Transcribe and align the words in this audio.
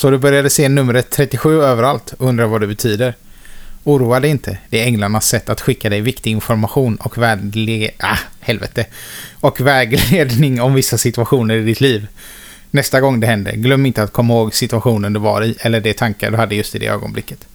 Så 0.00 0.10
du 0.10 0.18
började 0.18 0.50
se 0.50 0.68
numret 0.68 1.10
37 1.10 1.62
överallt 1.62 2.12
och 2.18 2.28
undrar 2.28 2.46
vad 2.46 2.60
det 2.60 2.66
betyder. 2.66 3.14
Oroa 3.84 4.20
dig 4.20 4.30
inte. 4.30 4.58
Det 4.70 4.80
är 4.80 4.84
änglarnas 4.84 5.28
sätt 5.28 5.48
att 5.48 5.60
skicka 5.60 5.88
dig 5.90 6.00
viktig 6.00 6.30
information 6.30 6.96
och 6.96 7.18
vägle... 7.18 7.90
Ah, 7.98 8.18
helvete. 8.40 8.86
Och 9.40 9.60
vägledning 9.60 10.60
om 10.60 10.74
vissa 10.74 10.98
situationer 10.98 11.54
i 11.56 11.62
ditt 11.62 11.80
liv. 11.80 12.06
Nästa 12.70 13.00
gång 13.00 13.20
det 13.20 13.26
händer, 13.26 13.52
glöm 13.52 13.86
inte 13.86 14.02
att 14.02 14.12
komma 14.12 14.34
ihåg 14.34 14.54
situationen 14.54 15.12
du 15.12 15.20
var 15.20 15.44
i 15.44 15.56
eller 15.60 15.80
de 15.80 15.92
tankar 15.92 16.30
du 16.30 16.36
hade 16.36 16.54
just 16.54 16.74
i 16.74 16.78
det 16.78 16.86
ögonblicket. 16.86 17.48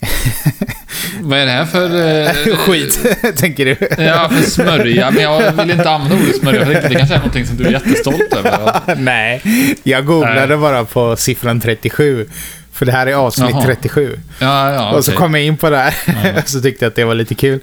Vad 1.20 1.38
är 1.38 1.46
det 1.46 1.52
här 1.52 1.64
för... 1.64 2.18
Eh, 2.50 2.56
Skit, 2.56 3.06
tänker 3.36 3.64
du. 3.64 3.76
Ja, 4.04 4.28
för 4.32 4.50
smörja. 4.50 5.10
Men 5.10 5.22
jag 5.22 5.52
vill 5.52 5.70
inte 5.70 5.90
använda 5.90 6.16
ordet 6.24 6.36
smörja, 6.40 6.64
för 6.66 6.72
det 6.72 6.94
kanske 6.94 7.14
är 7.14 7.18
någonting 7.18 7.46
som 7.46 7.56
du 7.56 7.66
är 7.66 7.70
jättestolt 7.72 8.34
över. 8.36 8.80
Nej, 8.96 9.42
jag 9.82 10.06
googlade 10.06 10.46
Nej. 10.46 10.56
bara 10.56 10.84
på 10.84 11.16
siffran 11.16 11.60
37. 11.60 12.26
För 12.72 12.86
det 12.86 12.92
här 12.92 13.06
är 13.06 13.14
avsnitt 13.14 13.50
Jaha. 13.50 13.62
37. 13.64 14.18
Ja, 14.38 14.72
ja, 14.74 14.90
Och 14.92 15.04
så 15.04 15.10
okej. 15.10 15.18
kom 15.18 15.34
jag 15.34 15.44
in 15.44 15.56
på 15.56 15.70
det 15.70 15.76
här. 15.78 15.94
och 16.42 16.48
så 16.48 16.60
tyckte 16.60 16.84
jag 16.84 16.90
att 16.90 16.96
det 16.96 17.04
var 17.04 17.14
lite 17.14 17.34
kul. 17.34 17.60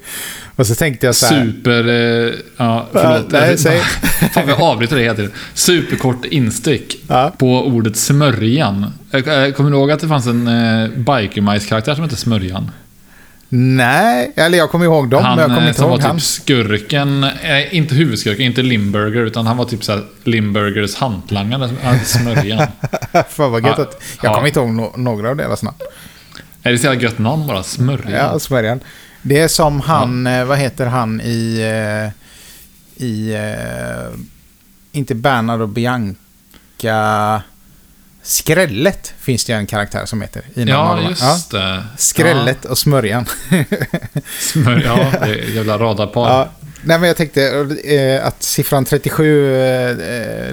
Och 0.56 0.68
så 0.68 0.76
tänkte 0.76 1.06
jag 1.06 1.16
så 1.16 1.26
här. 1.26 1.46
Super... 1.46 1.88
Eh, 1.90 2.32
ja, 2.58 2.88
förlåt. 2.94 3.32
nej, 3.32 3.58
säg. 3.58 3.80
Fan, 4.34 4.44
jag 4.48 4.62
avbryter 4.62 4.96
det 4.96 5.02
hela 5.02 5.16
tiden. 5.16 5.32
Superkort 5.54 6.26
instick 6.26 6.96
Ja. 7.08 7.34
på 7.38 7.66
ordet 7.68 7.96
smörjan. 7.98 8.94
Jag- 9.12 9.28
jag 9.28 9.56
Kommer 9.56 9.72
du 9.72 9.78
ihåg 9.78 9.92
att 9.92 10.00
det 10.00 10.08
fanns 10.08 10.28
en 10.28 10.48
eh, 10.48 10.90
Biker-Mice-karaktär 10.90 11.96
som 11.96 12.04
hette 12.04 12.16
Smörjan? 12.16 12.72
Nej, 13.56 14.32
eller 14.36 14.58
jag 14.58 14.70
kommer 14.72 14.86
ihåg 14.86 15.10
dem, 15.10 15.24
han 15.24 15.36
men 15.36 15.42
jag 15.42 15.50
kommer 15.52 15.62
eh, 15.62 15.68
inte 15.70 15.82
ihåg 15.82 15.90
var 15.92 16.00
han. 16.00 16.16
typ 16.18 16.24
skurken, 16.26 17.24
eh, 17.24 17.76
inte 17.76 17.96
huvudskurken, 17.96 18.46
inte 18.46 18.62
Limburger, 18.62 19.22
utan 19.22 19.48
han 19.48 19.58
var 19.58 19.66
typ 19.66 19.84
såhär 19.84 20.04
Limburgers 20.24 20.96
hantlangare, 20.96 21.70
hade 21.84 22.00
Smörjan. 22.00 22.68
Fan 23.30 23.52
vad 23.52 23.66
gött 23.66 23.76
Ja. 23.78 23.84
att... 23.84 24.02
Jag 24.22 24.30
Ja. 24.32 24.34
kommer 24.36 24.48
inte 24.48 24.60
ihåg 24.60 24.70
no 24.70 24.94
några 24.98 25.30
av 25.30 25.36
deras 25.36 25.64
namn. 25.64 25.78
är 26.64 26.72
det 26.72 26.78
så 26.78 26.86
jävla 26.86 27.02
gött 27.02 27.20
namn 27.20 27.48
bara? 27.48 27.64
Smörjan? 27.64 28.12
Ja, 28.12 28.40
smörjan. 28.40 28.80
Det 29.22 29.40
är 29.40 29.48
som 29.48 29.80
han, 29.82 30.28
eh, 30.28 30.46
vad 30.46 30.58
heter 30.58 30.86
han 30.86 31.22
i... 31.22 31.60
eh, 32.98 33.04
I... 33.06 33.36
Inte 34.92 35.16
Bernard 35.16 35.62
och 35.62 35.70
Bianca... 35.70 37.42
Skrället 38.24 39.14
finns 39.20 39.46
det 39.46 39.54
ju 39.54 39.60
en 39.60 39.68
karaktär 39.68 40.06
som 40.06 40.22
heter. 40.22 40.42
I 40.54 40.64
Ja, 40.64 41.02
just 41.10 41.52
det. 41.52 41.84
Skrället 41.98 42.66
och 42.66 42.78
smörjan. 42.78 43.26
Ja, 43.50 43.64
smör, 44.40 44.82
ja 44.86 45.20
det 45.26 45.34
är 45.34 45.56
jävla 45.56 45.78
radarpar. 45.78 46.30
Ja, 46.30 46.50
nej 46.82 47.00
men 47.00 47.08
jag 47.08 47.18
tänkte 47.18 47.44
eh, 47.86 48.28
att 48.28 48.44
siffran 48.44 48.86
37, 48.86 49.54
eh, 49.54 49.96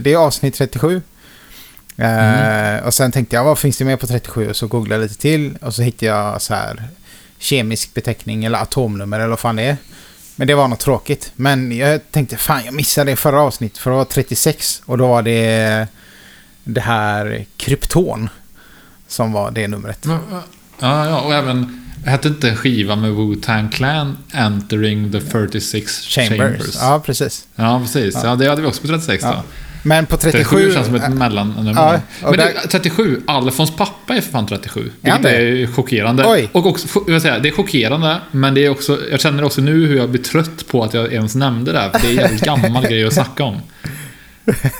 det 0.00 0.12
är 0.12 0.16
avsnitt 0.16 0.54
37. 0.54 1.02
Eh, 1.96 2.86
och 2.86 2.94
sen 2.94 3.12
tänkte 3.12 3.36
jag, 3.36 3.44
vad 3.44 3.58
finns 3.58 3.78
det 3.78 3.84
med 3.84 4.00
på 4.00 4.06
37? 4.06 4.50
Och 4.50 4.56
så 4.56 4.66
googlade 4.66 5.02
jag 5.02 5.08
lite 5.08 5.20
till 5.20 5.56
och 5.60 5.74
så 5.74 5.82
hittade 5.82 6.06
jag 6.06 6.42
så 6.42 6.54
här 6.54 6.82
kemisk 7.38 7.94
beteckning 7.94 8.44
eller 8.44 8.58
atomnummer 8.58 9.18
eller 9.18 9.28
vad 9.28 9.38
fan 9.38 9.56
det 9.56 9.62
är. 9.62 9.76
Men 10.36 10.46
det 10.46 10.54
var 10.54 10.68
något 10.68 10.80
tråkigt. 10.80 11.32
Men 11.36 11.76
jag 11.76 12.00
tänkte, 12.10 12.36
fan 12.36 12.64
jag 12.64 12.74
missade 12.74 13.10
det 13.12 13.16
förra 13.16 13.42
avsnittet 13.42 13.78
för 13.78 13.90
det 13.90 13.96
var 13.96 14.04
36 14.04 14.82
och 14.86 14.98
då 14.98 15.06
var 15.06 15.22
det 15.22 15.88
det 16.64 16.80
här 16.80 17.44
krypton 17.56 18.28
som 19.08 19.32
var 19.32 19.50
det 19.50 19.68
numret. 19.68 20.06
Ja, 20.80 21.06
ja, 21.08 21.20
och 21.20 21.34
även... 21.34 21.76
Hette 22.04 22.28
inte 22.28 22.48
en 22.48 22.56
skiva 22.56 22.96
med 22.96 23.10
Wu-Tang 23.10 23.70
Clan 23.70 24.16
Entering 24.32 25.12
the 25.12 25.20
36 25.20 26.00
Chambers. 26.08 26.38
Chambers? 26.38 26.76
Ja, 26.80 27.02
precis. 27.06 27.46
Ja, 27.56 27.80
precis. 27.84 28.14
Ja. 28.24 28.34
det 28.36 28.48
hade 28.48 28.62
vi 28.62 28.68
också 28.68 28.80
på 28.80 28.86
36 28.88 29.24
Ja. 29.24 29.30
då. 29.32 29.42
Men 29.82 30.06
på 30.06 30.16
37... 30.16 30.56
37 30.56 30.72
känns 30.74 30.86
som 30.86 30.94
ett 30.94 31.12
mellannummer. 31.14 31.72
Ja, 31.76 32.00
Men 32.22 32.32
där- 32.38 32.52
du, 32.62 32.68
37, 32.68 33.20
Alfons 33.26 33.70
pappa 33.76 34.14
är 34.14 34.20
för 34.20 34.30
fan 34.30 34.46
37. 34.46 34.90
Är 35.02 35.10
han 35.10 35.22
Vilket 35.22 35.38
det? 35.40 35.62
är 35.62 35.66
chockerande. 35.66 36.24
Oj. 36.26 36.48
Och 36.52 36.66
också, 36.66 36.88
jag 37.06 37.12
vill 37.12 37.20
säga, 37.20 37.38
det 37.38 37.48
är 37.48 37.52
chockerande, 37.52 38.20
men 38.30 38.54
det 38.54 38.64
är 38.66 38.70
också, 38.70 38.98
jag 39.10 39.20
känner 39.20 39.44
också 39.44 39.60
nu 39.60 39.86
hur 39.86 39.96
jag 39.96 40.10
blir 40.10 40.22
trött 40.22 40.66
på 40.68 40.84
att 40.84 40.94
jag 40.94 41.12
ens 41.12 41.34
nämnde 41.34 41.72
det. 41.72 41.78
här, 41.78 41.90
För 41.90 41.98
det 42.00 42.06
är 42.06 42.10
en 42.10 42.16
jävligt 42.16 42.44
gammal 42.44 42.82
grej 42.86 43.06
att 43.06 43.14
snacka 43.14 43.44
om. 43.44 43.56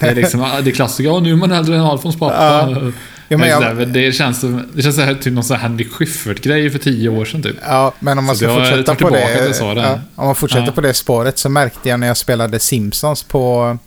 Det 0.01 0.07
är 0.07 0.15
liksom, 0.15 0.41
det 0.65 0.71
är 0.71 0.75
klassiker, 0.75 1.11
ja 1.11 1.21
nu 1.21 1.33
är 1.33 1.37
man 1.37 1.53
äldre 1.53 1.75
än 1.77 1.81
Alfons 1.83 2.19
pappa. 2.19 2.35
Ja. 2.71 2.93
Ja, 3.29 3.37
men 3.39 3.49
jag- 3.49 3.89
det 3.89 4.13
känns 4.13 4.45
det 4.75 4.83
känns 4.83 4.99
här, 4.99 5.15
typ 5.15 5.33
någon 5.33 5.45
sån 5.45 5.57
här 5.57 5.63
Henrik 5.69 5.93
Schyffert-grej 5.93 6.71
för 6.71 6.79
tio 6.79 7.09
år 7.09 7.25
sedan 7.25 7.43
typ. 7.43 7.57
Ja, 7.67 7.93
men 8.01 8.19
om 8.19 8.25
man 8.25 8.37
Så 8.37 8.45
ska 8.45 8.55
fortsätta 8.55 8.95
på 8.95 9.11
det, 9.11 9.55
ja, 9.77 9.99
om 10.15 10.27
man 10.27 10.35
fortsätter 10.35 10.67
Ja. 10.67 10.73
på 10.73 10.81
det 10.81 10.95
spåret 10.95 11.39
så 11.39 11.49
märkte 11.49 11.89
jag 11.89 12.01
när 12.01 12.07
jag 12.07 12.17
spelade 12.17 12.59
Simpsons 12.59 13.23
på 13.23 13.79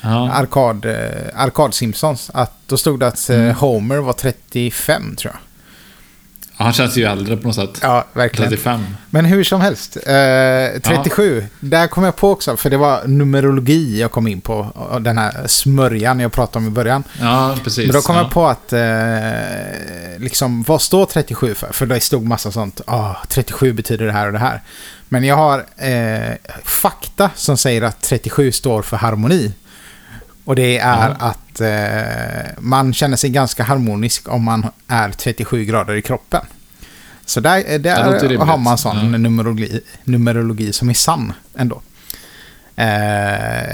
Ja. 0.00 0.30
arkad, 0.32 0.86
arkad 1.34 1.74
Simpsons 1.74 2.30
att 2.34 2.52
då 2.66 2.76
stod 2.76 3.00
det 3.00 3.06
att 3.06 3.30
eh, 3.30 3.36
Mm. 3.40 3.54
Homer 3.54 3.96
var 3.98 4.12
35 4.12 5.16
tror 5.16 5.32
jag. 5.34 5.40
Han 6.60 6.72
känns 6.72 6.96
ju 6.96 7.04
äldre 7.04 7.36
på 7.36 7.46
något 7.46 7.56
sätt. 7.56 7.78
Ja, 7.82 8.04
verkligen. 8.12 8.50
35. 8.50 8.86
Men 9.10 9.24
hur 9.24 9.44
som 9.44 9.60
helst, 9.60 9.96
eh, 9.96 10.80
37, 10.82 11.46
där 11.60 11.86
kom 11.86 12.04
jag 12.04 12.16
på 12.16 12.30
också, 12.30 12.56
för 12.56 12.70
det 12.70 12.76
var 12.76 13.06
numerologi 13.06 14.00
jag 14.00 14.10
kom 14.10 14.26
in 14.26 14.40
på, 14.40 14.54
och 14.74 15.02
den 15.02 15.18
här 15.18 15.46
smörjan 15.46 16.20
jag 16.20 16.32
pratade 16.32 16.58
om 16.58 16.66
i 16.66 16.70
början. 16.70 17.04
Ja, 17.20 17.56
precis. 17.64 17.86
Men 17.86 17.94
då 17.94 18.00
kom 18.00 18.16
ja. 18.16 18.22
jag 18.22 18.30
på 18.30 18.46
att, 18.46 18.72
eh, 18.72 18.80
liksom, 20.18 20.62
vad 20.62 20.82
står 20.82 21.06
37 21.06 21.54
för? 21.54 21.72
För 21.72 21.86
det 21.86 22.00
stod 22.00 22.24
massa 22.24 22.52
sånt, 22.52 22.80
ah, 22.86 23.14
37 23.28 23.72
betyder 23.72 24.06
det 24.06 24.12
här 24.12 24.26
och 24.26 24.32
det 24.32 24.38
här. 24.38 24.62
Men 25.08 25.24
jag 25.24 25.36
har 25.36 25.64
eh, 25.76 26.34
fakta 26.64 27.30
som 27.34 27.56
säger 27.56 27.82
att 27.82 28.02
37 28.02 28.52
står 28.52 28.82
för 28.82 28.96
harmoni. 28.96 29.52
Och 30.44 30.56
det 30.56 30.78
är 30.78 30.88
Ja. 30.98 31.16
att 31.18 31.60
eh, 31.60 32.52
man 32.58 32.92
känner 32.94 33.16
sig 33.16 33.30
ganska 33.30 33.62
harmonisk 33.62 34.28
om 34.28 34.44
man 34.44 34.66
är 34.88 35.10
37 35.10 35.64
grader 35.64 35.94
i 35.94 36.02
kroppen. 36.02 36.40
Så 37.24 37.40
där, 37.40 37.56
låter 38.12 38.28
där 38.28 38.36
har 38.36 38.58
man 38.58 38.78
sån 38.78 38.96
Ja. 39.12 39.18
numerologi, 39.18 39.80
numerologi 40.04 40.72
som 40.72 40.90
är 40.90 40.94
sann 40.94 41.32
ändå. 41.56 41.82
Eh, 42.76 42.86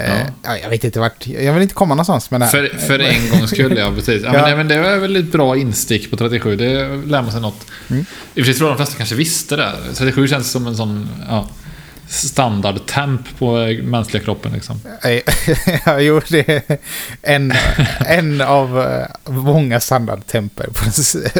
Ja. 0.09 0.15
ja. 0.43 0.57
jag 0.57 0.69
vet 0.69 0.83
inte 0.83 0.99
vart, 0.99 1.27
jag 1.27 1.53
vill 1.53 1.61
inte 1.61 1.73
komma 1.75 1.93
någonstans 1.93 2.31
med 2.31 2.41
det 2.41 2.45
här. 2.45 2.51
För, 2.51 2.77
för 2.77 2.99
en 2.99 3.29
gångs 3.29 3.49
skull, 3.51 3.77
ja 3.77 3.91
precis. 3.95 4.23
Ja, 4.23 4.49
Ja. 4.49 4.55
Men 4.55 4.67
det 4.67 4.81
var 4.81 4.97
väl 4.97 5.15
ett 5.15 5.31
bra 5.31 5.57
instick 5.57 6.09
på 6.11 6.17
37. 6.17 6.55
Det 6.55 6.87
lär 7.05 7.21
man 7.21 7.31
sig 7.31 7.41
något. 7.41 7.65
Mm. 7.89 8.05
I 8.35 8.41
och 8.41 8.45
för 8.45 8.51
sig 8.51 8.53
tror 8.53 8.69
jag 8.69 8.77
de 8.77 8.83
flesta 8.83 8.97
kanske 8.97 9.15
visste 9.15 9.55
det. 9.55 9.71
37 9.95 10.27
känns 10.27 10.51
som 10.51 10.67
en 10.67 10.75
sån 10.75 11.09
ja, 11.29 11.47
standardtemp 12.07 13.21
på 13.39 13.55
mänskliga 13.83 14.23
kroppen. 14.23 14.51
Liksom. 14.53 14.81
Ja, 15.85 15.99
jo, 15.99 16.21
det 16.29 16.49
är 16.49 16.77
en, 17.21 17.53
en 18.05 18.41
av 18.41 18.79
eh, 18.81 19.31
många 19.33 19.79
standardtemper 19.79 20.67
på 20.73 20.83
den 20.83 20.93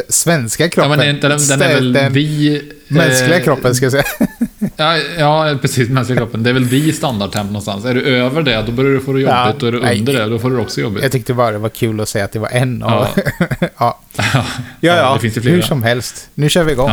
svenska 0.08 0.64
Ja, 0.64 0.70
kroppen. 0.70 0.90
men 0.90 0.98
den, 0.98 1.20
den, 1.20 1.38
den 1.48 1.62
är 1.62 1.74
väl 1.74 1.92
Den 1.92 2.12
vi... 2.12 2.62
mänskliga 2.88 3.38
eh, 3.38 3.44
kroppen, 3.44 3.74
ska 3.74 3.84
jag 3.84 3.92
säga. 3.92 4.04
Ja, 4.76 4.96
ja, 5.18 5.58
precis. 5.62 5.88
Mänskliga 5.88 6.18
kroppen. 6.18 6.42
Det 6.42 6.50
är 6.50 6.54
väl 6.54 6.64
vi 6.64 6.92
standardtemp 6.92 7.46
någonstans. 7.46 7.84
Är 7.84 7.94
du 7.94 8.02
över 8.02 8.42
det, 8.42 8.62
då 8.66 8.72
börjar 8.72 8.90
du 8.90 9.00
få 9.00 9.12
det 9.12 9.20
jobbigt. 9.20 9.34
Ja, 9.34 9.52
och 9.52 9.62
är 9.62 9.72
du 9.72 9.80
nej. 9.80 9.98
under 9.98 10.12
det, 10.12 10.26
då 10.26 10.38
får 10.38 10.50
du 10.50 10.58
också 10.58 10.80
jobbigt. 10.80 11.02
Jag 11.02 11.12
tyckte 11.12 11.34
bara 11.34 11.50
det 11.50 11.58
var 11.58 11.68
kul 11.68 12.00
att 12.00 12.08
säga 12.08 12.24
att 12.24 12.32
det 12.32 12.38
var 12.38 12.48
en 12.48 12.82
av... 12.82 13.06
Ja, 13.16 13.22
ja, 13.78 13.98
Ja, 14.80 14.96
ja, 14.96 15.14
det 15.14 15.20
finns 15.20 15.36
ju 15.36 15.40
flera. 15.40 15.54
hur 15.54 15.62
som 15.62 15.82
helst. 15.82 16.28
Nu 16.34 16.48
kör 16.48 16.64
vi 16.64 16.72
igång. 16.72 16.90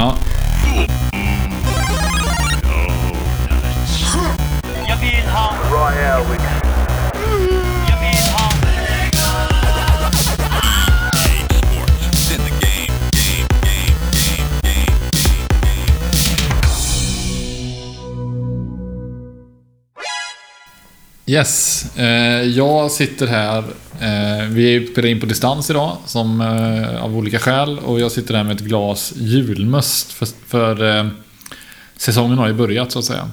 Yes, 21.27 21.85
eh, 21.97 22.41
jag 22.41 22.91
sitter 22.91 23.27
här. 23.27 23.57
Eh, 24.01 24.47
vi 24.49 24.87
spelar 24.91 25.09
in 25.09 25.19
på 25.19 25.25
distans 25.25 25.69
idag 25.69 25.97
som, 26.05 26.41
eh, 26.41 27.03
av 27.03 27.17
olika 27.17 27.39
skäl. 27.39 27.79
Och 27.79 27.99
jag 27.99 28.11
sitter 28.11 28.33
här 28.33 28.43
med 28.43 28.55
ett 28.55 28.61
glas 28.61 29.13
julmust. 29.15 30.11
För, 30.11 30.27
för 30.47 31.09
säsongen 31.97 32.37
har 32.37 32.47
ju 32.47 32.53
börjat 32.53 32.91
så 32.91 32.99
att 32.99 33.05
säga. 33.05 33.29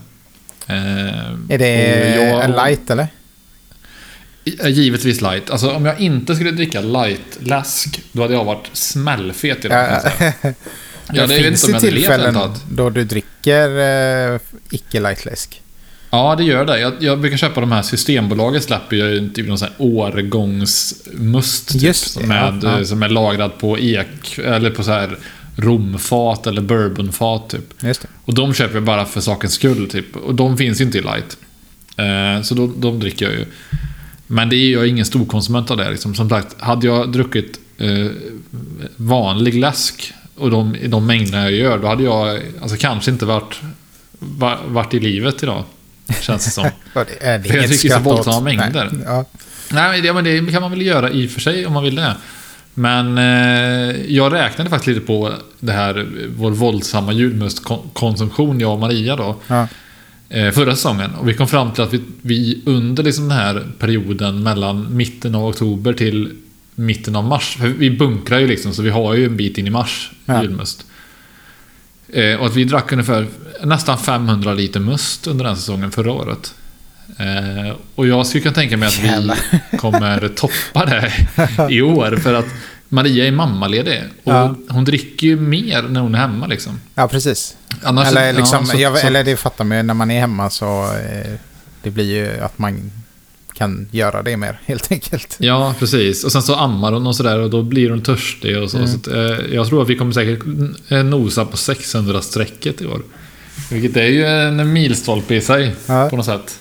Är 0.67 1.59
det 1.59 2.17
jag- 2.17 2.45
en 2.45 2.53
light 2.53 2.91
eller? 2.91 3.09
Givetvis 4.69 5.21
light. 5.21 5.51
Alltså 5.51 5.71
om 5.71 5.87
jag 5.87 6.01
inte 6.01 6.35
skulle 6.35 6.51
dricka 6.51 6.81
light-läsk, 6.81 8.01
då 8.13 8.23
hade 8.23 8.35
jag 8.35 8.45
varit 8.45 8.67
smällfet 8.73 9.65
idag. 9.65 10.01
Ja, 10.13 10.29
Ja, 11.13 11.27
det 11.27 11.27
det 11.27 11.43
finns 11.43 11.69
levt 11.69 11.81
tillfällen 11.81 12.35
då 12.71 12.91
du 12.91 13.05
dricker 13.05 13.79
eh, 14.35 14.41
icke-lightläsk. 14.71 15.62
Ja, 16.15 16.35
det 16.37 16.45
gör 16.45 16.65
det. 16.65 16.81
Jag, 16.81 16.93
jag 17.01 17.21
brukar 17.21 17.37
köpa 17.37 17.61
de 17.61 17.73
här 17.73 17.83
Systembolaget 17.83 18.63
släpper 18.65 18.97
ju 18.97 19.31
typ 19.31 19.49
någon 19.49 19.59
sån 19.59 19.69
här 19.69 19.77
årgångsmust. 19.79 21.69
Typ, 21.73 21.81
det, 21.81 21.95
som, 21.95 22.29
med, 22.29 22.61
ja, 22.63 22.85
som 22.85 23.03
är 23.03 23.09
lagrad 23.09 23.59
på 23.59 23.79
ek, 23.79 24.39
eller 24.39 24.71
på 24.71 24.83
så 24.83 24.91
här 24.91 25.19
romfat 25.57 26.47
eller 26.47 26.63
bourbonfat 26.63 27.49
typ. 27.51 27.83
Just 27.83 28.03
det. 28.03 28.09
Och 28.25 28.35
de 28.35 28.55
köper 28.55 28.75
jag 28.75 28.83
bara 28.85 29.05
för 29.05 29.21
sakens 29.21 29.53
skull 29.53 29.89
typ. 29.91 30.17
Och 30.17 30.35
de 30.35 30.57
finns 30.57 30.81
ju 30.81 30.85
inte 30.85 30.99
i 30.99 31.03
light. 31.03 31.37
Eh, 31.97 32.43
så 32.43 32.55
de, 32.55 32.75
de 32.81 33.01
dricker 33.01 33.25
jag 33.25 33.35
ju. 33.35 33.45
Men 34.27 34.49
det 34.49 34.57
är 34.57 34.73
jag 34.73 34.87
ingen 34.87 35.05
stor 35.05 35.25
konsument 35.25 35.71
av 35.71 35.77
det. 35.77 35.91
Liksom. 35.91 36.15
Som 36.15 36.29
sagt, 36.29 36.61
hade 36.61 36.87
jag 36.87 37.13
druckit 37.13 37.61
eh, 37.79 38.07
vanlig 38.97 39.55
läsk 39.55 40.13
och 40.37 40.51
de, 40.51 40.77
de 40.87 41.07
mängderna 41.07 41.43
jag 41.43 41.53
gör, 41.53 41.79
då 41.79 41.87
hade 41.89 42.03
jag 42.05 42.41
alltså, 42.63 42.77
kanske 42.77 43.11
inte 43.11 43.27
varit, 43.27 43.61
va- 44.19 44.59
varit 44.67 44.95
i 44.95 45.01
livet 45.01 45.43
idag. 45.43 45.65
Känns 46.21 46.45
det 46.45 46.51
som. 46.51 46.65
Ja, 46.95 47.05
det 47.05 47.27
är 47.27 47.39
det 47.39 47.49
För 47.49 47.57
jag 47.57 47.71
tycker 47.71 47.89
så 47.89 47.99
våldsamma 47.99 48.41
mängder. 48.41 48.89
Nej, 48.93 49.03
Ja. 49.07 49.25
Nej, 49.73 50.13
men 50.13 50.25
det 50.25 50.53
kan 50.53 50.63
man 50.63 50.71
väl 50.71 50.83
göra 50.83 51.11
i 51.11 51.27
och 51.27 51.31
för 51.31 51.41
sig 51.41 51.67
om 51.67 51.73
man 51.73 51.85
vill 51.85 51.95
det. 51.95 52.17
Men 52.75 53.19
eh, 53.19 53.97
jag 54.15 54.33
räknade 54.33 54.71
faktiskt 54.71 54.87
lite 54.87 55.01
på 55.07 55.33
det 55.61 55.73
här, 55.73 56.07
vår 56.37 56.51
våldsamma 56.51 57.13
julmustkonsumtion, 57.13 58.61
jag 58.61 58.73
och 58.73 58.79
Maria 58.79 59.17
då. 59.17 59.37
Ja. 59.47 59.69
eh, 60.29 60.51
förra 60.51 60.77
säsongen. 60.77 61.15
Och 61.15 61.29
vi 61.29 61.35
kom 61.35 61.49
fram 61.49 61.71
till 61.73 61.83
att 61.83 61.93
vi, 61.95 62.03
vi 62.23 62.63
under 62.67 63.03
liksom 63.03 63.29
den 63.29 63.39
här 63.39 63.67
perioden 63.79 64.43
mellan 64.43 64.97
mitten 64.97 65.35
av 65.35 65.45
oktober 65.47 65.93
till 65.93 66.33
mitten 66.75 67.17
av 67.17 67.25
mars. 67.25 67.57
För 67.61 67.67
vi 67.69 67.91
bunkrar 67.91 68.39
ju 68.39 68.47
liksom, 68.47 68.73
så 68.75 68.83
vi 68.83 68.91
har 68.91 69.15
ju 69.15 69.25
en 69.27 69.37
bit 69.37 69.59
in 69.59 69.67
i 69.67 69.71
mars 69.71 70.11
Ja. 70.25 70.43
julmust. 70.43 70.87
Eh, 72.13 72.35
och 72.41 72.47
att 72.47 72.55
vi 72.57 72.65
drack 72.65 72.93
ungefär 72.93 73.27
nästan 73.65 73.99
500 73.99 74.55
liter 74.55 74.81
must 74.81 75.27
under 75.27 75.45
den 75.45 75.57
säsongen 75.57 75.91
förra 75.91 76.13
året. 76.13 76.55
Eh, 77.19 77.77
och 77.95 78.07
jag 78.07 78.27
skulle 78.27 78.43
kunna 78.43 78.55
tänka 78.55 78.77
mig 78.77 78.89
att 78.89 79.03
Jävlar. 79.05 79.39
vi 79.73 79.79
kommer 79.79 80.29
toppa 80.29 80.85
det 80.87 81.13
i 81.71 81.83
år. 81.83 82.17
För 82.23 82.35
att 82.35 82.47
Maria 82.89 83.27
är 83.27 83.33
mammaledig. 83.33 84.03
Och 84.25 84.33
Ja. 84.33 84.55
hon 84.69 84.85
dricker 84.85 85.27
ju 85.27 85.37
mer 85.41 85.83
när 85.83 86.01
hon 86.01 86.15
är 86.15 86.19
hemma 86.19 86.47
liksom. 86.47 86.81
ja, 86.95 87.09
precis. 87.09 87.57
Annars, 87.83 88.09
eller, 88.09 88.33
liksom, 88.33 88.59
ja, 88.61 88.67
så- 88.73 88.79
jag, 88.81 88.99
så- 88.99 89.07
eller 89.07 89.25
det 89.25 89.37
fattar 89.37 89.65
man 89.65 89.77
ju, 89.77 89.83
när 89.83 89.95
man 89.95 90.11
är 90.11 90.21
hemma 90.21 90.51
så 90.51 90.85
eh, 90.85 91.33
det 91.83 91.91
blir 91.91 92.05
ju 92.15 92.41
att 92.41 92.59
man 92.59 92.91
kan 93.55 93.89
göra 93.91 94.23
det 94.23 94.37
mer 94.37 94.61
helt 94.67 94.93
enkelt. 94.93 95.37
Ja, 95.39 95.75
precis. 95.79 96.25
Och 96.25 96.33
sen 96.33 96.43
så 96.43 96.55
ammar 96.55 96.93
hon 96.93 97.07
och 97.07 97.17
sådär 97.17 97.39
och 97.39 97.51
då 97.51 97.63
blir 97.63 97.91
hon 97.91 98.03
törstig 98.03 98.59
och 98.63 98.71
så. 98.71 98.77
Mm. 98.77 98.89
så 98.89 98.97
att, 98.97 99.07
eh, 99.07 99.55
jag 99.55 99.69
tror 99.69 99.83
att 99.83 99.89
vi 99.91 99.97
kommer 99.97 100.13
säkert 100.13 100.41
nosa 101.05 101.45
på 101.45 101.57
600-strecket 101.57 102.83
i 102.83 102.87
år. 102.87 103.03
Vilket 103.71 103.97
är 103.97 104.07
ju 104.07 104.27
en 104.27 104.73
milstolpe 104.73 105.35
i 105.35 105.41
sig 105.41 105.75
Ja. 105.87 106.09
på 106.11 106.17
något 106.17 106.27
sätt. 106.27 106.59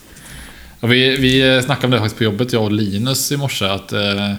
Och 0.79 0.91
vi, 0.91 1.17
vi 1.17 1.61
snackade 1.65 1.87
om 1.87 1.91
det 1.91 1.97
faktiskt 1.97 2.17
på 2.17 2.23
jobbet, 2.23 2.53
jag 2.53 2.63
och 2.63 2.71
Linus 2.71 3.31
i 3.31 3.37
morse. 3.37 3.65
Att, 3.65 3.93
eh, 3.93 4.33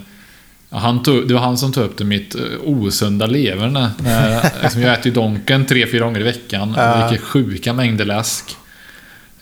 han 0.69 1.03
tog, 1.03 1.27
det 1.27 1.33
var 1.33 1.41
han 1.41 1.57
som 1.57 1.73
tog 1.73 1.83
upp 1.83 1.97
det, 1.97 2.03
mitt 2.03 2.35
eh, 2.35 2.41
osunda 2.63 3.25
leverne. 3.25 3.91
När, 4.03 4.49
liksom 4.63 4.81
jag 4.81 4.93
äter 4.93 5.05
ju 5.05 5.11
Donken 5.11 5.65
tre, 5.65 5.87
fyra 5.87 6.05
gånger 6.05 6.19
i 6.19 6.23
veckan. 6.23 6.69
Och 6.75 7.09
dricker 7.09 7.25
sjuka 7.25 7.73
mängder 7.73 8.05
läsk. 8.05 8.55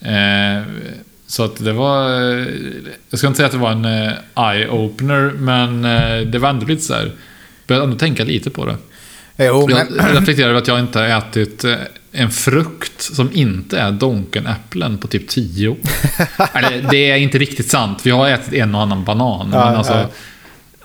Eh, 0.01 0.63
så 1.31 1.43
att 1.43 1.55
det 1.65 1.73
var... 1.73 2.09
eh, 2.39 2.45
Jag 3.09 3.19
ska 3.19 3.27
inte 3.27 3.37
säga 3.37 3.45
att 3.45 3.51
det 3.51 3.57
var 3.57 3.71
en 3.71 3.85
eh, 3.85 4.11
eye-opener, 4.35 5.31
men 5.31 5.85
eh, 5.85 6.27
det 6.27 6.39
var 6.39 6.49
ändå 6.49 6.65
lite 6.65 6.81
så 6.81 6.93
här... 6.93 7.11
Började 7.67 7.85
ändå 7.85 7.97
tänka 7.97 8.23
lite 8.23 8.49
på 8.49 8.65
det. 8.65 8.75
Jo, 9.37 9.67
men, 9.67 9.77
Jag 9.77 10.15
reflekterar 10.19 10.49
över 10.49 10.59
att 10.61 10.67
jag 10.67 10.79
inte 10.79 10.99
har 10.99 11.05
ätit 11.07 11.65
en 12.11 12.31
frukt 12.31 13.01
som 13.01 13.29
inte 13.33 13.79
är 13.79 13.91
Donken-äpplen 13.91 14.97
på 14.97 15.07
typ 15.07 15.27
10 15.27 15.67
år. 15.67 15.77
Eller, 16.53 16.87
det 16.91 17.11
är 17.11 17.15
inte 17.17 17.37
riktigt 17.37 17.69
sant. 17.69 17.99
Vi 18.03 18.11
har 18.11 18.29
ätit 18.29 18.53
en 18.53 18.75
och 18.75 18.81
annan 18.81 19.03
banan. 19.03 19.49
Ja, 19.53 19.65
men 19.65 19.75
alltså, 19.75 19.93
ja. 19.93 20.07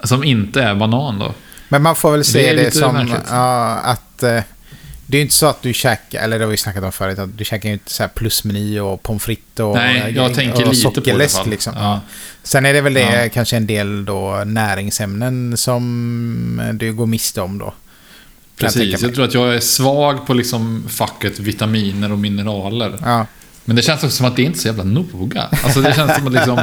Som 0.04 0.24
inte 0.24 0.62
är 0.62 0.74
banan 0.74 1.18
då. 1.18 1.34
men 1.68 1.82
man 1.82 1.96
får 1.96 2.12
väl 2.12 2.24
se 2.24 2.54
Det 2.54 2.62
det, 2.62 2.70
som 2.70 3.14
ja, 3.30 3.74
att 3.74 4.22
eh, 4.22 4.40
det 5.06 5.16
är 5.16 5.18
ju 5.18 5.22
inte 5.22 5.34
så 5.34 5.46
att 5.46 5.62
du 5.62 5.72
käkar, 5.72 6.22
eller 6.22 6.38
det 6.38 6.44
har 6.44 6.50
vi 6.50 6.56
snackat 6.56 6.84
om 6.84 6.92
förut, 6.92 7.18
att 7.18 7.38
du 7.38 7.44
käkar 7.44 7.68
ju 7.68 7.72
inte 7.72 7.90
så 7.92 8.02
här 8.02 8.10
plusmeny 8.10 8.80
och 8.80 9.02
pommes 9.02 9.22
frites 9.22 9.60
och, 9.60 9.74
Nej, 9.74 10.12
jag 10.16 10.30
och 10.30 10.36
tänker 10.36 10.66
lite 10.66 10.90
på 11.12 11.18
det 11.18 11.28
fall. 11.32 11.48
liksom. 11.50 11.72
Ja. 11.76 12.00
Sen 12.42 12.66
är 12.66 12.72
det 12.72 12.80
väl 12.80 12.94
det 12.94 13.22
Ja. 13.24 13.28
kanske 13.28 13.56
en 13.56 13.66
del 13.66 14.04
då 14.04 14.42
näringsämnen 14.46 15.56
som 15.56 16.70
du 16.74 16.92
går 16.92 17.06
miste 17.06 17.40
om 17.40 17.58
då. 17.58 17.64
Jag 17.64 17.74
Precis, 18.56 18.92
mig. 18.92 18.96
jag 19.02 19.14
tror 19.14 19.24
att 19.24 19.34
jag 19.34 19.54
är 19.54 19.60
svag 19.60 20.26
på 20.26 20.34
liksom 20.34 20.84
facket 20.88 21.38
vitaminer 21.38 22.12
och 22.12 22.18
mineraler. 22.18 22.98
Ja, 23.02 23.26
Men 23.68 23.76
det 23.76 23.82
känns 23.82 24.04
också 24.04 24.16
som 24.16 24.26
att 24.26 24.36
det 24.36 24.42
inte 24.42 24.58
är 24.58 24.60
så 24.60 24.68
jävla 24.68 24.84
noga. 24.84 25.42
Alltså 25.64 25.80
det 25.80 25.94
känns 25.94 26.14
som 26.16 26.26
att 26.26 26.32
liksom... 26.32 26.60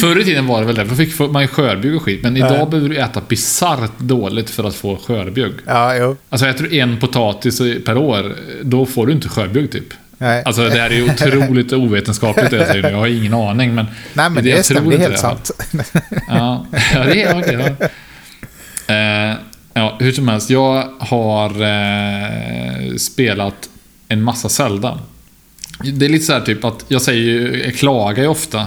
Förr 0.00 0.20
i 0.20 0.24
tiden 0.24 0.46
var 0.46 0.60
det 0.60 0.66
väl 0.66 0.74
det, 0.74 0.84
då 0.84 0.94
fick 0.94 1.18
man 1.18 1.42
ju 1.42 1.48
skörbjugg 1.48 1.96
och 1.96 2.02
skit. 2.02 2.22
Men 2.22 2.36
idag 2.36 2.56
Ja. 2.60 2.66
behöver 2.66 2.88
du 2.88 2.96
äta 2.96 3.20
bisarrt 3.28 3.98
dåligt 3.98 4.50
för 4.50 4.64
att 4.64 4.74
få 4.74 4.96
skörbjugg. 4.96 5.52
ja 5.66 5.96
jo. 5.96 6.16
Alltså 6.28 6.46
äter 6.46 6.64
du 6.64 6.78
en 6.78 6.96
potatis 7.00 7.58
per 7.84 7.96
år, 7.96 8.36
då 8.62 8.86
får 8.86 9.06
du 9.06 9.12
inte 9.12 9.28
skörbjugg 9.28 9.72
typ. 9.72 9.94
Nej. 10.18 10.42
Alltså 10.46 10.62
det 10.68 10.80
här 10.80 10.90
är 10.90 10.94
ju 10.94 11.04
otroligt 11.10 11.72
ovetenskapligt 11.72 12.50
det 12.50 12.56
jag 12.56 12.66
säger 12.66 12.82
nu. 12.82 12.88
Jag 12.88 12.98
har 12.98 13.06
ingen 13.06 13.34
aning 13.34 13.74
men... 13.74 13.86
Nej, 14.14 14.30
men 14.30 14.44
det, 14.44 14.64
stämmer. 14.66 14.90
Det 14.90 14.96
är 14.96 15.00
helt 15.00 15.12
det. 15.12 15.18
sant. 15.18 15.50
Ja, 16.28 16.66
ja 16.94 17.04
det 17.04 17.22
är 17.22 17.38
okej. 17.40 17.74
ja. 18.86 18.94
Eh, 18.94 19.36
ja, 19.74 19.96
hur 20.00 20.12
som 20.12 20.28
helst. 20.28 20.50
Jag 20.50 20.88
har 20.98 21.50
eh, 21.62 22.94
spelat 22.98 23.68
en 24.08 24.22
massa 24.22 24.48
Zelda. 24.48 24.98
Det 25.84 26.04
är 26.06 26.08
lite 26.10 26.24
så 26.24 26.32
här 26.32 26.40
typ 26.40 26.64
att 26.64 26.84
jag 26.88 27.02
säger 27.02 27.22
ju, 27.22 27.62
jag 27.64 27.74
klagar 27.74 28.22
ju 28.22 28.28
ofta 28.28 28.66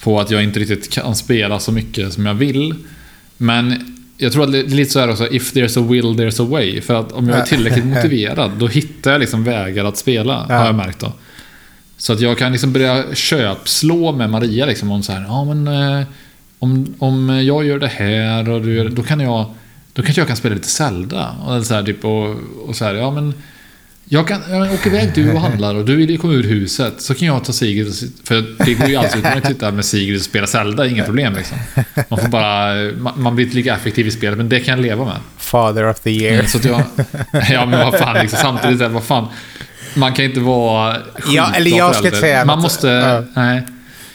på 0.00 0.20
att 0.20 0.30
jag 0.30 0.42
inte 0.44 0.60
riktigt 0.60 0.90
kan 0.90 1.14
spela 1.16 1.58
så 1.60 1.72
mycket 1.72 2.12
som 2.12 2.26
jag 2.26 2.34
vill. 2.34 2.74
Men 3.36 3.94
jag 4.18 4.32
tror 4.32 4.44
att 4.44 4.52
det 4.52 4.58
är 4.58 4.64
lite 4.64 4.90
så 4.92 5.00
här 5.00 5.10
också, 5.10 5.28
if 5.32 5.52
there's 5.54 5.80
a 5.84 5.86
will 5.90 6.04
there's 6.04 6.42
a 6.42 6.46
way. 6.50 6.80
För 6.80 7.00
att 7.00 7.12
om 7.12 7.28
jag 7.28 7.38
är 7.38 7.42
tillräckligt 7.44 7.84
motiverad, 7.94 8.50
då 8.58 8.66
hittar 8.66 9.12
jag 9.12 9.20
liksom 9.20 9.44
vägar 9.44 9.84
att 9.84 9.96
spela, 9.96 10.46
Ja. 10.48 10.54
har 10.58 10.66
jag 10.66 10.74
märkt 10.74 10.98
då. 11.00 11.12
Så 11.96 12.12
att 12.12 12.20
jag 12.20 12.38
kan 12.38 12.52
liksom 12.52 12.72
börja 12.72 13.04
köpslå 13.14 14.12
med 14.12 14.30
Maria 14.30 14.66
liksom 14.66 14.90
om 14.90 15.02
så 15.02 15.12
här, 15.12 15.22
ja 15.22 15.44
men 15.44 15.66
eh, 15.68 16.06
om, 16.58 16.94
om 16.98 17.28
jag 17.28 17.64
gör 17.66 17.78
det 17.78 17.86
här 17.88 18.48
och 18.50 18.62
du 18.62 18.74
gör, 18.74 18.88
då 18.88 19.02
kan 19.02 19.20
jag 19.20 19.46
då 19.92 20.02
kanske 20.02 20.20
jag 20.20 20.28
kan 20.28 20.36
spela 20.36 20.54
lite 20.54 20.68
Zelda. 20.68 21.30
Och 21.46 21.66
så 21.66 21.74
här, 21.74 21.82
typ, 21.82 22.04
och, 22.04 22.36
och 22.66 22.76
så 22.76 22.84
här, 22.84 22.94
ja 22.94 23.10
men 23.10 23.34
jag 24.08 24.28
kan 24.28 24.40
jag 24.50 24.74
åker 24.74 24.86
iväg 24.86 25.10
du 25.14 25.32
och 25.32 25.40
handlar 25.40 25.74
och 25.74 25.84
du 25.84 25.96
vill 25.96 26.18
komma 26.18 26.32
ur 26.32 26.42
huset. 26.42 26.94
Så 27.02 27.14
kan 27.14 27.28
jag 27.28 27.44
ta 27.44 27.52
Sigrid 27.52 27.88
och 27.88 27.94
För 28.24 28.44
det 28.64 28.74
går 28.74 28.88
ju 28.88 28.96
alldeles 28.96 29.16
utmärkt 29.16 29.36
att 29.36 29.46
sitta 29.52 29.70
med 29.70 29.84
Sigrid 29.84 30.16
och 30.16 30.22
spela 30.24 30.46
Zelda, 30.46 30.86
inga 30.86 31.04
problem 31.04 31.34
liksom. 31.34 31.58
Man 32.08 32.18
får 32.18 32.28
bara, 32.28 32.74
man, 33.16 33.34
blir 33.36 33.44
inte 33.44 33.56
lika 33.56 33.74
effektiv 33.74 34.06
i 34.06 34.10
spelet, 34.10 34.38
men 34.38 34.48
det 34.48 34.60
kan 34.60 34.78
jag 34.78 34.82
leva 34.86 35.04
med. 35.04 35.16
Father 35.38 35.90
of 35.90 36.00
the 36.00 36.10
year. 36.10 36.34
Mm, 36.34 36.46
Så 36.46 36.58
att 36.58 36.64
jag, 36.64 36.82
ja 37.50 37.66
men 37.66 37.90
vad 37.90 37.98
fan, 37.98 38.16
liksom, 38.22 38.38
samtidigt, 38.42 38.90
vad 38.90 39.02
fan. 39.04 39.26
Man 39.96 40.12
kan 40.12 40.24
inte 40.24 40.40
vara 40.40 40.96
Ja, 41.28 41.52
eller 41.54 41.78
jag 41.78 41.94
ska 41.96 42.10
säga 42.10 42.44
Man 42.44 42.60
måste, 42.62 42.88
ja. 42.88 43.22
nej. 43.42 43.62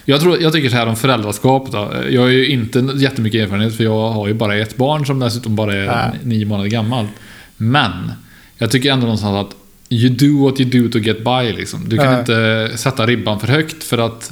Jag, 0.05 0.21
tror, 0.21 0.41
jag 0.41 0.53
tycker 0.53 0.69
så 0.69 0.75
här 0.75 0.87
om 0.87 0.95
föräldraskap 0.95 1.71
då. 1.71 1.93
Jag 2.09 2.21
har 2.21 2.27
ju 2.27 2.47
inte 2.47 2.79
jättemycket 2.95 3.41
erfarenhet 3.43 3.77
för 3.77 3.83
jag 3.83 4.09
har 4.11 4.27
ju 4.27 4.33
bara 4.33 4.55
ett 4.55 4.77
barn 4.77 5.05
som 5.05 5.19
dessutom 5.19 5.55
bara 5.55 5.73
är 5.73 5.83
Ja. 5.83 6.11
nio 6.23 6.45
månader 6.45 6.69
gammal. 6.69 7.07
Men, 7.57 8.11
jag 8.57 8.71
tycker 8.71 8.91
ändå 8.91 9.01
någonstans 9.03 9.47
att 9.47 9.58
you 9.89 10.09
do 10.09 10.45
what 10.45 10.59
you 10.59 10.69
do 10.69 10.91
to 10.91 10.99
get 10.99 11.17
by 11.23 11.53
liksom. 11.57 11.89
Du 11.89 11.97
kan 11.97 12.05
Ja. 12.13 12.19
inte 12.19 12.71
sätta 12.77 13.05
ribban 13.07 13.39
för 13.39 13.47
högt 13.47 13.83
för 13.83 13.97
att 13.97 14.31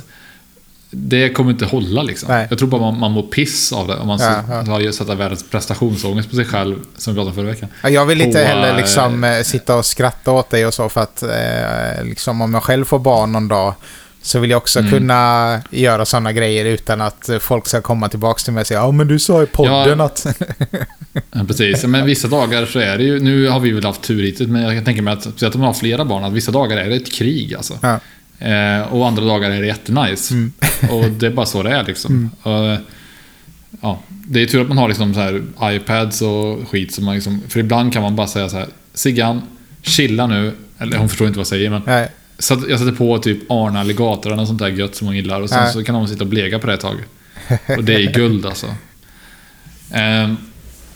det 0.91 1.29
kommer 1.29 1.51
inte 1.51 1.65
hålla 1.65 2.03
liksom. 2.03 2.29
Nej. 2.29 2.47
Jag 2.49 2.59
tror 2.59 2.67
bara 2.69 2.81
man, 2.81 2.99
man 2.99 3.11
mår 3.11 3.21
piss 3.21 3.73
av 3.73 3.87
det 3.87 3.95
om 3.95 4.07
man 4.07 4.19
Ja, 4.67 4.81
ja, 4.81 4.91
sätter 4.91 5.15
världens 5.15 5.49
prestationsångest 5.49 6.29
på 6.29 6.35
sig 6.35 6.45
själv, 6.45 6.75
som 6.97 7.13
vi 7.13 7.17
pratade 7.17 7.29
om 7.29 7.35
förra 7.35 7.45
veckan. 7.53 7.69
Ja, 7.83 7.89
Jag 7.89 8.05
vill 8.05 8.21
inte 8.21 8.39
på, 8.39 8.45
heller 8.47 8.69
eh, 8.69 8.77
liksom 8.77 9.23
eh, 9.23 9.41
sitta 9.43 9.75
och 9.75 9.85
skratta 9.85 10.31
åt 10.31 10.49
dig 10.49 10.65
och 10.65 10.73
så 10.73 10.89
för 10.89 11.01
att 11.01 11.23
eh, 11.23 12.03
liksom 12.05 12.41
om 12.41 12.53
jag 12.53 12.63
själv 12.63 12.85
får 12.85 12.99
barn 12.99 13.31
någon 13.31 13.47
dag 13.47 13.73
så 14.27 14.39
vill 14.39 14.49
jag 14.49 14.57
också 14.57 14.79
Mm. 14.79 14.91
kunna 14.91 15.61
göra 15.71 16.05
sådana 16.05 16.31
grejer 16.33 16.65
utan 16.65 17.01
att 17.01 17.29
folk 17.39 17.67
ska 17.67 17.81
komma 17.81 18.09
tillbaka 18.09 18.39
till 18.43 18.53
mig 18.53 18.61
och 18.61 18.67
säga 18.67 18.79
ja 18.79 18.91
men 18.91 19.07
du 19.07 19.19
sa 19.19 19.43
i 19.43 19.45
podden 19.45 19.99
Ja. 19.99 20.05
att... 20.05 20.25
Ja, 21.31 21.43
precis. 21.47 21.83
Men 21.83 22.05
vissa 22.05 22.27
dagar 22.27 22.65
så 22.65 22.79
är 22.79 22.97
det 22.97 23.03
ju, 23.03 23.19
nu 23.19 23.47
har 23.47 23.59
vi 23.59 23.71
väl 23.71 23.85
haft 23.85 24.01
tur 24.01 24.23
hittills, 24.23 24.49
men 24.49 24.61
jag 24.63 24.73
kan 24.73 24.85
tänka 24.85 25.01
mig 25.01 25.13
att, 25.13 25.25
om 25.43 25.59
man 25.59 25.61
har 25.67 25.73
flera 25.73 26.05
barn, 26.05 26.23
att 26.23 26.33
vissa 26.33 26.51
dagar 26.51 26.77
är 26.77 26.89
det 26.89 26.95
ett 26.95 27.13
krig 27.13 27.53
alltså. 27.55 27.73
Ja. 27.81 27.99
Eh, 28.47 28.93
och 28.93 29.07
andra 29.07 29.23
dagar 29.25 29.51
är 29.51 29.61
det 29.61 29.67
jättenice. 29.67 30.31
Mm. 30.33 30.51
Och 30.91 31.09
det 31.09 31.25
är 31.27 31.31
bara 31.31 31.45
så 31.45 31.63
det 31.63 31.71
är 31.71 31.83
liksom. 31.83 32.31
Och, 32.41 32.77
ja, 33.81 33.99
det 34.09 34.41
är 34.41 34.45
tur 34.45 34.61
att 34.61 34.67
man 34.67 34.77
har 34.77 34.87
liksom 34.87 35.13
så 35.13 35.19
här 35.19 35.41
iPads 35.63 36.21
och 36.21 36.69
skit. 36.69 36.93
Så 36.93 37.01
man 37.01 37.15
liksom, 37.15 37.41
för 37.49 37.59
ibland 37.59 37.93
kan 37.93 38.01
man 38.01 38.15
bara 38.15 38.27
säga 38.27 38.49
så 38.49 38.57
här, 38.57 38.67
Siggan, 38.93 39.41
chilla 39.81 40.27
nu. 40.27 40.51
Eller 40.79 40.97
hon 40.97 41.09
förstår 41.09 41.27
inte 41.27 41.37
vad 41.37 41.41
jag 41.41 41.47
säger, 41.47 41.69
men 41.69 41.81
Nej, 41.85 42.07
så 42.39 42.53
att 42.53 42.69
jag 42.69 42.79
sätter 42.79 42.91
på 42.91 43.17
typ 43.17 43.51
Arne 43.51 43.79
Alligator 43.79 44.25
eller 44.27 44.35
något 44.35 44.47
sånt 44.47 44.59
där 44.59 44.67
gött 44.67 44.95
som 44.95 45.07
hon 45.07 45.15
gillar. 45.15 45.41
Och 45.41 45.49
sen 45.49 45.63
Ja. 45.65 45.71
så 45.73 45.83
kan 45.83 45.95
hon 45.95 46.07
sitta 46.07 46.23
och 46.23 46.29
blega 46.29 46.59
på 46.59 46.67
det 46.67 46.73
ett 46.73 46.79
tag. 46.79 46.95
Och 47.77 47.83
det 47.83 47.93
är 47.95 48.13
guld 48.13 48.45
alltså. 48.45 48.67
Ehm, 49.91 50.37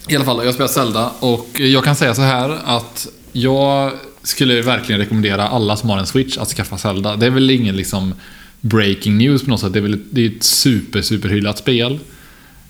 I 0.07 0.15
alla 0.15 0.25
fall, 0.25 0.45
jag 0.45 0.53
spelar 0.53 0.67
Zelda 0.67 1.11
och 1.19 1.47
jag 1.59 1.83
kan 1.83 1.95
säga 1.95 2.13
så 2.15 2.21
här 2.21 2.57
att 2.65 3.07
jag 3.31 3.91
skulle 4.23 4.61
verkligen 4.61 5.01
rekommendera 5.01 5.47
alla 5.47 5.77
som 5.77 5.89
har 5.89 5.97
en 5.97 6.05
Switch 6.07 6.37
att 6.37 6.47
skaffa 6.47 6.77
Zelda. 6.77 7.15
Det 7.15 7.25
är 7.25 7.29
väl 7.29 7.49
ingen 7.51 7.75
liksom 7.75 8.13
breaking 8.61 9.17
news 9.17 9.43
på 9.43 9.49
något 9.49 9.59
sätt. 9.59 9.73
Det 9.73 9.79
är 9.79 9.83
väl 9.83 9.99
det 10.11 10.25
är 10.25 10.29
ett 10.29 10.43
super, 10.43 11.01
super 11.01 11.29
hyllat 11.29 11.57
spel. 11.57 11.99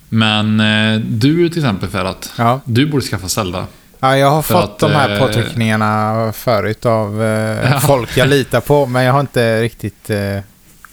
Men 0.09 0.59
eh, 0.59 0.99
du 1.09 1.49
till 1.49 1.59
exempel 1.59 1.89
Ferhat, 1.89 2.31
Ja. 2.37 2.61
du 2.65 2.85
borde 2.85 3.03
skaffa 3.05 3.27
Zelda. 3.29 3.67
Ja, 4.01 4.17
jag 4.17 4.31
har 4.31 4.41
fått 4.41 4.63
att, 4.63 4.79
de 4.79 4.91
här 4.91 5.13
eh, 5.13 5.19
påtryckningarna 5.19 6.33
förut 6.35 6.85
av 6.85 7.23
eh, 7.23 7.71
Ja. 7.71 7.79
folk 7.79 8.17
jag 8.17 8.29
litar 8.29 8.61
på 8.61 8.85
men 8.85 9.03
jag 9.03 9.13
har 9.13 9.19
inte 9.19 9.61
riktigt 9.61 10.09
eh, 10.09 10.39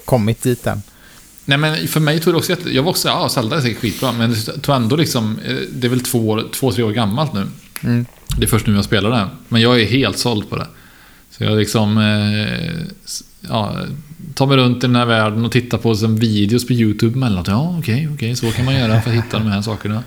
kommit 0.04 0.42
dit 0.42 0.66
än. 0.66 0.82
Nej 1.44 1.58
men 1.58 1.88
för 1.88 2.00
mig 2.00 2.20
tog 2.20 2.34
det 2.34 2.38
också 2.38 2.50
jätte... 2.50 2.74
Jag 2.74 2.82
var 2.82 2.90
också 2.90 3.08
ja 3.08 3.28
Zelda 3.28 3.56
är 3.56 3.60
säkert 3.60 3.80
skitbra, 3.80 4.12
men 4.12 4.30
det 4.30 4.60
tog 4.60 4.74
ändå 4.74 4.96
liksom... 4.96 5.38
Det 5.70 5.86
är 5.86 5.88
väl 5.88 6.00
två, 6.00 6.40
två 6.52 6.72
tre 6.72 6.82
år 6.82 6.92
gammalt 6.92 7.32
nu. 7.32 7.46
Mm. 7.82 8.06
Det 8.36 8.44
är 8.44 8.48
först 8.48 8.66
nu 8.66 8.74
jag 8.74 8.84
spelar 8.84 9.10
det. 9.10 9.28
Men 9.48 9.60
jag 9.60 9.80
är 9.80 9.86
helt 9.86 10.18
såld 10.18 10.50
på 10.50 10.56
det. 10.56 10.66
Så 11.30 11.44
jag 11.44 11.58
liksom... 11.58 11.98
Eh, 11.98 12.84
ja, 13.48 13.76
tar 14.34 14.46
mig 14.46 14.56
runt 14.56 14.76
i 14.76 14.86
den 14.86 14.96
här 14.96 15.06
världen 15.06 15.44
och 15.44 15.52
tittar 15.52 15.78
på 15.78 15.94
som 15.94 16.16
videos 16.16 16.66
på 16.66 16.72
YouTube 16.72 17.18
mellan. 17.18 17.44
Ja, 17.46 17.76
okej, 17.78 18.08
okej, 18.14 18.36
så 18.36 18.50
kan 18.50 18.64
man 18.64 18.74
göra 18.74 19.02
för 19.02 19.10
att 19.10 19.16
hitta 19.16 19.38
de 19.38 19.46
här 19.46 19.62
sakerna. 19.62 20.02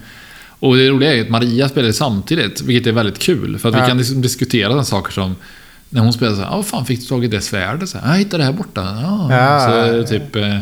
Och 0.62 0.76
det 0.78 0.90
roliga 0.90 1.14
är 1.16 1.22
att 1.22 1.30
Maria 1.30 1.70
spelar 1.70 1.92
samtidigt, 1.92 2.62
vilket 2.62 2.88
är 2.88 2.92
väldigt 2.92 3.20
kul. 3.20 3.60
För 3.60 3.70
att 3.70 3.76
Ja. 3.76 3.82
vi 3.82 3.88
kan 3.88 3.98
liksom 3.98 4.22
diskutera 4.22 4.84
saker 4.84 5.12
som... 5.12 5.36
När 5.90 6.02
hon 6.02 6.14
spelar 6.14 6.32
så 6.34 6.42
här, 6.42 6.48
ja, 6.50 6.56
vad 6.56 6.66
fan 6.66 6.86
fick 6.86 7.00
du 7.00 7.06
tag 7.06 7.24
i 7.26 7.28
det 7.28 7.42
svärdet? 7.42 7.90
Så 7.90 7.98
här, 7.98 8.12
jag 8.12 8.18
hittade 8.18 8.38
det 8.38 8.46
här 8.46 8.54
borta. 8.54 8.82
Ja, 9.02 9.28
Ja. 9.36 9.92
så 10.02 10.08
typ... 10.08 10.36
eh, 10.36 10.58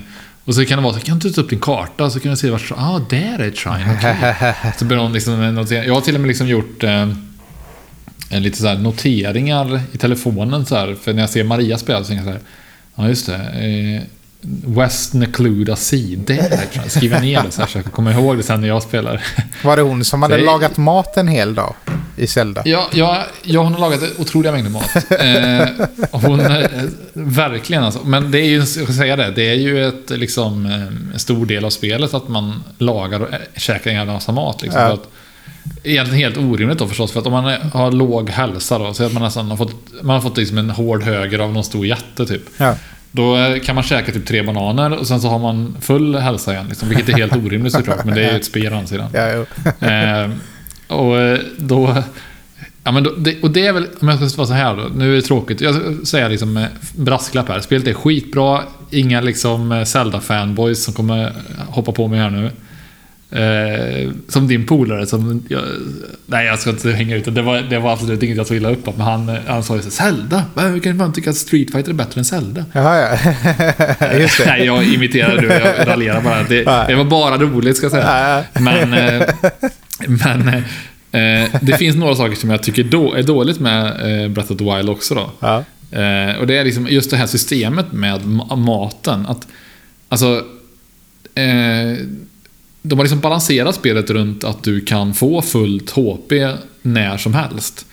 Och 0.46 0.56
så 0.56 0.66
kan 0.66 0.78
det 0.78 0.84
vara 0.84 0.94
så 0.94 1.00
kan 1.00 1.20
du 1.20 1.30
ta 1.30 1.42
upp 1.42 1.50
din 1.50 1.60
karta 1.60 2.10
så 2.10 2.20
kan 2.20 2.32
du 2.32 2.38
se 2.38 2.50
vart... 2.50 2.70
Ja, 2.70 2.76
ah, 2.80 3.02
där 3.10 3.40
är 3.40 3.48
ett 3.48 3.58
shrine. 3.58 3.86
okej. 3.98 4.36
Så 4.80 4.86
börjar 4.86 5.04
hon 5.04 5.14
liksom 5.14 5.56
notera. 5.56 5.86
Jag 5.86 5.94
har 5.94 6.02
till 6.02 6.16
och 6.16 6.22
med 6.22 6.28
liksom 6.28 6.48
gjort 6.48 6.84
eh, 6.84 7.08
lite 8.32 8.58
så 8.58 8.74
noteringar 8.74 9.82
i 9.92 9.98
telefonen 9.98 10.66
så 10.66 10.76
här. 10.76 10.96
För 11.02 11.14
när 11.14 11.22
jag 11.22 11.30
ser 11.30 11.44
Maria 11.44 11.78
spela 11.78 12.04
så 12.04 12.08
tänker 12.08 12.26
jag 12.26 12.34
så 12.34 12.40
här. 12.40 12.42
Ja, 12.96 13.10
just 13.10 13.26
det. 13.26 13.36
Eh, 13.36 14.02
West 14.66 15.14
Necluda 15.14 15.76
Sea. 15.76 16.18
Det 16.26 16.34
är 16.40 16.50
det. 16.50 16.58
tror 16.58 16.84
jag. 16.84 16.92
Skriver 16.92 17.20
ner 17.20 17.44
det 17.44 17.52
så 17.52 17.62
här 17.62 17.68
så 17.68 17.78
jag 17.78 17.86
kan 17.86 17.92
komma 17.94 18.12
ihåg 18.12 18.38
det 18.38 18.44
sen 18.44 18.62
när 18.62 18.68
jag 18.68 18.84
spelar. 18.84 19.24
Var 19.64 19.76
det 19.76 19.82
hon 19.82 20.06
som 20.06 20.22
hade 20.22 20.38
Det 20.38 20.44
lagat 20.46 20.78
mat 20.78 21.18
en 21.18 21.28
hel 21.28 21.56
dag 21.56 21.74
i 22.18 22.28
Zelda? 22.28 22.62
Ja, 22.66 22.90
ja, 22.94 23.24
ja, 23.44 23.64
hon 23.64 23.74
har 23.74 23.80
lagat 23.80 24.02
otroliga 24.18 24.52
mängder 24.52 24.70
mat. 24.70 24.96
Eh, 25.20 25.88
hon, 26.12 26.40
eh, 26.40 26.70
verkligen 27.14 27.84
alltså. 27.84 28.00
Men 28.04 28.32
det 28.32 28.40
är 28.40 28.46
ju, 28.46 28.58
jag 28.58 28.68
ska 28.68 28.86
säga 28.94 29.16
det, 29.16 29.32
det 29.32 29.50
är 29.50 29.56
ju 29.56 29.88
ett, 29.88 30.10
liksom, 30.10 30.66
eh, 30.66 31.14
en 31.14 31.20
stor 31.20 31.46
del 31.46 31.66
av 31.66 31.70
spelet 31.70 32.14
att 32.14 32.28
man 32.28 32.64
lagar 32.78 33.20
och 33.20 33.34
ä- 33.34 33.40
käkar 33.58 33.92
en 33.92 33.98
jävla 33.98 34.14
massa 34.14 34.32
mat. 34.32 34.62
Liksom, 34.62 34.82
Ja. 34.82 34.88
att, 34.94 35.08
egentligen 35.84 36.20
helt 36.24 36.38
orimligt 36.38 36.80
då 36.80 36.88
förstås, 36.88 37.12
för 37.12 37.20
att 37.20 37.26
om 37.26 37.32
man 37.32 37.44
har 37.74 37.92
låg 37.92 38.30
hälsa 38.30 38.80
då, 38.80 38.94
så 38.94 39.04
att 39.04 39.14
man 39.14 39.24
nästan 39.24 39.50
har 39.50 39.58
fått, 39.58 39.76
man 40.02 40.14
har 40.16 40.22
fått 40.22 40.38
liksom 40.38 40.58
en 40.58 40.70
hård 40.70 41.04
höger 41.04 41.40
av 41.40 41.54
någon 41.54 41.64
stor 41.64 41.86
jätte 41.86 42.26
typ. 42.26 42.42
Ja. 42.58 42.76
Då 43.12 43.58
kan 43.64 43.76
man 43.76 43.84
käka 43.84 44.12
typ 44.12 44.26
tre 44.26 44.44
bananer 44.44 44.98
och 44.98 45.08
sen 45.08 45.22
så 45.22 45.28
har 45.28 45.40
man 45.40 45.78
full 45.82 46.16
hälsa 46.16 46.54
igen. 46.54 46.66
Liksom, 46.70 46.90
vilket 46.90 47.10
är 47.10 47.14
helt 47.14 47.36
orimligt 47.46 47.74
såklart, 47.74 48.06
men 48.06 48.16
det 48.16 48.24
är 48.24 48.32
ju 48.32 48.38
ett 48.38 48.46
spel 48.46 48.74
å 48.74 48.76
andra 48.76 48.88
sidan. 48.88 49.10
Ja, 49.14 49.32
jo. 49.34 49.46
Eh, 49.88 50.30
och 50.88 51.38
då... 51.58 52.04
Ja, 52.84 52.92
men 52.92 53.04
då, 53.04 53.12
det, 53.18 53.42
och 53.42 53.52
det 53.52 53.68
är 53.68 53.74
väl, 53.74 53.88
om 54.02 54.08
jag 54.08 54.32
ska 54.32 54.38
vara 54.38 54.48
så 54.48 54.54
här 54.54 54.76
då, 54.76 54.84
nu 54.96 55.12
är 55.12 55.16
det 55.16 55.22
tråkigt. 55.22 55.62
Jag 55.62 56.08
säga 56.08 56.28
liksom 56.28 56.58
eh, 56.58 56.68
brasklapp 56.96 57.48
här. 57.48 57.60
Spelet 57.60 57.88
är 57.88 57.94
skitbra, 57.94 58.64
inga 58.92 59.22
liksom 59.22 59.72
eh, 59.72 59.82
Zelda-fanboys 59.82 60.84
som 60.84 60.94
kommer 60.94 61.34
hoppa 61.68 61.92
på 61.92 62.08
mig 62.08 62.20
här 62.20 62.30
nu. 62.30 62.52
Eh, 63.32 64.10
som 64.28 64.48
din 64.48 64.66
polare 64.66 65.06
som... 65.06 65.44
Jag, 65.48 65.62
nej, 66.26 66.46
jag 66.46 66.60
ska 66.60 66.70
inte 66.70 66.92
hänga 66.92 67.16
ut 67.16 67.36
det. 67.36 67.42
Var, 67.42 67.62
det 67.62 67.80
var 67.80 67.94
absolut 67.94 68.24
inget 68.24 68.38
jag 68.38 68.48
tog 68.48 68.58
illa 68.58 68.70
upp 68.72 68.88
av. 68.88 68.98
Men 68.98 69.06
han, 69.08 69.38
han 69.48 69.64
sa 69.64 69.76
ju 69.76 69.82
så 69.82 69.90
Zelda? 69.92 70.44
Hur 70.56 70.80
kan 70.80 70.98
man 70.98 71.14
tycka 71.14 71.30
att 71.30 71.36
Street 71.36 71.72
Fighter 71.72 71.90
är 71.90 71.94
bättre 71.94 72.20
än 72.22 72.26
Zelda? 72.26 72.66
Jaha, 72.74 72.98
ja. 74.02 74.14
Just 74.20 74.38
det. 74.38 74.46
Nej, 74.46 74.66
jag 74.66 74.84
imiterar 74.94 75.42
nu. 75.42 75.48
Jag 75.48 75.88
raljerar 75.88 76.22
bara. 76.22 76.44
Det, 76.44 76.64
det 76.88 76.96
var 76.96 77.04
bara 77.04 77.38
roligt, 77.38 77.78
ska 77.78 77.86
jag 77.86 77.92
säga. 77.92 78.44
Men, 78.54 78.94
eh, 78.94 79.28
men 80.08 80.48
eh, 81.12 81.50
det 81.62 81.78
finns 81.78 81.96
några 81.96 82.16
saker 82.16 82.36
som 82.36 82.50
jag 82.50 82.64
tycker 82.64 82.84
då, 82.84 83.14
är 83.14 83.24
dåligt 83.24 83.60
med 83.60 83.86
eh, 83.86 84.30
Breath 84.30 84.52
of 84.52 84.58
the 84.58 84.76
Wild 84.76 84.90
också. 84.90 85.16
Då. 85.16 85.32
ja. 85.40 85.64
Eh, 85.92 86.36
och 86.40 86.48
det 86.48 86.58
är 86.58 86.64
liksom 86.66 86.88
just 86.88 87.12
det 87.12 87.18
här 87.18 87.28
systemet 87.28 87.92
med 87.92 88.22
ma- 88.22 88.56
maten. 88.56 89.26
Att, 89.26 89.48
alltså, 90.10 90.44
eh, 91.36 91.98
de 92.82 93.00
har 93.00 93.06
liksom 93.06 93.20
balanserat 93.20 93.76
spelet 93.76 94.10
runt 94.10 94.44
att 94.44 94.64
du 94.64 94.82
kan 94.82 95.14
få 95.14 95.42
fullt 95.42 95.90
HP 95.90 96.32
när 96.82 97.18
som 97.18 97.34
helst. 97.34 97.86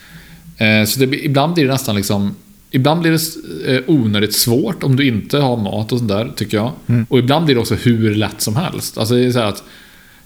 Eh, 0.58 0.84
så 0.84 1.00
det, 1.00 1.24
ibland 1.24 1.54
blir 1.54 1.64
det 1.64 1.72
nästan 1.72 1.96
liksom 1.96 2.34
Ibland 2.70 3.00
blir 3.00 3.12
det 3.12 3.74
eh, 3.74 3.82
onödigt 3.86 4.34
svårt 4.34 4.82
om 4.82 4.96
du 4.96 5.06
inte 5.06 5.38
har 5.38 5.56
mat 5.56 5.92
och 5.92 5.98
sånt 5.98 6.10
där, 6.10 6.32
tycker 6.36 6.56
jag. 6.56 6.72
Och 7.08 7.18
ibland 7.18 7.44
blir 7.44 7.54
det 7.54 7.60
också 7.60 7.74
hur 7.74 8.14
lätt 8.14 8.40
som 8.40 8.56
helst. 8.56 8.98
Alltså 8.98 9.14
det 9.14 9.24
är 9.24 9.30
så 9.30 9.40
att 9.40 9.62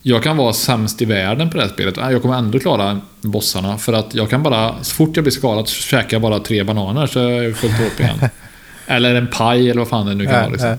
jag 0.02 0.22
kan 0.22 0.36
vara 0.36 0.52
sämst 0.52 1.02
i 1.02 1.04
världen 1.04 1.50
på 1.50 1.56
det 1.56 1.62
här 1.62 1.70
spelet. 1.70 1.96
Jag 1.96 2.22
kommer 2.22 2.38
ändå 2.38 2.58
klara 2.58 3.00
bossarna. 3.20 3.78
För 3.78 3.92
att 3.92 4.14
jag 4.14 4.30
kan 4.30 4.42
bara, 4.42 4.84
så 4.84 4.94
fort 4.94 5.16
jag 5.16 5.24
blir 5.24 5.32
skadad 5.32 5.68
så 5.68 5.74
käkar 5.74 6.14
jag 6.14 6.22
bara 6.22 6.38
tre 6.38 6.64
bananer 6.64 7.06
så 7.06 7.20
är 7.20 7.42
jag 7.42 7.56
fullt 7.56 7.72
HP 7.72 8.00
igen. 8.00 8.18
eller 8.86 9.14
en 9.14 9.26
paj 9.26 9.70
eller 9.70 9.78
vad 9.78 9.88
fan 9.88 10.06
det 10.06 10.14
nu 10.14 10.24
kan 10.24 10.34
vara. 10.34 10.48
Liksom. 10.48 10.78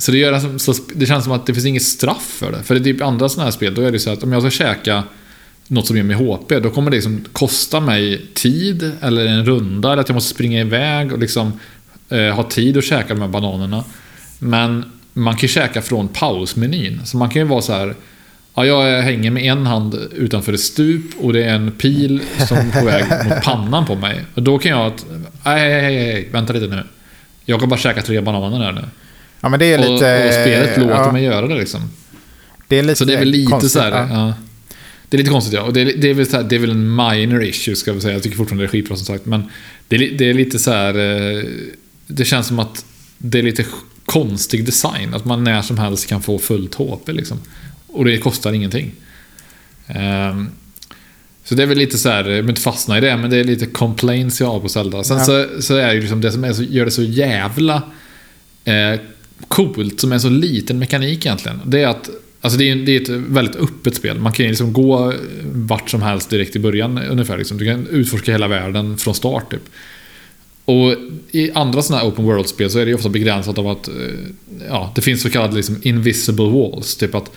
Så 0.00 0.12
det, 0.12 0.18
gör 0.18 0.32
det, 0.32 0.58
så 0.58 0.74
det 0.94 1.06
känns 1.06 1.24
som 1.24 1.32
att 1.32 1.46
det 1.46 1.54
finns 1.54 1.66
inget 1.66 1.82
straff 1.82 2.22
för 2.38 2.52
det. 2.52 2.62
För 2.62 2.74
det 2.74 2.80
är 2.80 2.84
typ 2.92 3.02
andra 3.02 3.28
sådana 3.28 3.44
här 3.44 3.50
spel, 3.52 3.74
då 3.74 3.82
är 3.82 3.92
det 3.92 3.98
så 3.98 4.10
att 4.10 4.22
om 4.22 4.32
jag 4.32 4.42
ska 4.42 4.50
käka 4.50 5.04
något 5.68 5.86
som 5.86 5.96
ger 5.96 6.02
mig 6.02 6.16
HP, 6.16 6.60
då 6.62 6.70
kommer 6.70 6.90
det 6.90 6.96
liksom 6.96 7.24
kosta 7.32 7.80
mig 7.80 8.26
tid, 8.34 8.92
eller 9.02 9.26
en 9.26 9.44
runda, 9.44 9.92
eller 9.92 10.00
att 10.02 10.08
jag 10.08 10.14
måste 10.14 10.34
springa 10.34 10.60
iväg 10.60 11.12
och 11.12 11.18
liksom 11.18 11.52
eh, 12.08 12.34
ha 12.34 12.42
tid 12.42 12.76
att 12.76 12.84
käka 12.84 13.14
de 13.14 13.20
här 13.20 13.28
bananerna. 13.28 13.84
Men 14.38 14.84
man 15.12 15.34
kan 15.34 15.40
ju 15.42 15.48
käka 15.48 15.82
från 15.82 16.08
pausmenyn. 16.08 17.00
Så 17.04 17.16
man 17.16 17.30
kan 17.30 17.42
ju 17.42 17.48
vara 17.48 17.62
så 17.62 17.72
här. 17.72 17.94
Ja, 18.54 18.64
jag 18.66 19.02
hänger 19.02 19.30
med 19.30 19.42
en 19.44 19.66
hand 19.66 19.94
utanför 20.16 20.52
ett 20.52 20.60
stup 20.60 21.02
och 21.20 21.32
det 21.32 21.44
är 21.44 21.54
en 21.54 21.70
pil 21.72 22.20
som 22.48 22.56
är 22.56 22.80
på 22.80 22.86
väg 22.86 23.04
mot 23.24 23.42
pannan 23.44 23.86
på 23.86 23.94
mig. 23.94 24.24
Och 24.34 24.42
då 24.42 24.58
kan 24.58 24.70
jag... 24.70 24.86
att- 24.86 25.06
Nej, 25.44 25.82
nej, 25.82 26.28
vänta 26.32 26.52
lite 26.52 26.66
nu. 26.66 26.82
Jag 27.44 27.60
kan 27.60 27.68
bara 27.68 27.80
käka 27.80 28.02
tre 28.02 28.20
bananer 28.20 28.64
här 28.64 28.72
nu 28.72 28.84
ja, 29.40 29.48
men 29.48 29.58
det 29.58 29.66
är 29.66 29.78
Och, 29.78 29.92
lite... 29.92 30.26
och 30.28 30.32
spelet 30.34 30.78
låter 30.78 30.94
ja, 30.94 31.12
mig 31.12 31.22
göra 31.24 31.46
det 31.48 31.54
liksom. 31.58 31.80
Det 32.68 32.78
är 32.78 32.82
lite 32.82 32.96
Så 32.96 33.04
det 33.04 33.14
är 33.14 33.18
väl 33.18 33.28
lite 33.28 33.50
konstigt, 33.50 33.72
så 33.72 33.80
här, 33.80 33.90
ja. 34.10 34.34
Det 35.08 35.16
är 35.16 35.18
lite 35.18 35.30
konstigt 35.30 35.54
ja. 35.54 35.62
Och 35.62 35.72
det 35.72 35.80
är, 35.80 35.96
det, 35.96 36.10
är 36.10 36.14
väl 36.14 36.26
så 36.26 36.36
här, 36.36 36.44
det 36.44 36.54
är 36.54 36.60
väl 36.60 36.70
en 36.70 36.96
minor 36.96 37.44
issue 37.44 37.76
ska 37.76 37.92
vi 37.92 38.00
säga. 38.00 38.12
Jag 38.14 38.22
tycker 38.22 38.36
fortfarande 38.36 38.64
det 38.64 38.66
är 38.68 38.70
skitbra 38.70 38.96
som 38.96 39.06
sagt. 39.06 39.26
Men 39.26 39.42
det 39.88 39.96
är, 39.96 40.18
det 40.18 40.30
är 40.30 40.34
lite 40.34 40.58
så 40.58 40.70
här. 40.72 40.94
eh, 41.38 41.44
Det 42.06 42.24
känns 42.24 42.46
som 42.46 42.58
att 42.58 42.84
det 43.18 43.38
är 43.38 43.42
lite 43.42 43.64
konstig 44.04 44.64
design. 44.66 45.14
Att 45.14 45.24
man 45.24 45.44
när 45.44 45.62
som 45.62 45.78
helst 45.78 46.06
kan 46.08 46.22
få 46.22 46.38
fullt 46.38 46.74
HP 46.74 47.08
liksom. 47.12 47.40
Och 47.86 48.04
det 48.04 48.18
kostar 48.18 48.52
ingenting. 48.52 48.92
Ehm, 49.86 50.48
så 51.44 51.54
det 51.54 51.62
är 51.62 51.66
väl 51.66 51.78
lite 51.78 51.98
så 51.98 52.08
här, 52.08 52.24
jag 52.24 52.42
vill 52.42 52.50
inte 52.50 52.60
fastna 52.60 52.98
i 52.98 53.00
det, 53.00 53.16
men 53.16 53.30
det 53.30 53.36
är 53.36 53.44
lite 53.44 53.66
complaints 53.66 54.40
jag 54.40 54.46
har 54.48 54.60
på 54.60 54.68
Zelda. 54.68 55.04
Sen 55.04 55.18
Ja. 55.18 55.24
så, 55.24 55.46
så 55.62 55.76
är 55.76 55.86
det 55.88 55.94
ju 55.94 56.00
liksom 56.00 56.20
det 56.20 56.32
som 56.32 56.44
är 56.44 56.52
så, 56.52 56.62
gör 56.62 56.84
det 56.84 56.90
så 56.90 57.02
jävla 57.02 57.82
eh, 58.64 59.00
coolt, 59.48 60.00
som 60.00 60.12
är 60.12 60.18
så 60.18 60.28
liten 60.28 60.78
mekanik 60.78 61.26
egentligen. 61.26 61.60
Det 61.64 61.82
är 61.82 61.88
att 61.88 62.10
Alltså 62.42 62.58
det 62.58 62.70
är, 62.70 62.76
det 62.76 62.96
är 62.96 63.00
ett 63.00 63.08
väldigt 63.08 63.56
öppet 63.56 63.94
spel. 63.94 64.18
Man 64.18 64.32
kan 64.32 64.44
ju 64.44 64.50
liksom 64.50 64.72
gå 64.72 65.10
eh, 65.10 65.18
vart 65.52 65.90
som 65.90 66.02
helst 66.02 66.30
direkt 66.30 66.56
i 66.56 66.58
början 66.58 66.98
ungefär. 66.98 67.38
Liksom. 67.38 67.58
Du 67.58 67.64
kan 67.64 67.86
utforska 67.86 68.32
hela 68.32 68.48
världen 68.48 68.96
från 68.98 69.14
start 69.14 69.50
typ. 69.50 69.62
Och 70.64 70.94
i 71.30 71.50
andra 71.54 71.82
sådana 71.82 72.02
här 72.02 72.10
open 72.10 72.24
world-spel 72.24 72.70
så 72.70 72.78
är 72.78 72.84
det 72.84 72.88
ju 72.88 72.94
ofta 72.94 73.08
begränsat 73.08 73.58
av 73.58 73.68
att 73.68 73.88
eh, 73.88 73.94
ja, 74.68 74.92
det 74.94 75.00
finns 75.00 75.22
så 75.22 75.30
kallade 75.30 75.56
liksom 75.56 75.80
invisible 75.82 76.50
walls. 76.50 76.96
Typ 76.96 77.14
att 77.14 77.30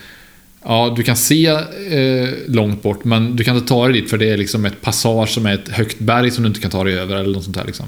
ja, 0.64 0.94
du 0.96 1.02
kan 1.02 1.16
se 1.16 1.46
eh, 1.46 2.28
långt 2.46 2.82
bort 2.82 3.04
men 3.04 3.36
du 3.36 3.44
kan 3.44 3.56
inte 3.56 3.68
ta 3.68 3.88
dig 3.88 4.00
dit 4.00 4.10
för 4.10 4.18
det 4.18 4.30
är 4.30 4.36
liksom 4.36 4.64
ett 4.64 4.80
passage 4.80 5.28
som 5.28 5.46
är 5.46 5.54
ett 5.54 5.68
högt 5.68 5.98
berg 5.98 6.30
som 6.30 6.44
du 6.44 6.48
inte 6.48 6.60
kan 6.60 6.70
ta 6.70 6.84
dig 6.84 6.98
över 6.98 7.16
eller 7.16 7.34
något 7.34 7.44
sånt 7.44 7.56
här 7.56 7.66
liksom. 7.66 7.86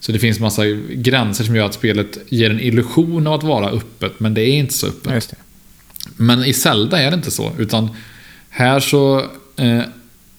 Så 0.00 0.12
det 0.12 0.18
finns 0.18 0.40
massa 0.40 0.66
gränser 0.90 1.44
som 1.44 1.56
gör 1.56 1.66
att 1.66 1.74
spelet 1.74 2.18
ger 2.28 2.50
en 2.50 2.60
illusion 2.60 3.26
av 3.26 3.32
att 3.32 3.42
vara 3.42 3.70
öppet 3.70 4.20
men 4.20 4.34
det 4.34 4.42
är 4.42 4.54
inte 4.54 4.74
så 4.74 4.86
öppet. 4.86 5.34
Men 6.16 6.44
i 6.44 6.52
Zelda 6.52 7.02
är 7.02 7.10
det 7.10 7.14
inte 7.14 7.30
så, 7.30 7.52
utan 7.58 7.88
här 8.50 8.80
så... 8.80 9.18
Eh, 9.56 9.80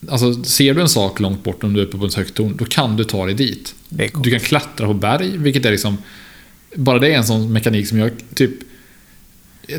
alltså, 0.10 0.44
ser 0.44 0.74
du 0.74 0.82
en 0.82 0.90
sak 0.90 1.20
långt 1.20 1.44
bort 1.44 1.64
om 1.64 1.74
du 1.74 1.82
är 1.82 1.86
uppe 1.86 1.98
på 1.98 2.06
ett 2.06 2.14
högt 2.14 2.34
torn, 2.34 2.56
då 2.58 2.66
kan 2.66 2.98
du 2.98 3.04
ta 3.04 3.26
dig 3.26 3.36
dit. 3.36 3.76
Du 4.24 4.32
kan 4.32 4.40
klättra 4.40 4.88
på 4.88 4.94
berg, 4.94 5.38
vilket 5.38 5.66
är 5.66 5.72
liksom... 5.72 5.98
Bara 6.76 7.00
det 7.00 7.14
är 7.14 7.18
en 7.18 7.24
sån 7.24 7.54
mekanik 7.54 7.88
som 7.88 8.00
jag 8.00 8.12
typ... 8.34 8.52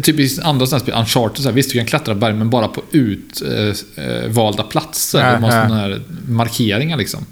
Typ 0.03 0.21
i 0.21 0.39
andra 0.43 0.67
sådana 0.67 0.81
spel, 0.81 0.95
Uncharted, 0.99 1.43
så 1.43 1.49
här, 1.49 1.53
visst 1.53 1.73
du 1.73 1.79
kan 1.79 1.87
klättra 1.87 2.15
berg, 2.15 2.35
men 2.35 2.51
bara 2.51 2.69
på 2.69 2.83
utvalda 2.91 4.63
eh, 4.63 4.69
platser. 4.69 5.23
Har 5.23 5.33
ja. 5.33 5.41
sådana 5.41 5.77
här 5.77 6.03
markeringar 6.29 6.97
liksom. 6.97 7.27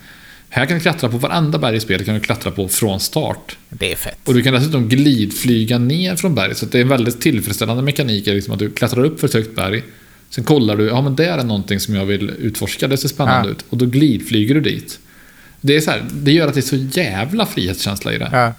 Här 0.50 0.67
kan 0.67 0.75
du 0.75 0.81
klättra 0.81 1.09
på 1.09 1.17
varenda 1.19 1.59
berg 1.59 1.76
i 1.76 1.81
spelet, 1.81 2.07
kan 2.07 2.14
du 2.14 2.21
klättra 2.21 2.50
på 2.50 2.69
från 2.69 3.00
start. 3.00 3.57
Det 3.69 3.93
är 3.93 3.97
fett. 3.97 4.19
Och 4.25 4.35
du 4.35 4.43
kan 4.43 4.55
dessutom 4.55 4.88
glidflyga 4.88 5.78
ner 5.78 6.17
från 6.17 6.35
berget. 6.35 6.57
Så 6.59 6.67
det 6.67 6.78
är 6.78 6.83
en 6.83 6.88
väldigt 6.88 7.21
tillfredsställande 7.21 7.83
mekanik. 7.83 8.26
Liksom 8.26 8.52
att 8.52 8.59
du 8.59 8.71
klättrar 8.71 9.05
upp 9.05 9.21
för 9.21 9.26
ett 9.26 9.35
högt 9.35 9.55
berg. 9.57 9.83
Sen 10.31 10.45
kollar 10.45 10.76
du, 10.76 10.87
ja 10.87 11.02
men 11.02 11.17
det 11.17 11.26
är 11.26 11.45
någonting 11.45 11.81
som 11.81 11.95
jag 11.95 12.07
vill 12.07 12.31
utforska. 12.31 12.88
Det 12.88 12.97
ser 12.97 13.09
spännande 13.09 13.49
Ja. 13.49 13.52
ut. 13.52 13.64
Och 13.69 13.76
då 13.76 13.87
glidflyger 13.87 14.55
du 14.55 14.61
dit. 14.61 14.99
Det, 15.61 15.76
är 15.76 15.81
så 15.81 15.90
här, 15.90 16.05
det 16.12 16.33
gör 16.33 16.49
att 16.49 16.55
det 16.55 16.61
är 16.61 16.62
så 16.62 17.00
jävla 17.00 17.47
frihetskänsla 17.47 18.12
i 18.12 18.19
det. 18.19 18.28
Ja. 18.33 18.52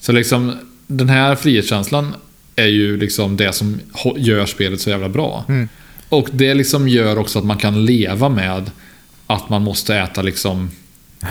Så 0.00 0.12
liksom, 0.12 0.52
den 0.86 1.08
här 1.08 1.34
frihetskänslan 1.36 2.14
är 2.56 2.66
ju 2.66 2.96
liksom 2.96 3.36
det 3.36 3.52
som 3.52 3.80
gör 4.16 4.46
spelet 4.46 4.80
så 4.80 4.90
jävla 4.90 5.08
bra. 5.08 5.44
Mm. 5.48 5.68
Och 6.08 6.28
det 6.32 6.54
liksom 6.54 6.88
gör 6.88 7.18
också 7.18 7.38
att 7.38 7.44
man 7.44 7.58
kan 7.58 7.84
leva 7.84 8.28
med 8.28 8.70
att 9.26 9.48
man 9.48 9.62
måste 9.62 9.96
äta 9.96 10.22
liksom 10.22 10.70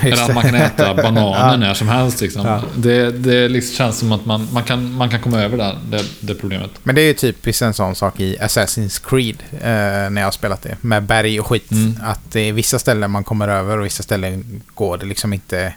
Eller 0.01 0.23
att 0.23 0.33
man 0.33 0.43
kan 0.43 0.55
äta 0.55 0.93
bananer 0.93 1.51
Ja. 1.51 1.57
när 1.57 1.73
som 1.73 1.87
helst. 1.87 2.21
Liksom. 2.21 2.45
Ja. 2.45 2.61
Det, 2.75 3.11
det 3.11 3.47
liksom 3.49 3.75
känns 3.75 3.97
som 3.97 4.11
att 4.11 4.25
man, 4.25 4.47
man, 4.53 4.63
kan, 4.63 4.93
man 4.93 5.09
kan 5.09 5.19
komma 5.21 5.41
över 5.41 5.57
det, 5.57 5.75
det, 5.89 6.05
det 6.19 6.35
problemet. 6.35 6.71
Men 6.83 6.95
det 6.95 7.01
är 7.01 7.05
ju 7.07 7.13
typiskt 7.13 7.61
en 7.61 7.73
sån 7.73 7.95
sak 7.95 8.19
i 8.19 8.37
Assassin's 8.37 9.09
Creed 9.09 9.43
eh, 9.53 10.09
när 10.09 10.21
jag 10.21 10.27
har 10.27 10.31
spelat 10.31 10.61
det. 10.61 10.77
Med 10.81 11.03
berg 11.03 11.39
och 11.39 11.47
skit. 11.47 11.71
Mm. 11.71 11.95
Att 12.03 12.31
det 12.31 12.39
är 12.39 12.53
vissa 12.53 12.79
ställen 12.79 13.11
man 13.11 13.23
kommer 13.23 13.47
över 13.47 13.77
och 13.77 13.85
vissa 13.85 14.03
ställen 14.03 14.61
går 14.75 14.97
det 14.97 15.05
liksom 15.05 15.33
inte... 15.33 15.73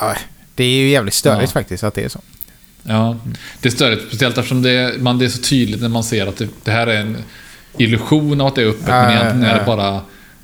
Ja, 0.00 0.14
det 0.54 0.64
är 0.64 0.68
ju 0.76 0.88
jävligt 0.88 1.14
störigt 1.14 1.52
faktiskt 1.52 1.84
att 1.84 1.94
det 1.94 2.04
är 2.04 2.08
så. 2.08 2.20
Ja, 2.82 3.16
det 3.60 3.68
är 3.68 3.72
störigt. 3.72 4.02
Speciellt 4.08 4.38
eftersom 4.38 4.62
det, 4.62 5.02
man, 5.02 5.18
det 5.18 5.24
är 5.24 5.28
så 5.28 5.42
tydligt 5.42 5.80
när 5.80 5.88
man 5.88 6.04
ser 6.04 6.26
att 6.26 6.36
det, 6.36 6.48
det 6.64 6.70
här 6.70 6.86
är 6.86 7.00
en 7.00 7.16
illusion 7.78 8.40
av 8.40 8.46
att 8.46 8.54
det 8.54 8.62
är 8.62 8.66
öppet, 8.66 8.86
men 8.86 9.10
egentligen 9.10 9.44
är 9.44 9.58
det 9.58 9.64
bara 9.66 10.00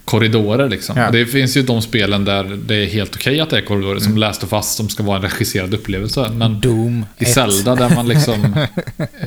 korridorer. 0.09 0.69
Liksom. 0.69 0.97
Ja. 0.97 1.11
Det 1.11 1.27
finns 1.27 1.57
ju 1.57 1.63
de 1.63 1.83
spelen 1.83 2.25
där 2.25 2.59
det 2.67 2.75
är 2.75 2.87
helt 2.87 3.15
okej 3.17 3.41
att 3.41 3.51
det 3.51 3.57
är 3.57 3.61
korridorer, 3.61 3.91
Mm. 3.91 4.03
som 4.03 4.17
Last 4.17 4.45
of 4.45 4.53
Us, 4.53 4.75
som 4.75 4.89
ska 4.89 5.03
vara 5.03 5.17
en 5.17 5.23
regisserad 5.23 5.75
upplevelse. 5.75 6.31
Men 6.35 6.61
Doom 6.61 7.05
i 7.19 7.25
1. 7.25 7.31
Zelda 7.31 7.75
där 7.75 7.95
man 7.95 8.09
liksom... 8.09 8.35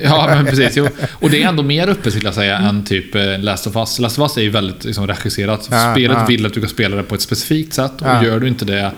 ja, 0.03 0.27
men 0.35 0.45
precis. 0.45 0.77
Jo. 0.77 0.87
Och 1.11 1.29
det 1.29 1.43
är 1.43 1.47
ändå 1.47 1.63
mer 1.63 1.87
öppet 1.87 2.13
skulle 2.13 2.27
jag 2.27 2.35
säga 2.35 2.57
än 2.57 2.83
typ 2.85 3.15
eh, 3.15 3.39
Last 3.39 3.67
of 3.67 3.75
Us. 3.75 3.99
Last 3.99 4.19
of 4.19 4.23
Us 4.23 4.37
är 4.37 4.41
ju 4.41 4.49
väldigt 4.49 4.83
liksom, 4.85 5.07
regisserat. 5.07 5.67
Ja, 5.71 5.93
Spelet 5.93 6.17
ja. 6.19 6.25
vill 6.25 6.45
att 6.45 6.53
du 6.53 6.61
ska 6.61 6.69
spela 6.69 6.95
det 6.95 7.03
på 7.03 7.15
ett 7.15 7.21
specifikt 7.21 7.73
sätt 7.73 7.91
och 8.01 8.25
gör 8.25 8.39
du 8.39 8.47
inte 8.47 8.65
det, 8.65 8.91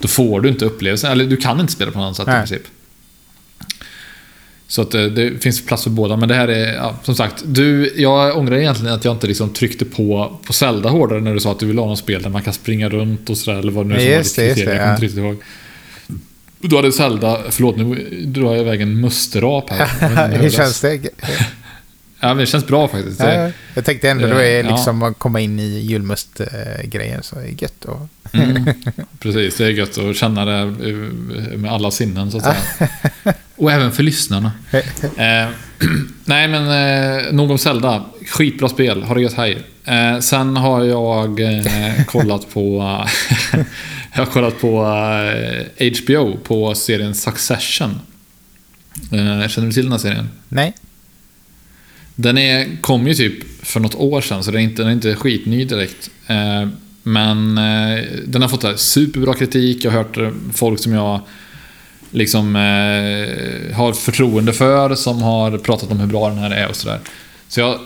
då 0.00 0.08
får 0.08 0.40
du 0.40 0.48
inte 0.48 0.64
upplevelsen. 0.64 1.12
Eller 1.12 1.24
du 1.24 1.36
kan 1.36 1.60
inte 1.60 1.72
spela 1.72 1.90
på 1.90 1.98
något 1.98 2.04
annat 2.04 2.16
sätt 2.16 2.26
i 2.28 2.30
Nej. 2.30 2.38
princip. 2.38 2.62
Så 4.74 4.82
att 4.82 4.94
eh, 4.94 5.02
det 5.02 5.42
finns 5.42 5.66
plats 5.66 5.82
för 5.82 5.90
båda. 5.90 6.16
Men 6.16 6.28
det 6.28 6.34
här 6.34 6.48
är, 6.48 6.74
ja, 6.74 6.94
som 7.02 7.14
sagt, 7.14 7.42
du, 7.46 7.92
jag 7.96 8.38
ångrar 8.38 8.56
egentligen 8.56 8.94
att 8.94 9.04
jag 9.04 9.14
inte 9.14 9.26
liksom 9.26 9.50
tryckte 9.50 9.84
på, 9.84 10.38
på 10.46 10.52
Zelda 10.52 10.88
hårdare 10.88 11.20
när 11.20 11.34
du 11.34 11.40
sa 11.40 11.52
att 11.52 11.58
du 11.58 11.66
vill 11.66 11.78
ha 11.78 11.86
något 11.86 11.98
spel 11.98 12.22
där 12.22 12.30
man 12.30 12.42
kan 12.42 12.52
springa 12.52 12.88
runt 12.88 13.30
och 13.30 13.36
sådär. 13.36 13.58
Eller 13.58 13.72
vad 13.72 13.86
nu 13.86 13.94
är 13.94 14.22
som 14.22 14.42
var 14.42 14.48
ditt 14.48 14.56
kriterium, 14.56 14.68
jag 14.68 14.78
kommer 14.78 14.92
inte 14.92 15.04
riktigt 15.04 15.18
ihåg. 15.18 15.36
Du 16.60 16.76
hade 16.76 16.92
Zelda, 16.92 17.40
förlåt 17.50 17.76
nu 17.76 17.84
drar 18.26 18.52
jag 18.52 18.60
iväg 18.60 18.80
en 18.80 19.00
musterap 19.00 19.70
här. 19.70 20.28
Hur 20.42 20.50
känns 20.50 20.80
det? 20.80 21.00
Ja, 22.24 22.34
det 22.34 22.46
känns 22.46 22.66
bra 22.66 22.88
faktiskt. 22.88 23.20
Ja, 23.20 23.50
jag 23.74 23.84
tänkte 23.84 24.10
ändå 24.10 24.26
då 24.26 24.36
är 24.36 24.64
Ja. 24.64 24.70
liksom 24.70 25.02
att 25.02 25.18
komma 25.18 25.40
in 25.40 25.60
i 25.60 25.78
julmust-grejen 25.80 27.22
så 27.22 27.36
är 27.38 27.42
det 27.42 27.62
gött. 27.62 27.84
Och... 27.84 28.08
Mm, 28.32 28.64
precis, 29.18 29.56
det 29.56 29.64
är 29.64 29.70
gött 29.70 29.98
att 29.98 30.16
känna 30.16 30.44
det 30.44 30.58
eh, 30.88 31.58
med 31.58 31.72
alla 31.72 31.90
sinnen 31.90 32.30
så 32.30 32.36
att 32.36 32.42
säga. 32.44 33.34
Och 33.56 33.72
även 33.72 33.92
för 33.92 34.02
lyssnarna. 34.02 34.52
Eh, 35.16 35.48
nej 36.24 36.48
men 36.48 36.68
eh, 37.26 37.32
nog 37.32 37.50
om 37.50 37.58
Zelda. 37.58 38.04
Skitbra 38.26 38.68
spel, 38.68 39.02
har 39.02 39.14
det 39.14 39.20
gött 39.22 39.34
hej. 39.36 39.62
Eh, 39.84 40.18
sen 40.20 40.56
har 40.56 40.84
jag 40.84 41.40
eh, 41.40 42.04
kollat 42.06 42.50
på 42.54 42.78
Jag 44.14 44.24
har 44.24 44.26
kollat 44.32 44.60
på 44.60 44.84
eh, 45.78 45.92
HBO 46.02 46.36
på 46.36 46.74
serien 46.74 47.14
Succession. 47.14 48.00
Eh, 49.12 49.48
känner 49.48 49.66
du 49.66 49.72
till 49.72 49.82
den 49.82 49.92
här 49.92 49.98
serien? 49.98 50.28
Nej. 50.48 50.74
Den 52.14 52.38
är, 52.38 52.80
kom 52.80 53.06
ju 53.06 53.14
typ 53.14 53.66
för 53.66 53.80
något 53.80 53.94
år 53.94 54.20
sedan, 54.20 54.44
så 54.44 54.50
den 54.50 54.60
är 54.60 54.64
inte, 54.64 54.82
den 54.82 54.88
är 54.88 54.92
inte 54.92 55.14
skitny 55.14 55.64
direkt. 55.64 56.10
Eh, 56.26 56.68
men 57.02 57.58
eh, 57.58 58.04
den 58.26 58.42
har 58.42 58.48
fått 58.48 58.62
här 58.62 58.76
superbra 58.76 59.34
kritik. 59.34 59.84
Jag 59.84 59.90
har 59.90 59.98
hört 59.98 60.16
eh, 60.16 60.30
folk 60.52 60.80
som 60.80 60.92
jag 60.92 61.20
liksom 62.10 62.56
eh, 62.56 63.76
har 63.76 63.92
förtroende 63.92 64.52
för, 64.52 64.94
som 64.94 65.22
har 65.22 65.58
pratat 65.58 65.90
om 65.90 66.00
hur 66.00 66.06
bra 66.06 66.28
den 66.28 66.38
här 66.38 66.50
är 66.50 66.68
och 66.68 66.76
sådär. 66.76 67.00
Så 67.48 67.60
jag, 67.60 67.78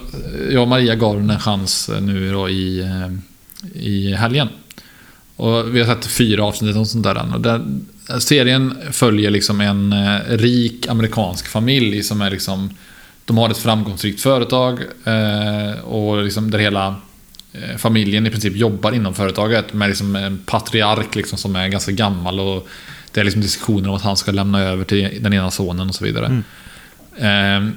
jag 0.51 0.63
och 0.63 0.69
Maria 0.69 0.95
gav 0.95 1.17
den 1.17 1.31
en 1.31 1.41
chans 1.41 1.89
eh, 1.89 2.01
nu 2.01 2.33
då 2.33 2.49
i, 2.49 2.81
eh, 2.81 3.13
i 3.83 4.15
helgen. 4.15 4.49
Och 5.37 5.77
vi 5.77 5.83
har 5.83 5.95
sett 5.95 6.07
fyra 6.07 6.45
avsnitt 6.45 6.77
och 6.77 6.89
sånt 6.89 7.05
där. 7.05 7.35
Och 7.35 7.41
den, 7.41 7.87
serien 8.19 8.75
följer 8.93 9.31
liksom 9.31 9.61
en 9.61 9.95
rik 10.29 10.87
amerikansk 10.89 11.47
familj 11.49 12.03
som 12.03 12.23
är 12.23 12.31
liksom 12.31 12.71
de 13.29 13.39
har 13.39 13.51
ett 13.51 13.59
framgångsrikt 13.59 14.21
företag 14.21 14.81
eh, 15.05 15.81
och 15.81 16.25
liksom 16.25 16.51
där 16.51 16.59
hela 16.59 16.95
eh, 17.53 17.77
familjen 17.77 18.27
i 18.27 18.31
princip 18.31 18.57
jobbar 18.57 18.93
inom 18.93 19.15
företaget 19.15 19.73
med 19.73 19.89
liksom 19.89 20.17
en 20.17 20.39
patriark 20.47 21.15
liksom 21.15 21.39
som 21.39 21.57
är 21.57 21.69
ganska 21.69 21.93
gammal 21.93 22.41
och 22.41 22.69
det 23.13 23.21
är 23.21 23.25
liksom 23.25 23.43
diskussioner 23.43 23.89
om 23.89 23.95
att 23.95 24.03
han 24.03 24.17
ska 24.17 24.33
lämna 24.33 24.63
över 24.63 24.85
till 24.85 25.19
den 25.21 25.33
ena 25.33 25.51
sonen 25.51 25.89
och 25.89 25.95
så 25.95 26.05
vidare. 26.05 26.43
Eh, 27.17 27.69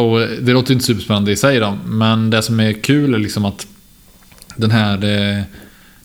och 0.00 0.20
det 0.20 0.52
låter 0.52 0.72
inte 0.72 0.84
superspännande 0.84 1.32
i 1.32 1.36
sig 1.36 1.60
då, 1.60 1.78
men 1.84 2.30
det 2.30 2.42
som 2.42 2.60
är 2.60 2.72
kul 2.72 3.14
är 3.14 3.18
liksom 3.18 3.44
att 3.44 3.66
den 4.56 4.70
här 4.70 4.94
eh, 4.94 5.42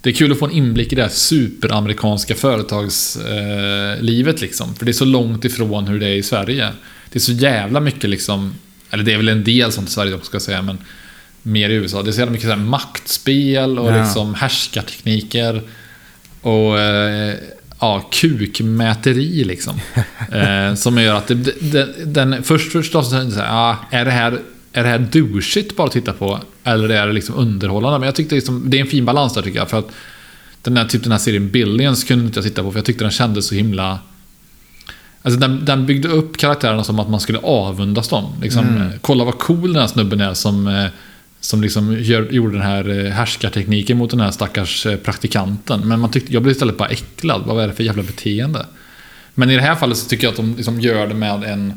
det 0.01 0.09
är 0.09 0.13
kul 0.13 0.31
att 0.31 0.39
få 0.39 0.45
en 0.45 0.51
inblick 0.51 0.93
i 0.93 0.95
det 0.95 1.01
här 1.01 1.09
superamerikanska 1.09 2.35
företagslivet 2.35 4.41
liksom. 4.41 4.75
För 4.75 4.85
det 4.85 4.91
är 4.91 4.93
så 4.93 5.05
långt 5.05 5.45
ifrån 5.45 5.87
hur 5.87 5.99
det 5.99 6.07
är 6.07 6.15
i 6.15 6.23
Sverige. 6.23 6.69
Det 7.09 7.17
är 7.17 7.21
så 7.21 7.31
jävla 7.31 7.79
mycket 7.79 8.09
liksom, 8.09 8.53
eller 8.91 9.03
det 9.03 9.13
är 9.13 9.17
väl 9.17 9.29
en 9.29 9.43
del 9.43 9.71
sånt 9.71 9.89
i 9.89 9.91
Sverige 9.91 10.13
också 10.13 10.25
ska 10.25 10.35
jag 10.35 10.41
säga, 10.41 10.61
men 10.61 10.77
mer 11.43 11.69
i 11.69 11.73
USA. 11.73 12.03
Det 12.03 12.09
är 12.09 12.11
så 12.11 12.19
jävla 12.19 12.31
mycket 12.31 12.47
så 12.47 12.55
här 12.55 12.63
maktspel 12.63 13.79
och 13.79 13.91
Ja. 13.91 14.01
liksom 14.03 14.35
härskartekniker. 14.35 15.61
Och 16.41 16.79
eh, 16.79 17.35
ja, 17.79 18.09
kukmäteri 18.11 19.43
liksom. 19.43 19.79
eh, 20.31 20.75
som 20.75 20.97
gör 20.97 21.15
att 21.15 21.27
det, 21.27 21.35
det, 21.71 22.05
den, 22.05 22.43
först 22.43 22.71
förstås 22.71 23.09
så 23.09 23.15
är 23.15 23.23
det 23.23 23.31
så 23.31 23.39
här, 23.39 23.71
ah, 23.71 23.77
är 23.91 24.05
det 24.05 24.11
här 24.11 24.39
är 24.73 24.83
det 24.83 24.89
här 24.89 24.99
douchigt 24.99 25.75
bara 25.75 25.87
att 25.87 25.93
titta 25.93 26.13
på? 26.13 26.39
Eller 26.63 26.89
är 26.89 27.07
det 27.07 27.13
liksom 27.13 27.35
underhållande? 27.35 27.99
Men 27.99 28.05
jag 28.05 28.15
tyckte 28.15 28.35
liksom, 28.35 28.69
det 28.69 28.77
är 28.77 28.81
en 28.81 28.87
fin 28.87 29.05
balans 29.05 29.33
där 29.33 29.41
tycker 29.41 29.59
jag. 29.59 29.69
För 29.69 29.79
att 29.79 29.91
den 30.61 30.77
här, 30.77 30.85
typ 30.85 31.03
den 31.03 31.11
här 31.11 31.19
serien 31.19 31.49
Billions 31.49 32.03
kunde 32.03 32.25
inte 32.25 32.37
jag 32.37 32.43
titta 32.45 32.63
på 32.63 32.71
för 32.71 32.77
jag 32.79 32.85
tyckte 32.85 33.03
den 33.03 33.11
kändes 33.11 33.47
så 33.47 33.55
himla... 33.55 33.99
Alltså 35.21 35.39
den, 35.39 35.65
den 35.65 35.85
byggde 35.85 36.07
upp 36.07 36.37
karaktärerna 36.37 36.83
som 36.83 36.99
att 36.99 37.09
man 37.09 37.19
skulle 37.19 37.39
avundas 37.39 38.07
dem. 38.07 38.33
Liksom, 38.41 38.77
eh, 38.77 38.87
Kolla 39.01 39.23
vad 39.23 39.37
cool 39.37 39.73
den 39.73 39.81
här 39.81 39.87
snubben 39.87 40.21
är 40.21 40.33
som, 40.33 40.67
eh, 40.67 40.85
som 41.39 41.61
liksom 41.61 41.97
gör, 41.99 42.31
gjorde 42.31 42.53
den 42.53 42.61
här 42.61 43.05
eh, 43.05 43.11
härskartekniken 43.11 43.97
mot 43.97 44.09
den 44.09 44.19
här 44.19 44.31
stackars 44.31 44.87
praktikanten. 45.03 45.87
Men 45.87 45.99
man 45.99 46.11
tyckte, 46.11 46.33
jag 46.33 46.41
blev 46.43 46.51
istället 46.51 46.77
bara 46.77 46.89
äcklad. 46.89 47.41
Vad 47.45 47.63
är 47.63 47.67
det 47.67 47.73
för 47.73 47.83
jävla 47.83 48.03
beteende? 48.03 48.65
Men 49.35 49.49
i 49.49 49.55
det 49.55 49.61
här 49.61 49.75
fallet 49.75 49.97
så 49.97 50.07
tycker 50.07 50.23
jag 50.23 50.31
att 50.31 50.37
de 50.37 50.55
liksom 50.55 50.81
gör 50.81 51.07
det 51.07 51.13
med 51.13 51.43
en 51.43 51.73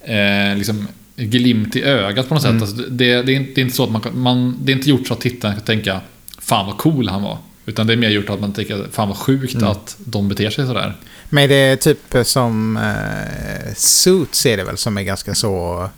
eh, 0.00 0.58
liksom, 0.58 0.88
glimt 1.16 1.76
i 1.76 1.82
ögat 1.82 2.28
på 2.28 2.34
något 2.34 2.42
sätt. 2.42 2.62
Alltså, 2.62 2.76
det, 2.76 3.22
det, 3.22 3.32
är 3.32 3.36
inte, 3.36 3.52
det 3.54 3.60
är 3.60 3.62
inte 3.62 3.76
så 3.76 3.84
att 3.84 3.90
man, 3.90 4.02
man... 4.14 4.56
Det 4.60 4.72
är 4.72 4.76
inte 4.76 4.90
gjort 4.90 5.06
så 5.06 5.14
att 5.14 5.20
tittaren 5.20 5.54
kan 5.54 5.64
tänka 5.64 6.00
Fan 6.38 6.66
vad 6.66 6.76
cool 6.76 7.08
han 7.08 7.22
var. 7.22 7.38
Utan 7.66 7.86
det 7.86 7.92
är 7.92 7.96
mer 7.96 8.10
gjort 8.10 8.30
att 8.30 8.40
man 8.40 8.52
tänker 8.52 8.86
Fan 8.92 9.08
vad 9.08 9.16
sjukt 9.16 9.62
att 9.62 9.96
de 9.98 10.28
beter 10.28 10.50
sig 10.50 10.66
sådär. 10.66 10.96
Men 11.28 11.48
det 11.48 11.54
är 11.54 11.76
typ 11.76 11.98
som 12.24 12.76
eh, 12.76 13.74
Suits 13.76 14.46
är 14.46 14.56
det 14.56 14.64
väl 14.64 14.76
som 14.76 14.98
är 14.98 15.02
ganska 15.02 15.34
så... 15.34 15.88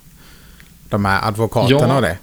De 0.89 1.05
här 1.05 1.27
advokaterna 1.27 1.79
Ja. 1.87 1.95
och 1.95 2.01
det. 2.01 2.17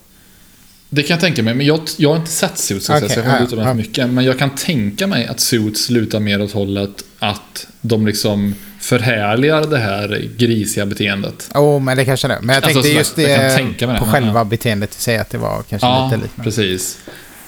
Det 0.89 1.03
kan 1.03 1.15
jag 1.15 1.21
tänka 1.21 1.43
mig, 1.43 1.55
men 1.55 1.67
jag, 1.67 1.81
jag 1.97 2.09
har 2.09 2.17
inte 2.17 2.31
sett 2.31 2.59
Suits 2.59 2.91
Okej, 2.91 3.09
så 3.09 3.19
jag 3.19 3.25
kan 3.25 3.33
inte 3.43 3.45
uttala 3.45 3.63
mig 3.65 3.71
för 3.73 3.89
mycket. 3.89 4.11
Men 4.11 4.25
jag 4.25 4.39
kan 4.39 4.51
tänka 4.51 5.07
mig 5.07 5.27
att 5.27 5.41
Suits 5.41 5.85
slutar 5.85 6.21
mer 6.21 6.43
åt 6.43 6.53
hållet 6.53 7.05
att 7.19 7.67
de 7.81 8.07
liksom 8.07 8.55
förhärligar 8.81 9.67
det 9.67 9.79
här 9.79 10.29
grisiga 10.37 10.87
beteendet. 10.87 11.51
Jo, 11.55 11.79
men 11.79 11.97
det 11.97 12.05
kanske 12.05 12.29
det. 12.29 12.39
Men 12.43 12.55
jag 12.55 12.65
Alltså, 12.65 12.83
tänkte 12.83 12.89
sådär, 12.89 12.99
just 12.99 13.19
jag 13.19 13.27
det 13.27 13.87
mig 13.87 13.95
det, 13.95 14.01
på 14.01 14.07
själva 14.13 14.45
beteendet 14.45 14.91
i 14.99 15.01
sig 15.01 15.19
att 15.19 15.31
det 15.31 15.39
var 15.39 15.63
kanske 15.63 15.87
Ja, 15.89 16.05
lite 16.05 16.17
liknande. 16.23 16.43
precis. 16.51 16.99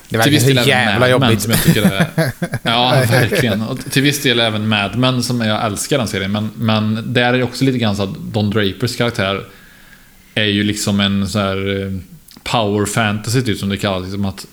Det 0.09 0.23
till 0.23 0.33
viss 0.33 0.45
del 0.45 0.69
jävla 0.69 1.01
Mad 1.01 1.21
Men 1.21 1.29
jobbigt. 1.29 1.43
som 1.43 1.51
jag 1.51 1.63
tycker 1.63 1.83
är... 1.83 2.33
Ja, 2.63 3.05
verkligen. 3.11 3.63
Och 3.63 3.79
till 3.91 4.03
viss 4.03 4.23
del 4.23 4.41
även 4.41 4.69
Mad 4.69 4.97
Men 4.97 5.23
som 5.23 5.41
jag 5.41 5.65
älskar 5.67 5.99
den 5.99 6.09
serien. 6.09 6.33
Men, 6.33 6.51
men 6.57 7.13
där 7.13 7.35
är 7.35 7.39
det 7.39 7.45
också 7.45 7.65
lite 7.65 7.79
grann 7.79 7.97
så 7.97 8.03
att 8.03 8.17
Don 8.19 8.51
Drapers 8.51 8.97
karaktär 8.97 9.45
är 10.35 10.45
ju 10.45 10.65
liksom 10.65 11.01
en 11.01 11.29
så 11.29 11.39
här 11.39 11.83
eh, 11.83 11.93
power 12.43 12.87
fantasy 12.87 13.43
typ 13.43 13.59
som 13.59 13.69
det 13.69 13.77
kallas. 13.77 14.03
Liksom 14.03 14.25
att 14.25 14.47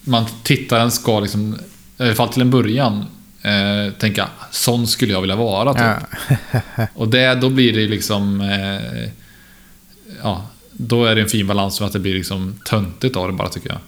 man 0.00 0.24
tittaren 0.42 0.90
ska 0.90 1.20
liksom, 1.20 1.58
i 1.98 2.02
alla 2.02 2.14
fall 2.14 2.28
till 2.28 2.42
en 2.42 2.50
början, 2.50 3.04
eh, 3.42 3.92
tänka 3.98 4.28
sån 4.50 4.86
skulle 4.86 5.12
jag 5.12 5.20
vilja 5.20 5.36
vara. 5.36 5.74
Typ. 5.74 6.08
Ja. 6.76 6.86
Och 6.94 7.08
det, 7.08 7.34
då 7.34 7.48
blir 7.48 7.72
det 7.72 7.86
liksom... 7.86 8.40
Eh, 8.40 9.10
ja, 10.22 10.46
då 10.72 11.04
är 11.04 11.14
det 11.14 11.20
en 11.20 11.28
fin 11.28 11.46
balans 11.46 11.78
för 11.78 11.86
att 11.86 11.92
det 11.92 11.98
blir 11.98 12.14
liksom 12.14 12.60
töntigt 12.64 13.16
av 13.16 13.26
det 13.26 13.32
bara 13.34 13.48
tycker 13.48 13.68
jag. 13.68 13.78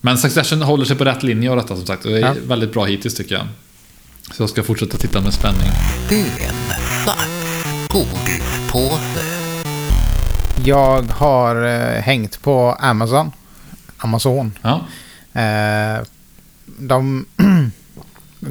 Men 0.00 0.18
Succession 0.18 0.62
håller 0.62 0.84
sig 0.84 0.96
på 0.96 1.04
rätt 1.04 1.22
linje 1.22 1.50
av 1.50 1.56
detta 1.56 1.76
som 1.76 1.86
sagt. 1.86 2.04
Och 2.04 2.10
det 2.10 2.16
är 2.18 2.20
Ja. 2.22 2.34
väldigt 2.46 2.72
bra 2.72 2.84
hittills 2.84 3.14
tycker 3.14 3.34
jag. 3.34 3.46
Så 4.34 4.42
jag 4.42 4.50
ska 4.50 4.62
fortsätta 4.62 4.98
titta 4.98 5.20
med 5.20 5.34
spänning. 5.34 5.70
Jag 10.64 11.02
har 11.02 11.64
eh, 11.64 12.02
hängt 12.02 12.42
på 12.42 12.72
Amazon. 12.80 13.30
Amazon. 13.98 14.52
Ja, 14.62 14.86
Eh, 15.32 15.98
de 16.78 17.26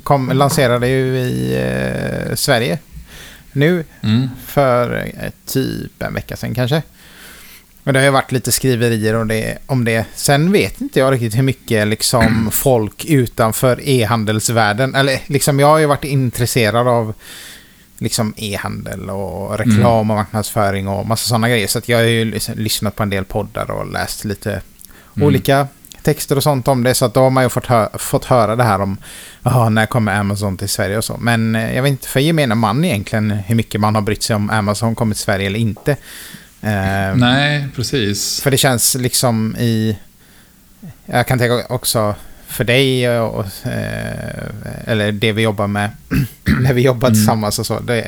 kom, 0.03 0.29
lanserade 0.33 0.88
ju 0.88 1.17
i 1.17 1.55
eh, 1.55 2.36
Sverige 2.36 2.79
nu 3.51 3.86
mm. 4.01 4.29
för 4.45 5.12
eh, 5.19 5.31
typ 5.45 6.01
en 6.03 6.13
vecka 6.13 6.36
sedan 6.36 6.55
kanske. 6.55 6.81
Men 7.88 7.93
det 7.93 8.00
har 8.00 8.06
ju 8.06 8.12
varit 8.12 8.32
lite 8.32 8.52
skriverier 8.52 9.13
om 9.15 9.28
det, 9.28 9.58
om 9.65 9.86
det. 9.86 10.06
Sen 10.15 10.52
vet 10.52 10.82
inte 10.82 11.00
jag 11.00 11.13
riktigt 11.13 11.36
hur 11.38 11.43
mycket 11.43 11.88
liksom 11.88 12.50
folk 12.54 13.06
utanför 13.06 13.80
e-handelsvärlden, 13.89 14.95
eller 14.95 15.19
liksom 15.28 15.60
jag 15.60 15.67
har 15.67 15.78
ju 15.78 15.86
varit 15.86 16.04
intresserad 16.04 16.88
av 16.88 17.13
liksom 17.97 18.34
e-handel 18.38 19.10
och 19.10 19.58
reklam 19.58 20.10
och 20.12 20.17
marknadsföring 20.17 20.88
och 20.88 21.08
massa 21.08 21.28
sådana 21.28 21.50
grejer. 21.50 21.67
Så 21.67 21.78
att 21.78 21.89
jag 21.89 21.97
har 21.97 22.04
ju 22.04 22.26
liksom 22.26 22.56
lyssnat 22.58 22.95
på 22.95 23.04
en 23.04 23.10
del 23.10 23.26
poddar 23.26 23.71
och 23.71 23.91
läst 23.91 24.26
lite 24.26 24.62
Mm. 25.15 25.28
olika 25.28 25.67
texter 26.02 26.36
och 26.36 26.43
sånt 26.43 26.67
om 26.67 26.84
det. 26.84 26.93
Så 26.93 27.06
att 27.06 27.13
då 27.13 27.19
har 27.19 27.30
man 27.30 27.43
ju 27.43 27.50
fått, 27.50 27.65
hö 27.65 27.88
fått 27.97 28.26
höra 28.26 28.56
det 28.56 28.63
här 28.63 28.82
om 28.82 28.97
"Jaha, 29.43 29.69
när 29.69 29.86
kommer 29.86 30.19
Amazon 30.19 30.58
till 30.58 30.69
Sverige 30.69 30.97
och 30.97 31.04
så. 31.04 31.17
Men 31.19 31.56
eh, 31.56 31.76
jag 31.76 31.84
vet 31.84 31.89
inte 31.89 32.08
för 32.08 32.19
gemene 32.19 32.56
man 32.56 32.86
egentligen 32.86 33.32
hur 33.32 33.56
mycket 33.56 33.82
man 33.82 33.95
har 33.95 34.02
brytt 34.02 34.23
sig 34.23 34.36
om 34.36 34.50
Amazon 34.50 34.95
kommer 34.95 35.15
till 35.15 35.23
Sverige 35.23 35.45
eller 35.47 35.60
inte. 35.60 35.95
Eh, 36.62 37.15
Nej, 37.15 37.67
precis. 37.76 38.41
för 38.41 38.52
det 38.52 38.58
känns 38.58 38.96
liksom 38.96 39.56
i... 39.60 39.98
Jag 41.06 41.28
kan 41.28 41.39
tänka 41.39 41.65
också 41.70 42.15
för 42.48 42.63
dig 42.63 43.10
och... 43.20 43.46
Eh, 43.65 44.43
eller 44.86 45.12
det 45.12 45.32
vi 45.32 45.41
jobbar 45.41 45.67
med 45.67 45.89
när 46.60 46.74
vi 46.74 46.82
jobbar 46.82 47.08
Mm. 47.08 47.15
tillsammans 47.20 47.60
och 47.60 47.65
så. 47.65 47.80
Det 47.80 48.02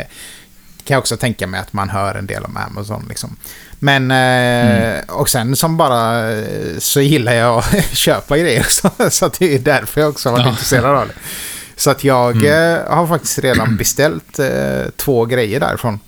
kan 0.84 0.96
jag 0.96 1.00
också 1.00 1.18
tänka 1.18 1.48
mig 1.48 1.60
att 1.60 1.74
man 1.74 1.90
hör 1.90 2.16
en 2.16 2.26
del 2.26 2.44
om 2.46 2.58
Amazon 2.58 3.06
liksom. 3.10 3.36
Men... 3.80 4.12
Eh, 4.12 4.50
Mm. 4.60 5.06
Och 5.10 5.30
sen 5.30 5.56
som 5.56 5.78
bara 5.78 6.32
eh, 6.32 6.78
så 6.80 7.02
gillar 7.02 7.34
jag 7.34 7.58
att 7.58 7.76
köpa 7.98 8.38
grejer 8.38 8.60
också. 8.60 8.92
Så 9.10 9.28
det 9.40 9.56
är 9.56 9.60
därför 9.60 10.02
jag 10.02 10.10
också 10.10 10.30
har 10.30 10.34
varit 10.34 10.46
Ja. 10.46 10.52
intresserad 10.52 10.86
av 10.98 11.08
det. 11.08 11.14
Så 11.76 11.90
att 11.92 12.04
jag 12.04 12.36
Mm. 12.36 12.76
eh, 12.76 12.92
har 12.96 13.08
faktiskt 13.08 13.40
redan 13.40 13.78
beställt 13.78 14.40
eh, 14.40 14.84
två 14.98 15.26
grejer 15.26 15.60
därifrån. 15.60 16.00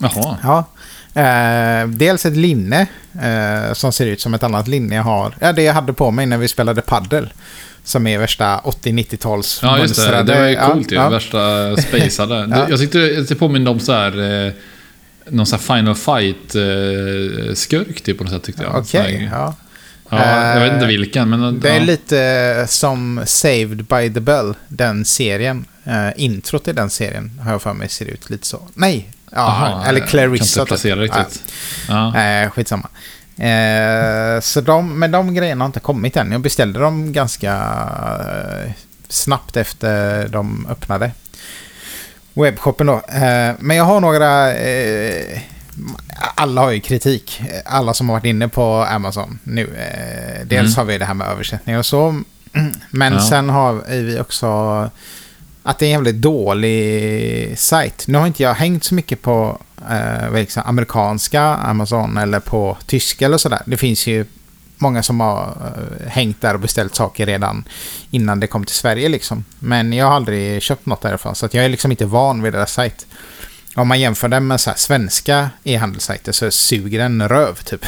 Jaha. 0.00 0.36
Ja. 0.42 0.64
Eh, 1.14 1.86
dels 1.88 2.26
ett 2.26 2.36
linne 2.36 2.86
eh, 3.22 3.72
som 3.72 3.92
ser 3.92 4.06
ut 4.06 4.20
som 4.20 4.34
ett 4.34 4.42
annat 4.42 4.68
linne 4.68 4.94
jag 4.94 5.02
har. 5.02 5.34
Ja, 5.40 5.52
det 5.52 5.62
jag 5.62 5.74
hade 5.74 5.92
på 5.92 6.10
mig 6.10 6.26
när 6.26 6.38
vi 6.38 6.48
spelade 6.48 6.82
paddel. 6.82 7.32
Som 7.84 8.06
är 8.06 8.18
värsta 8.18 8.60
80-90-tals 8.64 9.60
Ja, 9.62 9.78
just 9.78 9.96
det. 9.96 10.22
Det 10.22 10.40
var 10.40 10.46
ju 10.48 10.56
coolt 10.56 10.92
ju. 10.92 10.96
Ja, 10.96 11.02
ja. 11.02 11.08
Värsta 11.08 11.76
spacade. 11.76 12.48
Ja. 12.50 12.66
Jag 12.68 12.78
tyckte 12.78 12.98
det 12.98 13.34
påminner 13.34 13.70
om 13.70 13.80
så 13.80 13.92
här... 13.92 14.44
Eh, 14.46 14.52
någon 15.28 15.46
sån 15.46 15.58
här 15.58 15.76
Final 15.76 15.94
Fight-skurk 15.94 18.00
typ 18.00 18.18
på 18.18 18.24
något 18.24 18.32
sätt 18.32 18.42
tyckte 18.42 18.62
jag. 18.62 18.70
Okej, 18.74 18.84
Så 18.84 18.98
här- 18.98 19.28
ja. 19.32 19.54
Ja, 20.12 20.52
jag 20.54 20.60
vet 20.60 20.72
inte 20.72 20.84
Eh, 20.84 20.88
vilken, 20.88 21.30
men... 21.30 21.60
Det 21.60 21.68
är 21.70 21.78
ja. 21.78 21.84
lite 21.84 22.64
som 22.68 23.22
Saved 23.26 23.84
by 23.84 24.12
the 24.14 24.20
Bell, 24.20 24.54
den 24.68 25.04
serien. 25.04 25.64
Introt 26.16 26.68
i 26.68 26.72
den 26.72 26.90
serien 26.90 27.40
har 27.44 27.52
jag 27.52 27.62
för 27.62 27.72
mig 27.72 27.88
ser 27.88 28.04
ut 28.06 28.30
lite 28.30 28.46
så. 28.46 28.68
Nej, 28.74 29.08
ja, 29.30 29.38
Jaha, 29.70 29.86
eller 29.86 30.06
Clarissa. 30.06 30.54
Kan 30.54 30.62
inte 30.62 30.68
placera 30.68 30.94
typ. 30.94 31.02
riktigt. 31.16 31.42
Ja. 31.88 32.12
Ja. 32.14 32.20
Eh, 32.42 32.50
skitsamma. 32.50 32.88
Eh, 33.38 34.40
så 34.40 34.60
de, 34.60 34.98
men 34.98 35.10
de 35.10 35.34
grejerna 35.34 35.64
har 35.64 35.66
inte 35.66 35.80
kommit 35.80 36.16
än. 36.16 36.32
Jag 36.32 36.40
beställde 36.40 36.78
dem 36.80 37.12
ganska 37.12 37.52
eh, 38.64 38.70
snabbt 39.08 39.56
efter 39.56 40.28
de 40.28 40.66
öppnade. 40.70 41.10
Webbshoppen 42.34 42.86
då. 42.86 42.94
Eh, 43.08 43.52
men 43.58 43.76
jag 43.76 43.84
har 43.84 44.00
några... 44.00 44.52
Eh, 44.54 45.40
alla 46.34 46.60
har 46.60 46.70
ju 46.70 46.80
kritik. 46.80 47.42
Alla 47.64 47.94
som 47.94 48.08
har 48.08 48.16
varit 48.16 48.24
inne 48.24 48.48
på 48.48 48.74
Amazon 48.90 49.38
nu. 49.42 49.62
Eh, 49.62 50.46
dels 50.46 50.66
Mm. 50.68 50.76
har 50.76 50.84
vi 50.84 50.98
det 50.98 51.04
här 51.04 51.14
med 51.14 51.26
översättning 51.28 51.78
och 51.78 51.86
så. 51.86 52.22
Men 52.90 53.12
Ja. 53.12 53.20
sen 53.20 53.48
har 53.48 53.72
vi 53.88 54.20
också 54.20 54.90
att 55.62 55.78
det 55.78 55.84
är 55.84 55.86
en 55.86 55.92
jävligt 55.92 56.16
dålig 56.16 57.58
sajt. 57.58 58.04
Nu 58.08 58.18
har 58.18 58.26
inte 58.26 58.42
jag 58.42 58.54
hängt 58.54 58.84
så 58.84 58.94
mycket 58.94 59.22
på 59.22 59.58
eh, 59.90 60.32
liksom, 60.32 60.62
amerikanska 60.66 61.42
Amazon 61.42 62.16
eller 62.16 62.40
på 62.40 62.76
tyska 62.86 63.24
eller 63.24 63.38
sådär. 63.38 63.62
Det 63.66 63.76
finns 63.76 64.06
ju 64.06 64.24
många 64.76 65.02
som 65.02 65.20
har 65.20 65.42
eh, 65.42 66.08
hängt 66.08 66.40
där 66.40 66.54
och 66.54 66.60
beställt 66.60 66.94
saker 66.94 67.26
redan 67.26 67.64
innan 68.10 68.40
det 68.40 68.46
kom 68.46 68.64
till 68.64 68.74
Sverige 68.74 69.08
liksom. 69.08 69.44
Men 69.58 69.92
jag 69.92 70.06
har 70.06 70.14
aldrig 70.14 70.62
köpt 70.62 70.86
något 70.86 71.02
därifrån 71.02 71.34
så 71.34 71.46
att 71.46 71.54
jag 71.54 71.64
är 71.64 71.68
liksom 71.68 71.90
inte 71.90 72.06
van 72.06 72.42
vid 72.42 72.52
deras 72.52 72.72
sajt. 72.72 73.06
Om 73.74 73.88
man 73.88 74.00
jämför 74.00 74.28
den 74.28 74.46
med 74.46 74.60
så 74.60 74.72
svenska 74.76 75.50
e-handelssajter 75.64 76.32
så 76.32 76.50
suger 76.50 76.98
den 76.98 77.28
röv 77.28 77.54
typ. 77.54 77.84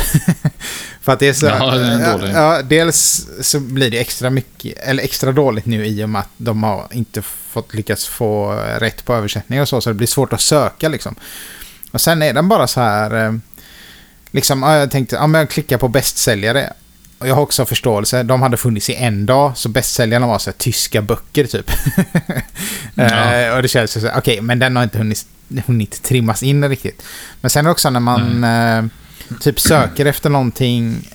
För 1.01 1.13
att 1.13 1.19
det 1.19 1.29
är 1.29 1.33
så... 1.33 1.47
Ja, 1.47 1.71
den 1.71 2.01
är 2.01 2.13
dålig. 2.13 2.33
Ja, 2.35 2.63
dels 2.63 3.29
så 3.41 3.61
blir 3.61 3.91
det 3.91 3.99
extra 3.99 4.31
mycket, 4.31 4.79
eller 4.79 5.03
extra 5.03 5.33
dåligt 5.33 5.67
nu 5.67 5.87
i 5.87 6.05
och 6.05 6.09
med 6.09 6.21
att 6.21 6.31
de 6.37 6.63
har 6.63 6.89
inte 6.91 7.23
fått 7.23 7.75
lyckats 7.75 8.07
få 8.07 8.53
rätt 8.79 9.05
på 9.05 9.15
översättning 9.15 9.61
och 9.61 9.69
så, 9.69 9.81
så 9.81 9.91
det 9.91 9.95
blir 9.95 10.07
svårt 10.07 10.33
att 10.33 10.41
söka 10.41 10.89
liksom. 10.89 11.15
Och 11.93 12.01
sen 12.01 12.23
är 12.23 12.33
den 12.33 12.49
bara 12.49 12.67
så 12.67 12.81
här, 12.81 13.27
eh, 13.27 13.35
liksom, 14.31 14.63
ja, 14.63 14.77
jag 14.77 14.91
tänkte, 14.91 15.17
ja 15.17 15.27
men 15.27 15.39
jag 15.39 15.51
klickar 15.51 15.79
på 15.79 15.89
bästsäljare. 15.89 16.73
Och 17.19 17.29
jag 17.29 17.35
har 17.35 17.43
också 17.43 17.67
förståelse, 17.67 18.23
de 18.23 18.43
hade 18.43 18.57
funnits 18.57 18.91
i 18.91 18.95
en 18.95 19.27
dag, 19.27 19.57
så 19.57 19.69
bästsäljarna 19.69 20.27
var 20.27 20.39
så 20.39 20.51
här, 20.51 20.59
tyska 20.59 21.03
böcker 21.03 21.45
typ. 21.47 21.71
Ja. 22.95 23.35
Eh, 23.35 23.57
och 23.57 23.63
det 23.63 23.69
känns 23.69 23.91
så, 23.91 24.01
här, 24.01 24.19
okej, 24.19 24.41
men 24.41 24.59
den 24.59 24.77
har 24.77 24.83
inte 24.83 24.99
hunnit, 24.99 25.27
hunnit 25.67 26.03
trimmas 26.03 26.43
in 26.43 26.69
riktigt. 26.69 27.03
Men 27.41 27.51
sen 27.51 27.67
också 27.67 27.91
när 27.91 28.01
man 28.01 28.45
eh, 28.45 28.85
typ 29.41 29.61
söker 29.61 30.07
efter 30.07 30.31
någonting 30.31 31.09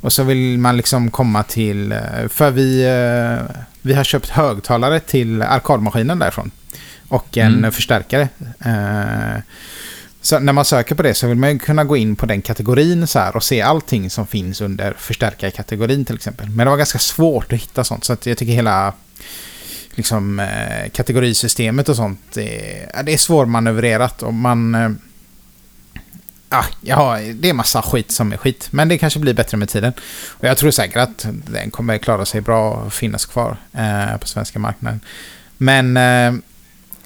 och 0.00 0.12
så 0.12 0.22
vill 0.22 0.58
man 0.58 0.76
liksom 0.76 1.10
komma 1.10 1.42
till, 1.42 1.92
eh, 1.92 1.98
för 2.28 2.50
vi, 2.50 2.82
eh, 2.84 3.56
vi 3.82 3.94
har 3.94 4.04
köpt 4.04 4.28
högtalare 4.28 5.00
till 5.00 5.42
arkadmaskinen 5.42 6.18
därifrån. 6.18 6.50
Och 7.08 7.36
en 7.38 7.54
Mm. 7.58 7.72
förstärkare. 7.72 8.28
Eh, 8.64 9.40
Så 10.22 10.38
när 10.38 10.52
man 10.52 10.64
söker 10.64 10.94
på 10.94 11.02
det 11.02 11.14
så 11.14 11.26
vill 11.26 11.36
man 11.36 11.58
kunna 11.58 11.84
gå 11.84 11.96
in 11.96 12.16
på 12.16 12.26
den 12.26 12.42
kategorin 12.42 13.06
så 13.06 13.18
här 13.18 13.36
och 13.36 13.42
se 13.44 13.60
allting 13.62 14.10
som 14.10 14.26
finns 14.26 14.60
under 14.60 14.94
förstärkarkategorin 14.98 16.04
till 16.04 16.14
exempel. 16.14 16.48
Men 16.50 16.66
det 16.66 16.70
var 16.70 16.76
ganska 16.76 16.98
svårt 16.98 17.52
att 17.52 17.60
hitta 17.60 17.84
sånt 17.84 18.04
så 18.04 18.12
att 18.12 18.26
jag 18.26 18.38
tycker 18.38 18.52
hela 18.52 18.92
liksom, 19.94 20.40
eh, 20.40 20.90
kategorisystemet 20.92 21.88
och 21.88 21.96
sånt 21.96 22.36
eh, 22.36 23.02
det 23.04 23.12
är 23.12 23.18
svårmanövrerat 23.18 24.22
och 24.22 24.34
man... 24.34 24.74
Eh, 24.74 24.90
ja, 26.50 26.64
ja, 26.80 27.18
det 27.34 27.48
är 27.48 27.54
massa 27.54 27.82
skit 27.82 28.10
som 28.10 28.32
är 28.32 28.36
skit. 28.36 28.68
Men 28.70 28.88
det 28.88 28.98
kanske 28.98 29.18
blir 29.18 29.34
bättre 29.34 29.56
med 29.56 29.68
tiden. 29.68 29.92
Och 30.28 30.44
jag 30.44 30.58
tror 30.58 30.70
säkert 30.70 30.96
att 30.96 31.26
den 31.46 31.70
kommer 31.70 31.98
klara 31.98 32.24
sig 32.24 32.40
bra 32.40 32.70
och 32.70 32.92
finnas 32.92 33.26
kvar 33.26 33.56
eh, 33.72 34.16
på 34.16 34.28
svenska 34.28 34.58
marknaden. 34.58 35.00
Men... 35.56 35.96
Eh, 35.96 36.32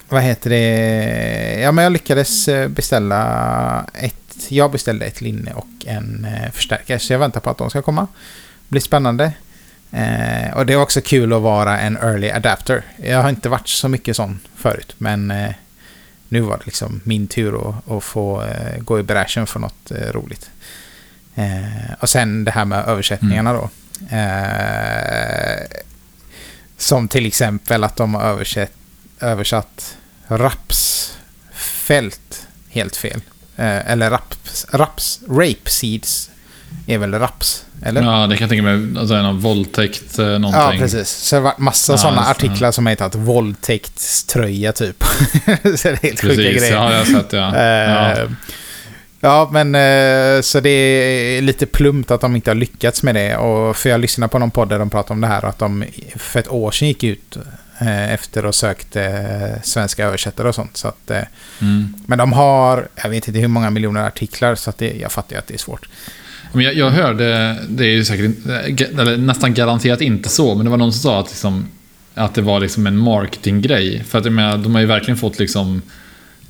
vad 0.08 0.22
heter 0.22 0.50
det? 0.50 1.60
Ja, 1.60 1.72
men 1.72 1.84
jag 1.84 1.92
lyckades 1.92 2.48
eh, 2.48 2.68
beställa 2.68 3.86
ett... 3.94 4.46
Jag 4.48 4.70
beställde 4.70 5.06
ett 5.06 5.20
linne 5.20 5.52
och 5.52 5.66
en 5.86 6.24
eh, 6.24 6.50
förstärkare. 6.52 6.98
Så 6.98 7.12
jag 7.12 7.18
väntar 7.18 7.40
på 7.40 7.50
att 7.50 7.58
de 7.58 7.70
ska 7.70 7.82
komma. 7.82 8.06
Det 8.68 8.70
blir 8.70 8.80
spännande. 8.80 9.32
Eh, 9.94 10.56
och 10.56 10.66
det 10.66 10.72
är 10.72 10.76
också 10.76 11.00
kul 11.00 11.32
att 11.32 11.42
vara 11.42 11.80
en 11.80 11.96
early 11.96 12.30
adapter. 12.30 12.84
Jag 12.96 13.22
har 13.22 13.28
inte 13.28 13.48
varit 13.48 13.68
så 13.68 13.88
mycket 13.88 14.16
sån 14.16 14.40
förut. 14.56 14.94
Men 14.98 15.30
eh, 15.30 15.52
nu 16.28 16.40
var 16.40 16.58
det 16.58 16.66
liksom 16.66 17.00
min 17.04 17.26
tur 17.26 17.68
att, 17.68 17.90
att 17.90 18.04
få 18.04 18.42
eh, 18.42 18.78
gå 18.78 19.00
i 19.00 19.02
bräschen 19.02 19.46
för 19.46 19.60
något 19.60 19.90
eh, 19.90 20.12
roligt. 20.12 20.50
Eh, 21.34 21.92
och 22.00 22.08
sen 22.08 22.44
det 22.44 22.50
här 22.50 22.64
med 22.64 22.88
översättningarna 22.88 23.52
då. 23.52 23.70
Eh, 24.16 25.62
som 26.76 27.08
till 27.08 27.26
exempel 27.26 27.84
att 27.84 27.96
de 27.96 28.14
har 28.14 28.22
översatt, 28.22 28.72
översatt 29.20 29.96
rapsfält 30.28 31.16
helt 32.68 32.96
fel. 32.96 33.20
Eller 33.56 34.10
raps, 34.10 34.66
raps, 34.70 35.20
rape 35.28 35.70
seeds 35.70 36.30
är 36.86 36.98
väl 36.98 37.14
raps, 37.14 37.64
eller? 37.82 38.02
Ja, 38.02 38.26
det 38.26 38.36
kan 38.36 38.42
jag 38.44 38.50
tänka 38.50 38.62
mig. 38.62 39.00
Alltså 39.00 39.22
någon 39.22 39.40
våldtäkt, 39.40 40.18
eh, 40.18 40.26
någonting. 40.26 40.60
Ja, 40.60 40.72
precis. 40.78 41.08
Så 41.08 41.36
det 41.36 41.40
har 41.40 41.44
varit 41.44 41.58
massa 41.58 41.92
Ja, 41.92 41.96
sådana 41.98 42.26
artiklar 42.30 42.70
som 42.72 42.86
har 42.86 42.90
hetat 42.90 43.14
våldtäktströja 43.14 44.72
typ. 44.72 45.04
så 45.04 45.88
det 45.88 45.88
är 45.88 46.02
helt 46.02 46.20
sjuka 46.20 46.34
Precis, 46.34 46.36
grejer. 46.60 46.72
ja, 46.74 46.90
jag 46.92 46.98
har 46.98 47.04
sett 47.04 47.30
det. 47.30 47.36
Ja. 47.36 47.56
Eh, 47.56 48.18
Ja. 48.20 48.26
Ja, 49.20 49.48
men 49.52 49.74
eh, 49.74 50.40
så 50.42 50.60
det 50.60 50.70
är 50.70 51.42
lite 51.42 51.66
plumpt 51.66 52.10
att 52.10 52.20
de 52.20 52.36
inte 52.36 52.50
har 52.50 52.54
lyckats 52.54 53.02
med 53.02 53.14
det. 53.14 53.36
Och 53.36 53.76
för 53.76 53.88
jag 53.90 54.00
lyssnade 54.00 54.30
på 54.30 54.38
någon 54.38 54.50
podd 54.50 54.68
där 54.68 54.78
de 54.78 54.90
pratade 54.90 55.12
om 55.14 55.20
det 55.20 55.26
här. 55.26 55.44
Att 55.44 55.58
de 55.58 55.84
för 56.16 56.40
ett 56.40 56.48
år 56.48 56.70
sedan 56.70 56.88
gick 56.88 57.04
ut 57.04 57.36
efter 58.10 58.44
och 58.46 58.54
sökte 58.54 59.60
svenska 59.64 60.04
översättare 60.06 60.48
och 60.48 60.54
sånt. 60.54 60.76
Så 60.76 60.88
att, 60.88 61.10
Mm. 61.60 61.94
men 62.06 62.18
de 62.18 62.32
har, 62.32 62.88
jag 63.02 63.10
vet 63.10 63.28
inte 63.28 63.40
hur 63.40 63.48
många 63.48 63.70
miljoner 63.70 64.06
artiklar. 64.06 64.54
Så 64.54 64.70
att 64.70 64.78
det, 64.78 64.92
jag 65.00 65.12
fattar 65.12 65.32
ju 65.32 65.38
att 65.38 65.46
det 65.46 65.54
är 65.54 65.58
svårt. 65.58 65.88
Men 66.54 66.64
jag, 66.64 66.74
jag 66.74 66.90
hörde, 66.90 67.58
det 67.68 67.84
är 67.84 67.90
ju 67.90 68.04
säkert 68.04 68.24
inte- 68.24 68.84
eller 69.02 69.16
nästan 69.16 69.54
garanterat 69.54 70.00
inte 70.00 70.28
så, 70.28 70.54
men 70.54 70.64
det 70.64 70.70
var 70.70 70.78
någon 70.78 70.92
som 70.92 71.00
sa 71.02 71.20
att, 71.20 71.28
liksom, 71.30 71.66
att 72.14 72.34
det 72.34 72.42
var 72.42 72.60
liksom 72.60 72.86
en 72.86 72.96
marketinggrej. 72.98 74.04
För 74.08 74.18
att 74.18 74.24
jag 74.24 74.34
menar, 74.34 74.58
de 74.58 74.74
har 74.74 74.80
ju 74.80 74.86
verkligen 74.86 75.16
fått 75.18 75.38
liksom 75.38 75.82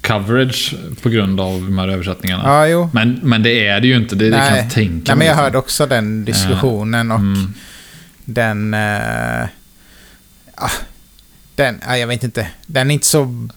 coverage 0.00 0.74
på 1.02 1.08
grund 1.08 1.40
av 1.40 1.52
de 1.60 1.78
här 1.78 1.88
översättningarna. 1.88 2.42
Ja, 2.46 2.66
jo. 2.68 2.90
Men, 2.92 3.20
men 3.22 3.42
det 3.42 3.66
är 3.68 3.80
det 3.80 3.86
ju 3.86 3.96
inte, 3.96 4.14
det, 4.16 4.30
det 4.30 4.36
kan 4.48 4.56
jag 4.56 4.70
tänka 4.70 4.92
Nej, 5.14 5.16
men 5.18 5.26
jag 5.26 5.32
liksom. 5.32 5.44
hörde 5.44 5.58
också 5.58 5.86
den 5.86 6.24
diskussionen 6.24 7.10
och 7.10 7.18
Mm. 7.18 7.54
den... 8.24 8.74
Eh, 8.74 9.44
ah, 10.54 10.70
den, 11.54 11.80
ah, 11.86 11.96
jag 11.96 12.06
vet 12.06 12.24
inte. 12.24 12.46
Den 12.66 12.90
är 12.90 12.94
inte 12.94 13.06
så 13.06 13.48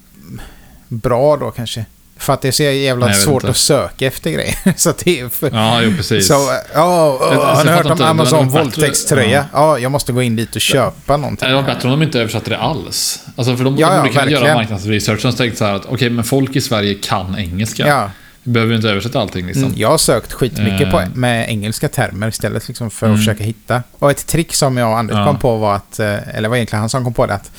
bra 0.88 1.38
då 1.38 1.52
kanske. 1.52 1.86
För 2.20 2.34
att 2.34 2.42
det 2.42 2.48
är 2.48 2.52
så 2.52 2.64
jävla 2.64 3.06
Nej, 3.06 3.16
svårt 3.16 3.44
inte. 3.44 3.50
att 3.52 3.58
söka 3.58 4.06
efter 4.08 4.32
grejer. 4.32 4.56
så 4.78 4.90
att 4.90 4.98
det 4.98 5.20
är 5.20 5.30
för... 5.30 5.52
Ja, 5.54 5.82
jo 5.82 5.92
precis. 5.98 6.28
Så, 6.28 6.34
ja, 6.34 6.58
Jag- 6.74 7.40
har 7.56 7.64
ni 7.66 7.72
hört 7.72 7.86
om 7.86 8.02
Amazon 8.02 8.50
våldtäktströja? 8.50 9.46
Ja. 9.54 9.80
jag 9.80 9.92
måste 9.92 10.12
gå 10.12 10.22
in 10.22 10.36
dit 10.36 10.56
och 10.56 10.62
köpa 10.62 11.18
någonting. 11.18 11.50
Det 11.50 11.56
var 11.56 11.64
bättre 11.64 11.90
om 11.90 12.00
de 12.00 12.06
inte 12.06 12.20
översatte 12.20 12.50
det 12.50 12.58
alls. 12.58 13.20
Alltså 13.36 13.58
för 13.58 13.64
de, 13.64 13.78
Ja, 13.78 13.90
de 13.90 13.96
ja, 14.08 14.14
kunna 14.14 14.32
göra 14.32 14.54
marknadsresearch 14.54 15.26
och 15.26 15.38
tänkt 15.38 15.58
så 15.58 15.66
här 15.66 15.74
att 15.74 15.86
okej, 15.86 16.10
men 16.10 16.24
folk 16.24 16.56
i 16.56 16.62
Sverige 16.62 16.94
kan 16.94 17.38
engelska. 17.40 17.88
Ja. 17.88 18.12
Vi 18.44 18.52
behöver 18.54 18.76
inte 18.76 18.90
översätta 18.90 19.20
allting 19.22 19.46
liksom. 19.46 19.64
Mm, 19.64 19.76
Jag 19.78 19.90
har 19.90 19.98
sökt 19.98 20.34
skitmycket 20.34 20.92
på, 20.92 21.00
Eh. 21.00 21.08
med 21.14 21.50
engelska 21.50 21.88
termer 21.90 22.28
istället 22.28 22.68
liksom 22.68 22.90
för 22.90 23.06
att 23.06 23.10
Mm. 23.10 23.18
försöka 23.18 23.44
hitta. 23.44 23.84
Och 24.00 24.12
ett 24.12 24.28
trick 24.28 24.54
som 24.56 24.78
jag 24.78 24.90
och 24.92 24.98
Anders 24.98 25.16
Ja. 25.18 25.26
kom 25.26 25.40
på 25.40 25.58
var 25.58 25.76
att, 25.76 26.00
eh, 26.00 26.38
eller 26.38 26.50
var 26.50 26.56
egentligen 26.56 26.80
han 26.80 26.90
som 26.90 27.04
kom 27.04 27.14
på 27.14 27.26
det, 27.26 27.34
att 27.34 27.52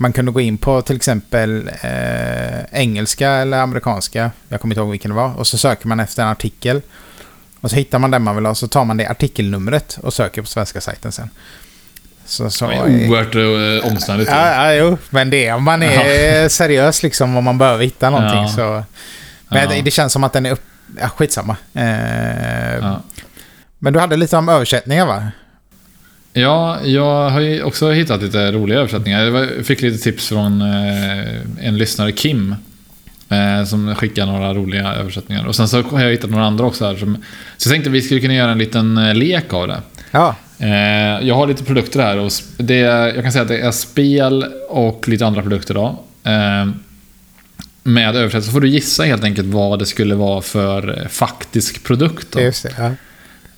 man 0.00 0.12
kunde 0.12 0.32
gå 0.32 0.40
in 0.40 0.58
på 0.58 0.82
till 0.82 0.96
exempel 0.96 1.70
eh, 1.82 2.60
engelska 2.80 3.30
eller 3.30 3.58
amerikanska, 3.60 4.30
jag 4.48 4.60
kommer 4.60 4.74
inte 4.74 4.80
ihåg 4.80 4.90
vilken 4.90 5.10
det 5.10 5.14
var, 5.16 5.34
och 5.38 5.46
så 5.46 5.58
söker 5.58 5.88
man 5.88 6.00
efter 6.00 6.22
en 6.22 6.28
artikel. 6.28 6.82
Och 7.60 7.70
så 7.70 7.76
hittar 7.76 7.98
man 7.98 8.10
den 8.10 8.22
man 8.22 8.36
vill 8.36 8.46
ha, 8.46 8.54
så 8.54 8.68
tar 8.68 8.84
man 8.84 8.96
det 8.96 9.06
artikelnumret 9.06 9.98
och 10.02 10.14
söker 10.14 10.42
på 10.42 10.48
svenska 10.48 10.80
sajten 10.80 11.12
sen. 11.12 11.30
Så, 12.24 12.50
så, 12.50 12.66
Det 12.66 12.74
är 12.74 13.08
oerhört 13.10 13.34
uh, 13.34 13.92
omständigt. 13.92 14.30
Ja, 14.30 14.54
ja, 14.54 14.72
jo. 14.74 14.98
Men 15.10 15.30
det 15.30 15.46
är 15.46 15.54
om 15.54 15.64
man 15.64 15.82
är 15.82 16.48
seriös 16.58 17.02
liksom 17.02 17.36
om 17.36 17.44
man 17.44 17.58
behöver 17.58 17.84
hitta 17.84 18.10
någonting 18.10 18.42
Ja. 18.42 18.48
så... 18.48 18.84
Men 19.48 19.62
Ja. 19.62 19.68
det, 19.68 19.82
det 19.82 19.90
känns 19.90 20.12
som 20.12 20.24
att 20.24 20.32
den 20.32 20.46
är 20.46 20.50
upp... 20.52 20.62
Ja, 21.00 21.08
skitsamma. 21.08 21.56
Eh, 21.74 22.76
Ja. 22.80 23.00
Men 23.78 23.92
du 23.92 23.98
hade 24.00 24.16
lite 24.16 24.36
om 24.36 24.48
översättningar 24.48 25.06
va? 25.06 25.26
Ja, 26.32 26.78
jag 26.84 27.30
har 27.30 27.40
ju 27.40 27.62
också 27.62 27.90
hittat 27.90 28.22
lite 28.22 28.52
roliga 28.52 28.78
översättningar. 28.78 29.22
Jag 29.22 29.66
fick 29.66 29.82
lite 29.82 29.98
tips 29.98 30.28
från 30.28 30.62
eh, 30.62 31.66
en 31.66 31.78
lyssnare, 31.78 32.12
Kim. 32.12 32.54
Eh, 33.28 33.64
som 33.64 33.94
skickade 33.94 34.32
några 34.32 34.54
roliga 34.54 34.94
översättningar. 34.94 35.46
Och 35.46 35.56
sen 35.56 35.68
så 35.68 35.82
har 35.82 36.00
jag 36.00 36.10
hittat 36.10 36.30
några 36.30 36.44
andra 36.44 36.64
också 36.66 36.86
här. 36.86 36.96
Som, 36.96 37.16
så 37.56 37.68
jag 37.68 37.72
tänkte 37.72 37.90
att 37.90 37.94
vi 37.94 38.02
skulle 38.02 38.20
kunna 38.20 38.34
göra 38.34 38.50
en 38.50 38.58
liten 38.58 38.98
eh, 38.98 39.14
lek 39.14 39.52
av 39.52 39.68
det. 39.68 39.80
Ja. 40.10 40.36
Jag 41.22 41.34
har 41.34 41.46
lite 41.46 41.64
produkter 41.64 42.00
här. 42.00 42.18
Och 42.18 42.32
det 42.56 42.80
är, 42.80 43.14
jag 43.14 43.22
kan 43.22 43.32
säga 43.32 43.42
att 43.42 43.48
det 43.48 43.60
är 43.60 43.70
spel 43.70 44.44
och 44.68 45.08
lite 45.08 45.26
andra 45.26 45.42
produkter 45.42 45.74
då. 45.74 46.04
Med 47.82 48.16
översättning 48.16 48.42
så 48.42 48.52
får 48.52 48.60
du 48.60 48.68
gissa 48.68 49.02
helt 49.02 49.24
enkelt 49.24 49.48
vad 49.48 49.78
det 49.78 49.86
skulle 49.86 50.14
vara 50.14 50.42
för 50.42 51.06
faktisk 51.10 51.84
produkt. 51.84 52.26
Då. 52.30 52.40
Just 52.40 52.62
det. 52.62 52.74
Ja. 52.78 52.90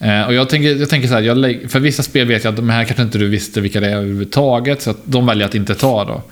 Eh, 0.03 0.23
och 0.27 0.35
jag 0.35 0.49
tänker, 0.49 0.77
jag 0.77 0.89
tänker 0.89 1.09
så 1.09 1.15
här, 1.15 1.21
jag 1.23 1.71
för 1.71 1.81
vissa 1.81 2.03
spel 2.03 2.27
vet 2.29 2.45
jag 2.45 2.51
att 2.51 2.57
de 2.57 2.71
här 2.71 2.85
kanske 2.85 3.03
inte 3.03 3.19
du 3.19 3.29
visste 3.29 3.61
vilka 3.61 3.81
det 3.81 3.87
är 3.91 3.97
överhuvudtaget. 3.97 4.83
Så 4.83 4.91
att 4.91 4.99
de 5.05 5.27
väljer 5.27 5.47
att 5.47 5.55
inte 5.55 5.75
ta 5.75 6.05
då. 6.05 6.23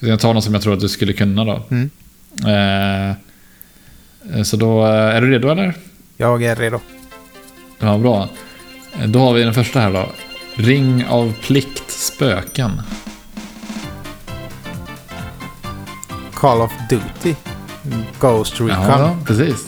Så 0.00 0.06
Jag 0.06 0.20
tar 0.20 0.32
någon 0.32 0.42
som 0.42 0.54
jag 0.54 0.62
tror 0.62 0.74
att 0.74 0.80
du 0.80 0.88
skulle 0.88 1.12
kunna 1.12 1.44
då. 1.44 1.62
Mm. 1.70 1.90
Eh, 2.46 4.42
så 4.42 4.56
då, 4.56 4.86
eh, 4.86 4.92
är 4.92 5.20
du 5.20 5.30
redo 5.30 5.48
eller? 5.48 5.74
Jag 6.16 6.42
är 6.42 6.56
redo. 6.56 6.80
Ja, 7.78 7.98
bra. 7.98 8.28
Eh, 9.00 9.08
Då 9.08 9.18
har 9.18 9.32
vi 9.34 9.42
den 9.42 9.54
första 9.54 9.80
här 9.80 9.92
då. 9.92 10.08
Ring 10.54 11.04
av 11.08 11.34
plikt 11.42 11.90
spöken. 11.90 12.70
Call 16.34 16.60
of 16.60 16.72
Duty. 16.90 17.34
Ghost 18.20 18.60
Recon. 18.60 18.68
Ja, 18.70 19.16
precis. 19.26 19.66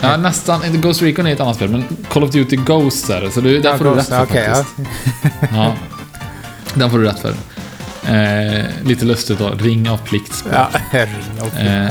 Ja, 0.00 0.16
nästan. 0.16 0.80
Ghost 0.80 1.02
Recon 1.02 1.26
är 1.26 1.32
ett 1.32 1.40
annat 1.40 1.56
spel, 1.56 1.70
men 1.70 1.84
Call 2.10 2.24
of 2.24 2.30
Duty 2.30 2.56
Ghost 2.56 3.10
är 3.10 3.20
det. 3.20 3.30
Så 3.30 3.40
du, 3.40 3.60
där 3.60 3.78
får 3.78 3.84
du 3.84 3.90
rätt 3.90 3.96
Ghost, 3.96 4.08
för 4.08 4.16
ja. 4.16 4.54
faktiskt. 4.54 4.74
Ja. 5.54 5.74
Den 6.74 6.90
får 6.90 6.98
du 6.98 7.04
rätt 7.04 7.18
för. 7.20 7.34
Eh, 8.08 8.64
lite 8.84 9.04
lustigt 9.04 9.38
då. 9.38 9.50
Ring 9.50 9.90
av 9.90 9.96
plikt. 9.96 10.44
Ja, 10.52 10.68
ring 10.92 11.40
och 11.40 11.60
Eh, 11.60 11.90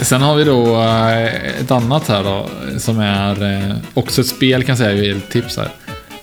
sen 0.00 0.22
har 0.22 0.34
vi 0.34 0.44
då 0.44 0.82
eh, 0.82 1.34
ett 1.60 1.70
annat 1.70 2.08
här 2.08 2.24
då, 2.24 2.48
som 2.78 3.00
är 3.00 3.52
eh, 3.70 3.76
också 3.94 4.20
ett 4.20 4.26
spel 4.26 4.62
kan 4.64 4.68
jag 4.68 4.78
säga, 4.78 5.16
ett 5.16 5.30
tips 5.30 5.56
här. 5.56 5.68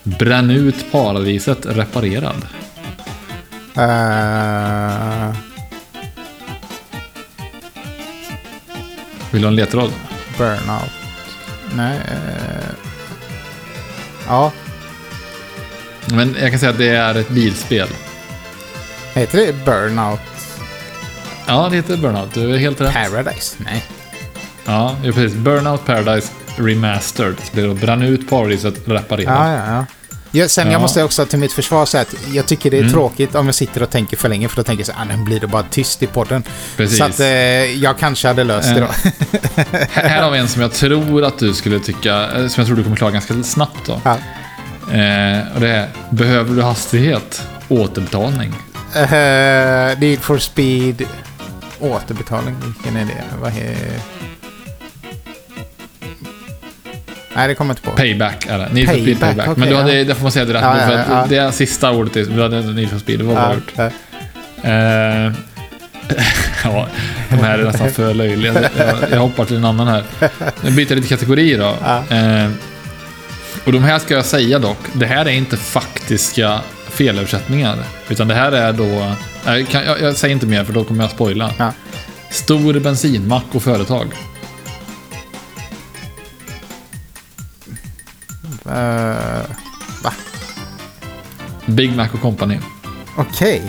Bränn 0.02 0.50
ut 0.50 0.92
paradiset 0.92 1.66
reparerad. 1.66 2.46
Eh, 3.74 5.36
Vill 9.30 9.42
du 9.42 9.46
ha 9.46 9.50
en 9.50 9.56
ledtråd? 9.56 9.90
Burnout. 10.38 10.90
Nej. 11.74 11.96
eh, 11.96 12.68
ja. 14.28 14.52
Men 16.06 16.36
jag 16.40 16.50
kan 16.50 16.60
säga 16.60 16.70
att 16.70 16.78
det 16.78 16.88
är 16.88 17.14
ett 17.14 17.28
bilspel. 17.28 17.88
Heter 19.14 19.38
det 19.38 19.52
Burnout 19.64 20.20
Ja, 21.46 21.68
det 21.70 21.76
heter 21.76 21.96
Burnout. 21.96 22.34
Du 22.34 22.54
är 22.54 22.58
helt 22.58 22.80
rätt. 22.80 22.94
Paradise? 22.94 23.56
Nej. 23.58 23.84
Ja, 24.64 24.96
precis. 25.02 25.34
Burnout 25.34 25.86
Paradise 25.86 26.32
Remastered. 26.56 27.36
Så 27.38 27.50
det 27.52 27.62
är 27.62 27.66
då 27.66 27.74
Bränn 27.74 28.02
ut 28.02 28.30
paradiset 28.30 28.88
reparerad. 28.88 29.34
Ja, 29.36 29.52
ja, 29.52 29.74
ja. 29.74 29.86
Ja, 30.30 30.48
sen 30.48 30.66
Ja. 30.66 30.72
jag 30.72 30.80
måste 30.80 31.04
också 31.04 31.26
till 31.26 31.38
mitt 31.38 31.52
försvar 31.52 31.86
säga 31.86 32.02
att 32.02 32.14
jag 32.34 32.46
tycker 32.46 32.70
det 32.70 32.76
är 32.76 32.80
Mm. 32.80 32.92
tråkigt 32.92 33.34
om 33.34 33.46
jag 33.46 33.54
sitter 33.54 33.82
och 33.82 33.90
tänker 33.90 34.16
för 34.16 34.28
länge 34.28 34.48
för 34.48 34.56
då 34.56 34.62
tänker 34.62 34.80
jag 34.80 34.86
så 34.86 34.92
här, 34.92 35.00
ah, 35.12 35.16
nu 35.16 35.24
blir 35.24 35.40
det 35.40 35.46
bara 35.46 35.62
tyst 35.62 36.02
i 36.02 36.06
podden. 36.06 36.42
Precis. 36.76 36.98
Så 36.98 37.04
att 37.04 37.20
eh, 37.20 37.26
jag 37.82 37.98
kanske 37.98 38.28
hade 38.28 38.44
löst 38.44 38.74
det 38.74 38.80
då. 38.80 38.88
Här 39.92 40.22
har 40.22 40.30
vi 40.30 40.38
en 40.38 40.48
som 40.48 40.62
jag 40.62 40.72
tror 40.72 41.24
att 41.24 41.38
du 41.38 41.54
skulle 41.54 41.78
tycka, 41.80 42.22
eh, 42.22 42.48
som 42.48 42.60
jag 42.60 42.66
tror 42.66 42.76
du 42.76 42.82
kommer 42.82 42.96
klara 42.96 43.10
ganska 43.10 43.42
snabbt 43.42 43.86
då. 43.86 44.00
Ja. 44.04 44.10
Eh, 44.94 45.54
och 45.54 45.60
det 45.60 45.68
är, 45.70 45.88
behöver 46.10 46.54
du 46.56 46.62
hastighet? 46.62 47.42
Återbetalning. 47.68 48.54
Uh, 48.96 49.98
Need 50.00 50.20
for 50.20 50.38
speed. 50.38 51.02
Återbetalning. 51.80 52.56
Vilken 52.64 52.96
är 52.96 53.04
det? 53.04 53.24
Vad 53.40 53.50
är... 53.52 53.76
Nej, 57.36 57.48
det 57.48 57.54
kommer 57.54 57.68
jag 57.70 57.72
inte 57.78 57.82
på. 57.90 57.96
Payback 57.96 58.46
är 58.48 58.58
det. 58.58 58.68
Need 58.72 58.86
for 58.88 58.92
speed 58.94 59.04
Payback, 59.20 59.20
payback. 59.20 59.48
okej, 59.48 59.60
Men 59.60 59.68
du 59.68 59.76
hade, 59.76 59.98
ja. 59.98 60.04
det 60.04 60.14
får 60.14 60.22
man 60.22 60.32
säga 60.32 60.44
direkt. 60.44 60.64
Ja, 60.64 60.76
för 60.86 61.04
ja. 61.14 61.26
Det 61.28 61.36
är 61.36 61.50
sista 61.50 61.90
ordet, 61.90 62.12
du 62.12 62.42
hade 62.42 62.60
Need 62.62 62.90
for 62.90 62.98
speed. 62.98 63.18
Det 63.18 63.24
var 63.24 63.34
bra 63.34 63.48
Ja, 63.48 63.54
gjort. 63.54 63.72
ja. 63.76 64.70
Eh, 64.70 65.32
ja, 66.64 66.88
de 67.30 67.36
här 67.36 67.58
är 67.58 67.64
nästan 67.64 67.90
för 67.90 68.14
löjliga. 68.14 68.54
Jag, 68.76 68.96
jag 69.10 69.18
hoppar 69.20 69.44
till 69.44 69.56
en 69.56 69.64
annan 69.64 69.88
här. 69.88 70.04
Jag 70.64 70.72
byter 70.72 70.94
lite 70.94 71.08
kategori 71.08 71.56
då. 71.56 71.68
Eh, 72.16 72.50
och 73.64 73.72
de 73.72 73.84
här 73.84 73.98
ska 73.98 74.14
jag 74.14 74.24
säga 74.24 74.58
dock, 74.58 74.78
det 74.92 75.06
här 75.06 75.24
är 75.26 75.30
inte 75.30 75.56
faktiska 75.56 76.60
felöversättningar. 76.90 77.76
Utan 78.08 78.28
det 78.28 78.34
här 78.34 78.52
är 78.52 78.72
då... 78.72 79.14
Jag, 79.46 79.68
kan, 79.68 79.84
jag, 79.84 80.00
jag 80.00 80.16
säger 80.16 80.34
inte 80.34 80.46
mer 80.46 80.64
för 80.64 80.72
då 80.72 80.84
kommer 80.84 81.04
jag 81.04 81.10
spoila. 81.10 81.50
Stor 82.30 82.80
bensinmack 82.80 83.44
och 83.52 83.62
företag. 83.62 84.06
Eh, 88.70 89.42
Big 91.66 91.96
Mac 91.96 92.08
och 92.12 92.20
Company. 92.20 92.58
Okej. 93.16 93.62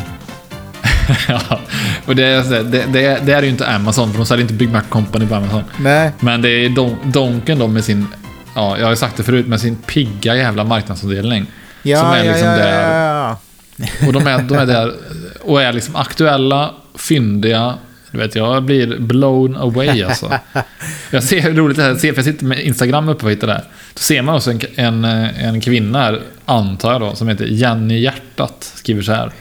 ja, 1.28 1.60
och 2.06 2.16
det, 2.16 2.50
det, 2.50 2.86
det, 2.86 3.20
det 3.26 3.34
är 3.34 3.42
ju 3.44 3.50
inte 3.50 3.68
Amazon, 3.68 4.12
för 4.12 4.18
de 4.18 4.26
säljer 4.26 4.42
inte 4.42 4.54
Big 4.54 4.72
Mac 4.72 4.82
Company 4.90 5.28
på 5.28 5.36
Amazon. 5.36 5.64
Nej. 5.78 6.12
Men 6.20 6.42
det 6.42 6.50
är 6.50 6.70
Don, 6.70 6.98
Donken 7.04 7.60
då 7.60 7.68
med 7.68 7.84
sin, 7.84 8.08
ja, 8.56 8.78
jag 8.78 8.86
har 8.86 8.92
ju 8.92 8.96
sagt 8.96 9.18
det 9.18 9.24
förut, 9.24 9.48
med 9.48 9.62
sin 9.62 9.76
pigga 9.76 10.36
jävla 10.36 10.64
marknadsavdelning. 10.64 11.46
Ja, 11.84 12.00
Som 12.00 12.10
är 12.10 12.24
ja, 12.24 12.32
liksom 12.32 12.48
ja, 12.48 12.56
där. 12.56 12.92
ja, 12.92 13.38
ja. 13.78 14.08
Och 14.08 14.14
de 14.14 14.28
är, 14.28 14.42
de 14.42 14.58
är 14.58 14.66
där 14.66 14.94
och 15.42 15.62
är 15.62 15.74
liksom 15.74 15.96
aktuella, 15.96 16.72
fyndiga. 16.96 17.74
Du 18.12 18.18
vet, 18.18 18.36
jag 18.36 18.64
blir 18.64 19.00
blown 19.00 19.56
away 19.56 20.04
alltså. 20.04 20.34
Jag 21.12 21.24
ser 21.24 21.42
hur 21.42 21.54
roligt 21.54 21.78
det 21.78 21.84
här 21.84 21.96
ser, 21.96 22.14
för 22.14 22.18
jag 22.18 22.26
sitter 22.26 22.46
med 22.46 22.60
Instagram 22.60 23.10
uppe 23.10 23.26
och 23.26 23.32
hittar 23.32 23.48
det 23.48 23.54
här. 23.54 23.64
Då 23.94 24.00
ser 24.00 24.22
man 24.22 24.36
också 24.36 24.52
en, 24.52 24.62
en, 24.76 25.06
en 25.06 25.62
kvinna 25.62 26.00
här, 26.00 26.22
antar 26.46 26.92
jag 26.92 27.02
då, 27.02 27.16
som 27.16 27.28
heter 27.28 27.46
Jenny 27.46 28.00
Hjärtat, 28.00 28.72
skriver 28.76 29.02
så 29.02 29.12
här. 29.12 29.32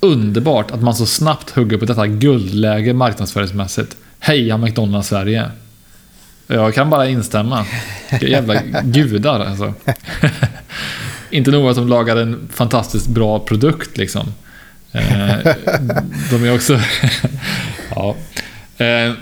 Underbart 0.00 0.70
att 0.70 0.82
man 0.82 0.94
så 0.94 1.06
snabbt 1.06 1.50
hugger 1.50 1.78
på 1.78 1.84
detta 1.84 2.06
guldläge 2.06 2.92
marknadsföringsmässigt. 2.92 3.96
Heja 4.18 4.56
McDonalds 4.56 5.08
Sverige. 5.08 5.50
Jag 6.46 6.74
kan 6.74 6.90
bara 6.90 7.08
instämma. 7.08 7.66
Vilka 8.10 8.26
jävla 8.26 8.62
gudar 8.82 9.40
alltså. 9.40 9.74
Inte 11.30 11.50
nog 11.50 11.68
att 11.68 11.76
de 11.76 11.88
lagar 11.88 12.16
en 12.16 12.48
fantastiskt 12.52 13.06
bra 13.06 13.38
produkt 13.38 13.96
liksom. 13.96 14.34
Eh, 14.92 15.54
de 16.30 16.44
är 16.44 16.54
också... 16.54 16.80
ja. 17.96 18.16
Eh, 18.84 19.12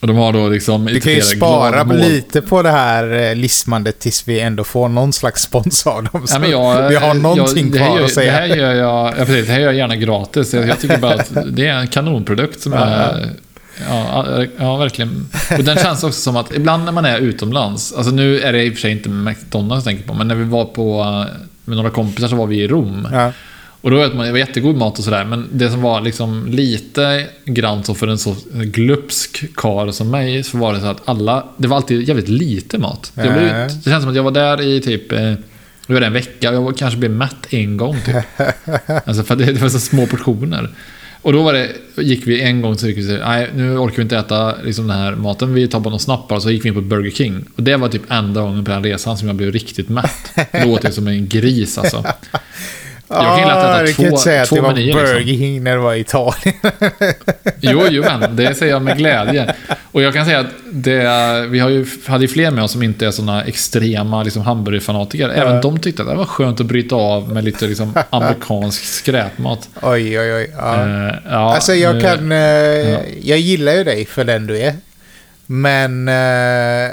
och 0.00 0.06
de 0.06 0.16
har 0.16 0.32
då 0.32 0.48
liksom... 0.48 0.84
Du 0.84 1.00
kan 1.00 1.12
ju 1.12 1.20
spara 1.20 1.82
lite 1.82 2.42
på 2.42 2.62
det 2.62 2.70
här 2.70 3.12
eh, 3.12 3.34
lismandet 3.34 3.98
tills 3.98 4.28
vi 4.28 4.40
ändå 4.40 4.64
får 4.64 4.88
någon 4.88 5.12
slags 5.12 5.42
spons 5.42 5.86
av 5.86 6.04
dem. 6.04 6.26
Så 6.26 6.34
Ja, 6.34 6.38
men 6.38 6.50
jag, 6.50 6.88
vi 6.88 6.94
har 6.94 7.14
någonting 7.14 7.66
jag, 7.74 7.76
kvar 7.76 7.98
gör, 7.98 8.04
att 8.04 8.12
säga. 8.12 8.32
Det 8.32 8.38
här 8.38 8.46
gör 8.56 8.74
jag, 8.74 9.14
ja, 9.18 9.24
precis, 9.26 9.46
det 9.46 9.52
här 9.52 9.60
gör 9.60 9.66
jag 9.66 9.76
gärna 9.76 9.96
gratis. 9.96 10.54
Jag, 10.54 10.68
jag 10.68 10.80
tycker 10.80 10.98
bara 10.98 11.14
att 11.14 11.30
det 11.46 11.66
är 11.66 11.74
en 11.74 11.88
kanonprodukt 11.88 12.60
som 12.60 12.72
är... 12.72 13.28
Ja, 13.88 14.44
ja, 14.58 14.76
verkligen. 14.76 15.28
Och 15.58 15.64
den 15.64 15.76
känns 15.76 16.04
också 16.04 16.20
som 16.20 16.36
att 16.36 16.54
ibland 16.54 16.84
när 16.84 16.92
man 16.92 17.04
är 17.04 17.18
utomlands, 17.18 17.92
alltså 17.92 18.12
nu 18.12 18.40
är 18.40 18.52
det 18.52 18.64
i 18.64 18.70
och 18.70 18.74
för 18.74 18.80
sig 18.80 18.90
inte 18.90 19.08
McDonalds 19.08 19.86
jag 19.86 19.94
tänker 19.94 20.08
på, 20.08 20.14
men 20.14 20.28
när 20.28 20.34
vi 20.34 20.44
var 20.44 20.64
på, 20.64 21.04
med 21.64 21.76
några 21.76 21.90
kompisar 21.90 22.28
så 22.28 22.36
var 22.36 22.46
vi 22.46 22.56
i 22.56 22.68
Rom. 22.68 23.08
Ja. 23.12 23.32
Och 23.84 23.90
då 23.90 23.96
vet 23.96 24.14
man, 24.14 24.26
det 24.26 24.32
var 24.32 24.38
jättegod 24.38 24.76
mat 24.76 24.98
och 24.98 25.04
sådär, 25.04 25.24
men 25.24 25.48
det 25.52 25.70
som 25.70 25.82
var 25.82 26.00
liksom 26.00 26.46
lite 26.50 27.26
grann 27.44 27.84
så 27.84 27.94
för 27.94 28.06
en 28.08 28.18
så 28.18 28.36
glupsk 28.52 29.44
karl 29.54 29.90
som 29.92 30.10
mig, 30.10 30.42
så 30.42 30.58
var 30.58 30.74
det 30.74 30.80
så 30.80 30.86
att 30.86 31.08
alla, 31.08 31.44
det 31.56 31.68
var 31.68 31.76
alltid 31.76 32.08
jävligt 32.08 32.28
lite 32.28 32.78
mat. 32.78 33.12
Jag 33.14 33.32
blev, 33.32 33.48
det 33.84 33.90
känns 33.90 34.02
som 34.02 34.10
att 34.10 34.16
jag 34.16 34.22
var 34.22 34.30
där 34.30 34.62
i 34.62 34.80
typ, 34.80 35.12
eh, 35.12 35.22
jag 35.86 35.94
var 35.94 36.00
en 36.00 36.12
vecka 36.12 36.48
och 36.50 36.54
jag 36.56 36.62
var- 36.62 36.72
kanske 36.72 36.98
blev 36.98 37.10
mätt 37.10 37.46
en 37.50 37.76
gång 37.76 37.96
typ. 38.06 38.16
Alltså 39.06 39.22
för 39.22 39.36
det, 39.36 39.44
det 39.44 39.60
var 39.62 39.68
så 39.68 39.80
små 39.80 40.06
portioner. 40.06 40.68
Och 41.22 41.32
då 41.32 41.42
var 41.42 41.52
det, 41.52 41.70
gick 41.96 42.26
vi 42.26 42.40
en 42.42 42.62
gång 42.62 42.78
så 42.78 42.88
gick 42.88 42.98
vi 42.98 43.06
så 43.06 43.12
nej 43.12 43.50
nu 43.54 43.78
orkar 43.78 43.96
vi 43.96 44.02
inte 44.02 44.16
äta 44.18 44.54
liksom 44.62 44.86
den 44.86 44.98
här 44.98 45.14
maten, 45.14 45.54
vi 45.54 45.68
tar 45.68 45.80
bara 45.80 45.90
någon 45.90 46.00
snapp 46.00 46.28
bara, 46.28 46.40
så 46.40 46.50
gick 46.50 46.64
vi 46.64 46.68
in 46.68 46.74
på 46.74 46.80
Burger 46.80 47.10
King. 47.10 47.44
Och 47.56 47.62
det 47.62 47.76
var 47.76 47.88
typ 47.88 48.02
enda 48.08 48.40
gången 48.40 48.64
på 48.64 48.70
den 48.70 48.84
resan 48.84 49.18
som 49.18 49.28
jag 49.28 49.36
blev 49.36 49.52
riktigt 49.52 49.88
mätt. 49.88 50.10
Det 50.52 50.64
åt 50.66 50.84
jag 50.84 50.94
som 50.94 51.08
en 51.08 51.28
gris 51.28 51.78
alltså. 51.78 52.04
Jag 53.08 53.18
kan 53.18 53.38
ju 53.38 53.44
lätt 53.46 53.56
äta 53.56 53.86
två- 53.86 54.02
kan 54.02 54.04
inte 54.06 54.18
säga 54.22 54.42
att 54.42 54.50
det 54.50 54.60
var 54.60 54.72
menyer, 54.72 54.86
liksom. 54.86 55.02
Burger 55.04 55.24
King 55.36 55.64
när 55.64 55.72
det 55.72 55.78
var 55.78 55.94
i 55.94 56.00
Italien. 56.00 56.54
Jo, 57.60 57.82
jo, 57.90 58.02
men 58.06 58.36
det 58.36 58.54
säger 58.54 58.72
jag 58.72 58.82
med 58.82 58.96
glädje. 58.98 59.54
Och 59.92 60.02
jag 60.02 60.14
kan 60.14 60.24
säga 60.26 60.40
att 60.40 60.46
det, 60.72 61.00
vi 61.50 61.58
har 61.58 61.68
ju, 61.68 61.86
hade 62.06 62.24
ju 62.24 62.28
fler 62.28 62.50
med 62.50 62.64
oss 62.64 62.72
som 62.72 62.82
inte 62.82 63.06
är 63.06 63.10
såna 63.10 63.44
extrema 63.44 64.22
liksom, 64.22 64.42
hamburgerfanatiker. 64.42 65.28
Även 65.28 65.60
de 65.60 65.78
tyckte 65.80 66.02
att 66.02 66.08
det 66.08 66.14
var 66.14 66.24
skönt 66.24 66.60
att 66.60 66.66
bryta 66.66 66.94
av 66.96 67.32
med 67.32 67.44
lite 67.44 67.66
liksom, 67.66 67.94
amerikansk 68.10 68.84
skräpmat. 68.84 69.68
oj, 69.82 70.20
oj, 70.20 70.34
oj. 70.34 70.50
Ja. 70.58 70.74
Eh, 71.08 71.14
ja, 71.30 71.54
alltså 71.54 71.74
jag 71.74 71.94
nu- 71.94 72.00
kan... 72.00 72.32
eh, 72.32 72.38
Jag 73.22 73.38
gillar 73.38 73.72
ju 73.72 73.84
dig 73.84 74.04
för 74.06 74.24
den 74.24 74.46
du 74.46 74.58
är. 74.58 74.74
Men... 75.46 76.08
eh, 76.08 76.90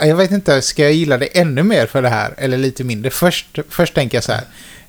jag 0.00 0.16
vet 0.16 0.30
inte, 0.30 0.62
ska 0.62 0.82
jag 0.82 0.92
gilla 0.92 1.18
dig 1.18 1.28
ännu 1.34 1.62
mer 1.62 1.86
för 1.86 2.02
det 2.02 2.08
här? 2.08 2.34
Eller 2.38 2.58
lite 2.58 2.84
mindre? 2.84 3.10
Först, 3.10 3.58
först 3.68 3.94
tänker 3.94 4.16
jag 4.16 4.24
så 4.24 4.32
här. 4.32 4.42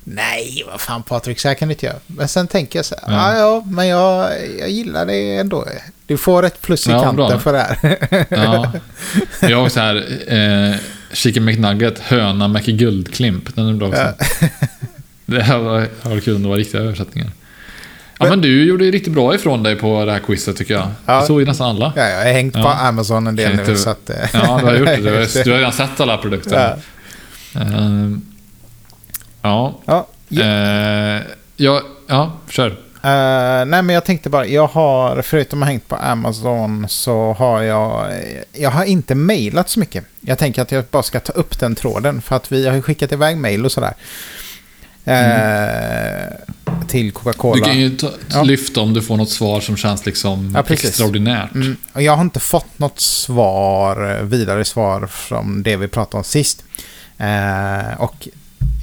Nej, 0.08 0.62
vad 0.70 0.80
fan 0.80 1.02
Patrik, 1.02 1.40
så 1.40 1.48
här 1.48 1.54
kan 1.54 1.68
du 1.68 1.72
inte 1.74 1.86
göra. 1.86 1.96
Men 2.06 2.28
sen 2.28 2.46
tänker 2.46 2.78
jag 2.78 2.86
så 2.86 2.94
här. 3.02 3.14
Ja. 3.16 3.32
Ja, 3.32 3.38
ja, 3.38 3.62
men 3.66 3.86
jag, 3.88 4.30
jag 4.60 4.70
gillar 4.70 5.06
det 5.06 5.36
ändå. 5.36 5.66
Du 6.06 6.16
får 6.16 6.42
ett 6.44 6.62
plus 6.62 6.86
i 6.86 6.90
Ja, 6.90 7.02
kanten 7.02 7.28
bra. 7.28 7.38
för 7.38 7.52
det 7.52 7.58
här. 7.58 7.96
Ja. 8.30 8.72
Jag 9.48 9.60
har 9.60 9.68
så 9.68 9.80
här, 9.80 9.96
eh, 10.26 10.76
Chicken 11.12 11.44
McNugget, 11.44 11.98
höna 11.98 12.48
McGuldklimp. 12.48 13.54
Den 13.56 13.68
är 13.68 13.72
bra 13.72 13.88
också. 13.88 14.12
Det 15.26 15.42
här 15.42 15.58
var, 15.58 15.86
var 16.02 16.20
kul 16.20 16.36
om 16.36 16.42
det 16.42 16.48
var 16.48 16.56
riktiga 16.56 16.80
översättningar. 16.80 17.30
Ja, 18.18 18.26
men 18.28 18.40
du 18.40 18.64
gjorde 18.64 18.84
ju 18.84 18.90
riktigt 18.90 19.12
bra 19.12 19.34
ifrån 19.34 19.62
dig 19.62 19.76
på 19.76 20.04
det 20.04 20.12
här 20.12 20.18
quizet 20.18 20.56
tycker 20.56 20.74
jag. 20.74 20.88
Ja. 21.06 21.20
Det 21.20 21.26
såg 21.26 21.40
ju 21.40 21.46
nästan 21.46 21.70
alla. 21.70 21.92
Ja, 21.96 22.08
jag 22.08 22.16
har 22.24 22.32
hängt 22.32 22.54
på 22.54 22.58
Ja. 22.60 22.74
Amazon 22.88 23.26
en 23.26 23.36
del 23.36 23.54
nu. 23.56 23.60
inte- 23.62 23.76
Så 23.76 23.90
att, 23.90 24.10
Ja, 24.32 24.58
du 24.60 24.66
har 24.66 24.74
gjort 24.76 24.86
det. 24.88 24.96
Du 24.96 25.10
har, 25.14 25.44
du 25.44 25.50
har 25.50 25.58
redan 25.58 25.72
sett 25.72 26.00
alla 26.00 26.16
produkter. 26.18 26.76
Ja. 27.54 27.60
Eh, 27.60 27.68
ja. 29.46 29.74
ja. 30.28 30.42
Eh, 30.42 31.22
ja, 31.56 31.82
ja, 32.06 32.32
kör. 32.48 32.66
Eh, 33.02 33.64
nej 33.66 33.82
men 33.82 33.88
jag 33.88 34.04
tänkte 34.04 34.30
bara, 34.30 34.46
jag 34.46 34.66
har, 34.66 35.22
förutom 35.22 35.62
att 35.62 35.66
ha 35.66 35.70
hängt 35.72 35.88
på 35.88 35.96
Amazon 35.96 36.86
så 36.88 37.32
har 37.38 37.62
jag, 37.62 38.06
jag 38.52 38.70
har 38.70 38.84
inte 38.84 39.14
mejlat 39.14 39.68
så 39.70 39.80
mycket. 39.80 40.04
Jag 40.20 40.38
tänker 40.38 40.62
att 40.62 40.72
jag 40.72 40.84
bara 40.90 41.02
ska 41.02 41.20
ta 41.20 41.32
upp 41.32 41.58
den 41.60 41.74
tråden 41.74 42.22
för 42.22 42.36
att 42.36 42.52
vi 42.52 42.68
har 42.68 42.80
skickat 42.80 43.12
iväg 43.12 43.36
mejl 43.36 43.64
och 43.64 43.72
sådär. 43.72 43.94
Eh, 45.04 46.32
Till 46.88 47.04
Du 47.06 47.10
Coca-Cola. 47.12 47.64
kan 47.66 47.78
ju 47.78 47.90
ta, 47.96 48.10
Ja. 48.28 48.42
lyfta 48.42 48.80
om 48.80 48.94
du 48.94 49.02
får 49.02 49.16
något 49.16 49.30
svar 49.30 49.60
som 49.60 49.76
känns 49.76 50.06
liksom 50.06 50.52
Ja, 50.54 50.74
extraordinärt. 50.74 51.54
Mm, 51.54 51.76
och 51.92 52.02
jag 52.02 52.12
har 52.12 52.22
inte 52.22 52.40
fått 52.40 52.78
något 52.78 53.00
svar, 53.00 54.20
vidare 54.22 54.64
svar 54.64 55.06
från 55.06 55.62
det 55.62 55.76
vi 55.76 55.88
pratade 55.88 56.16
om 56.18 56.24
sist. 56.24 56.64
Eh, 57.18 58.00
och 58.00 58.28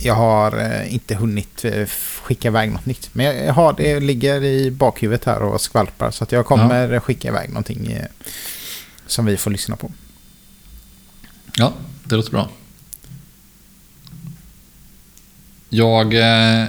jag 0.05 0.15
har 0.15 0.59
eh, 0.59 0.93
inte 0.93 1.15
hunnit 1.15 1.65
eh, 1.65 1.87
skicka 2.23 2.47
iväg 2.47 2.71
något 2.71 2.85
nytt. 2.85 3.09
Men 3.13 3.25
jag, 3.25 3.53
har 3.53 3.73
det 3.73 3.99
ligger 3.99 4.43
i 4.43 4.71
bakhuvudet 4.71 5.25
här 5.25 5.41
och 5.41 5.61
skvalpar. 5.61 6.11
Så 6.11 6.23
att 6.23 6.31
jag 6.31 6.45
kommer 6.45 6.99
skicka 6.99 7.27
iväg 7.27 7.49
någonting 7.49 7.91
eh, 7.91 8.05
som 9.07 9.25
vi 9.25 9.37
får 9.37 9.51
lyssna 9.51 9.75
på. 9.75 9.91
Ja, 11.55 11.73
det 12.03 12.15
låter 12.15 12.31
bra. 12.31 12.49
Jag 15.69 16.13
eh, 16.13 16.67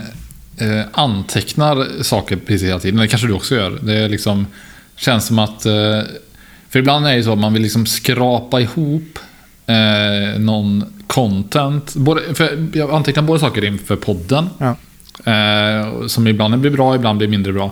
antecknar 0.92 2.02
saker 2.02 2.36
precis 2.36 2.68
hela 2.68 2.80
tiden. 2.80 3.00
Det 3.00 3.08
kanske 3.08 3.26
du 3.26 3.32
också 3.32 3.54
gör. 3.54 3.78
Det 3.82 3.98
är 3.98 4.08
liksom, 4.08 4.46
känns 4.96 5.26
som 5.26 5.38
att... 5.38 5.66
Eh, 5.66 6.00
för 6.68 6.78
ibland 6.78 7.06
är 7.06 7.16
det 7.16 7.22
så 7.22 7.32
att 7.32 7.38
man 7.38 7.52
vill 7.52 7.62
liksom 7.62 7.86
skrapa 7.86 8.60
ihop 8.60 9.18
eh, 9.66 10.40
någon 10.40 10.93
content. 11.14 11.94
Både, 11.94 12.34
för 12.34 12.68
jag 12.72 12.90
antecknar 12.90 13.22
både 13.22 13.40
saker 13.40 13.64
inför 13.64 13.96
podden. 13.96 14.48
Ja. 14.58 14.76
Eh, 15.32 16.06
som 16.06 16.26
ibland 16.26 16.58
blir 16.58 16.70
bra, 16.70 16.94
ibland 16.94 17.18
blir 17.18 17.28
mindre 17.28 17.52
bra. 17.52 17.70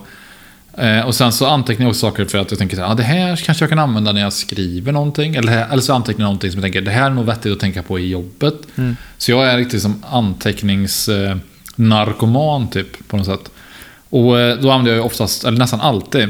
Eh, 0.78 1.00
och 1.00 1.14
sen 1.14 1.32
så 1.32 1.46
antecknar 1.46 1.84
jag 1.84 1.90
också 1.90 2.00
saker 2.00 2.24
för 2.24 2.38
att 2.38 2.50
jag 2.50 2.58
tänker 2.58 2.80
att 2.80 2.90
ah, 2.90 2.94
det 2.94 3.02
här 3.02 3.36
kanske 3.36 3.62
jag 3.62 3.70
kan 3.70 3.78
använda 3.78 4.12
när 4.12 4.20
jag 4.20 4.32
skriver 4.32 4.92
någonting. 4.92 5.34
Eller, 5.34 5.66
eller 5.70 5.82
så 5.82 5.94
antecknar 5.94 6.22
jag 6.22 6.28
någonting 6.28 6.50
som 6.50 6.58
jag 6.58 6.64
tänker 6.64 6.80
det 6.80 6.90
här 6.90 7.06
är 7.06 7.10
nog 7.10 7.24
vettigt 7.24 7.52
att 7.52 7.60
tänka 7.60 7.82
på 7.82 7.98
i 7.98 8.08
jobbet. 8.08 8.54
Så 9.18 9.30
jag 9.30 9.46
är 9.46 9.56
riktigt 9.56 9.82
som 9.82 10.02
anteckningsnarkoman 10.10 12.62
eh, 12.62 12.68
typ 12.68 13.08
på 13.08 13.16
något 13.16 13.26
sätt. 13.26 13.50
Och 14.08 14.40
eh, 14.40 14.58
då 14.58 14.70
använder 14.70 14.92
jag 14.92 14.98
ju 14.98 15.04
oftast, 15.04 15.44
eller 15.44 15.58
nästan 15.58 15.80
alltid, 15.80 16.28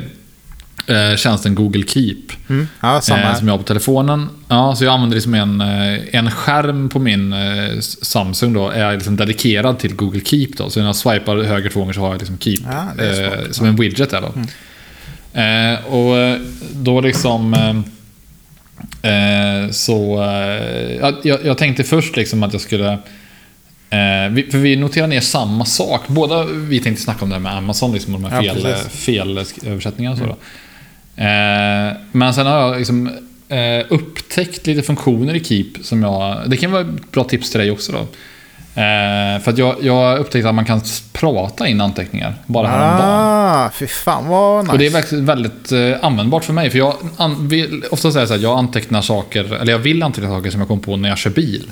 eh, 0.87 1.17
tjänsten 1.17 1.55
Google 1.55 1.83
Keep. 1.87 2.17
Mm. 2.49 2.69
Ja, 2.81 3.01
samma 3.01 3.21
Eh, 3.23 3.35
som 3.35 3.49
jag 3.49 3.53
har 3.55 3.59
på 3.59 3.65
telefonen. 3.65 4.29
Ja, 4.49 4.75
så 4.77 4.85
jag 4.85 4.95
använder 4.95 5.15
det 5.17 5.21
som 5.21 5.35
en, 5.35 5.61
eh, 5.61 5.99
en 6.13 6.31
skärm 6.31 6.89
på 6.89 6.99
min 6.99 7.33
eh, 7.33 7.79
Samsung 7.81 8.53
då 8.53 8.69
är 8.69 8.93
liksom 8.95 9.17
dedikerad 9.17 9.79
till 9.79 9.95
Google 9.95 10.21
Keep 10.25 10.49
då. 10.57 10.71
Så 10.71 10.81
när 10.81 10.87
jag 10.87 10.97
swipar 10.97 11.37
höger 11.43 11.71
två 11.71 11.81
gånger 11.81 11.93
så 11.93 12.01
har 12.01 12.09
jag 12.11 12.19
liksom 12.19 12.39
Keep 12.39 12.59
Ja. 12.71 12.87
Mm. 13.05 13.25
eh, 13.33 13.51
som 13.51 13.67
en 13.67 13.77
widget 13.77 14.11
där 14.11 14.21
då. 14.21 14.33
Eh, 15.41 15.85
och 15.95 16.39
då 16.73 17.01
liksom 17.01 17.57
så 19.71 20.17
ja, 21.01 21.13
jag, 21.23 21.45
jag 21.45 21.59
tänkte 21.59 21.85
först 21.85 22.17
liksom 22.17 22.43
att 22.43 22.53
jag 22.53 22.63
skulle 22.63 22.99
vi, 24.31 24.49
för 24.51 24.59
vi 24.59 24.77
noterar 24.77 25.07
ner 25.07 25.21
samma 25.21 25.65
sak. 25.65 26.01
Båda 26.09 26.45
vi 26.45 26.81
tänkte 26.81 27.03
snacka 27.03 27.25
om 27.25 27.29
det 27.31 27.35
här 27.35 27.41
med 27.41 27.57
Amazon, 27.57 27.93
liksom, 27.93 28.15
och 28.15 28.21
de 28.21 28.31
här 28.31 28.43
Ja, 28.43 28.55
fel, 28.55 28.63
precis. 28.63 29.05
fel 29.05 29.39
översättningarna. 29.67 30.13
och 30.15 30.19
Så 30.19 30.27
då. 30.27 30.37
Eh, 31.17 31.97
men 32.13 32.35
sen 32.35 32.47
har 32.47 32.59
jag 32.61 32.79
liksom, 32.79 33.07
eh, 33.49 33.85
upptäckt 33.89 34.67
lite 34.67 34.83
funktioner 34.83 35.35
i 35.35 35.45
Keep 35.45 35.67
som 35.83 36.03
jag... 36.03 36.37
Det 36.47 36.57
kan 36.57 36.73
vara 36.73 36.83
ett 36.83 37.11
bra 37.13 37.25
tips 37.25 37.51
till 37.51 37.61
dig 37.61 37.71
också 37.71 37.93
då. 37.93 37.99
Eh, 38.81 39.41
för 39.41 39.51
att 39.51 39.59
jag, 39.59 39.77
jag 39.83 39.95
har 39.95 40.17
upptäckt 40.17 40.47
att 40.47 40.55
man 40.55 40.65
kan 40.65 40.81
prata 41.13 41.69
in 41.69 41.81
anteckningar 41.81 42.35
bara 42.47 42.69
häromdagen. 42.69 43.11
Ah, 43.11 43.71
fy 43.75 43.87
fan 43.87 44.29
vad 44.29 44.65
nice. 44.65 44.73
Och 44.73 44.79
det 44.79 44.87
är 44.87 44.91
verkligen 44.91 45.27
väldigt 45.27 45.73
eh, 45.73 45.93
användbart 46.03 46.45
för 46.45 46.53
mig. 46.53 46.71
För 46.71 46.79
jag 46.79 46.97
an, 47.17 47.49
vill, 47.49 47.85
ofta 47.91 48.11
säger 48.13 48.21
jag 48.21 48.29
så 48.29 48.35
här, 48.35 48.41
jag 48.43 48.59
antecknar 48.59 49.03
saker, 49.03 49.55
eller 49.55 49.73
jag 49.73 49.79
vill 49.79 50.03
anteckna 50.03 50.29
saker 50.31 50.51
som 50.51 50.61
jag 50.61 50.69
kom 50.69 50.81
på 50.81 50.97
när 50.97 51.09
jag 51.09 51.19
kör 51.19 51.31
bil. 51.31 51.71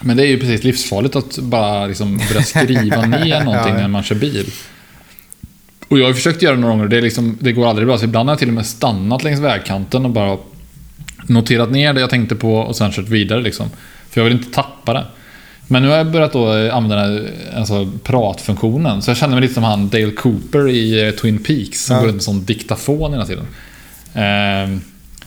Men 0.00 0.16
det 0.16 0.22
är 0.22 0.26
ju 0.26 0.40
precis 0.40 0.64
livsfarligt 0.64 1.16
att 1.16 1.38
bara 1.38 1.86
liksom 1.86 2.20
börja 2.28 2.42
skriva 2.42 3.02
ner 3.06 3.44
någonting 3.44 3.74
Ja. 3.74 3.80
när 3.80 3.88
man 3.88 4.02
kör 4.02 4.14
bil. 4.16 4.50
Och 5.88 5.98
jag 5.98 6.06
har 6.06 6.12
försökt 6.12 6.42
göra 6.42 6.54
det 6.54 6.60
några 6.60 6.72
gånger 6.72 6.84
och 6.84 6.90
det, 6.90 7.00
liksom, 7.00 7.38
det 7.40 7.52
går 7.52 7.68
aldrig 7.68 7.88
bra. 7.88 7.98
Så 7.98 8.04
ibland 8.04 8.28
har 8.28 8.32
jag 8.34 8.38
till 8.38 8.48
och 8.48 8.54
med 8.54 8.66
stannat 8.66 9.24
längs 9.24 9.40
vägkanten 9.40 10.04
och 10.04 10.10
bara 10.10 10.38
noterat 11.26 11.70
ner 11.70 11.92
det 11.92 12.00
jag 12.00 12.10
tänkte 12.10 12.34
på 12.34 12.54
och 12.56 12.76
sen 12.76 12.92
kört 12.92 13.08
vidare. 13.08 13.40
Liksom. 13.40 13.70
För 14.10 14.20
jag 14.20 14.24
vill 14.24 14.32
inte 14.38 14.50
tappa 14.54 14.92
det. 14.92 15.04
Men 15.68 15.82
nu 15.82 15.88
har 15.88 15.96
jag 15.96 16.10
börjat 16.10 16.32
då 16.32 16.54
eh, 16.56 16.74
använda 16.76 16.96
den 16.96 17.12
här, 17.14 17.30
alltså, 17.56 17.90
pratfunktionen. 18.02 19.02
Så 19.02 19.10
jag 19.10 19.16
känner 19.16 19.34
mig 19.34 19.40
lite 19.42 19.54
som 19.54 19.64
han 19.64 19.88
Dale 19.88 20.10
Cooper 20.10 20.68
i 20.68 21.06
eh, 21.06 21.10
Twin 21.10 21.38
Peaks 21.38 21.84
som 21.84 21.96
Ja. 21.96 22.02
går 22.02 22.08
runt 22.08 22.22
som 22.22 22.44
diktafon 22.44 23.12
hela 23.12 23.26
tiden. 23.26 23.44
Ehm, 24.14 24.80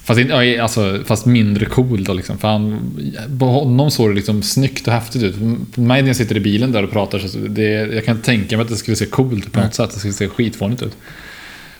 fast, 0.09 0.29
ja, 0.29 0.61
alltså, 0.61 0.99
fast 1.05 1.25
mindre 1.25 1.65
cool 1.65 2.03
då 2.03 2.13
liksom. 2.13 2.37
För 2.37 2.47
han, 2.47 2.91
på 3.39 3.45
honom 3.45 3.91
såg 3.91 4.09
det 4.09 4.15
liksom 4.15 4.43
snyggt 4.43 4.87
och 4.87 4.93
häftigt 4.93 5.23
ut. 5.23 5.35
På 5.75 5.81
mig 5.81 6.01
när 6.01 6.09
jag 6.09 6.15
sitter 6.15 6.37
i 6.37 6.39
bilen 6.39 6.71
där 6.71 6.83
och 6.83 6.91
pratar 6.91 7.19
så 7.19 7.37
det, 7.37 7.63
jag 7.71 8.05
kan 8.05 8.21
tänka 8.21 8.57
mig 8.57 8.63
att 8.63 8.69
det 8.69 8.75
skulle 8.75 8.97
se 8.97 9.05
coolt 9.05 9.45
ut 9.45 9.51
på 9.51 9.59
något 9.59 9.73
sätt. 9.75 9.91
Det 9.93 9.99
skulle 9.99 10.13
se 10.13 10.27
skitfånigt 10.27 10.81
ut. 10.81 10.97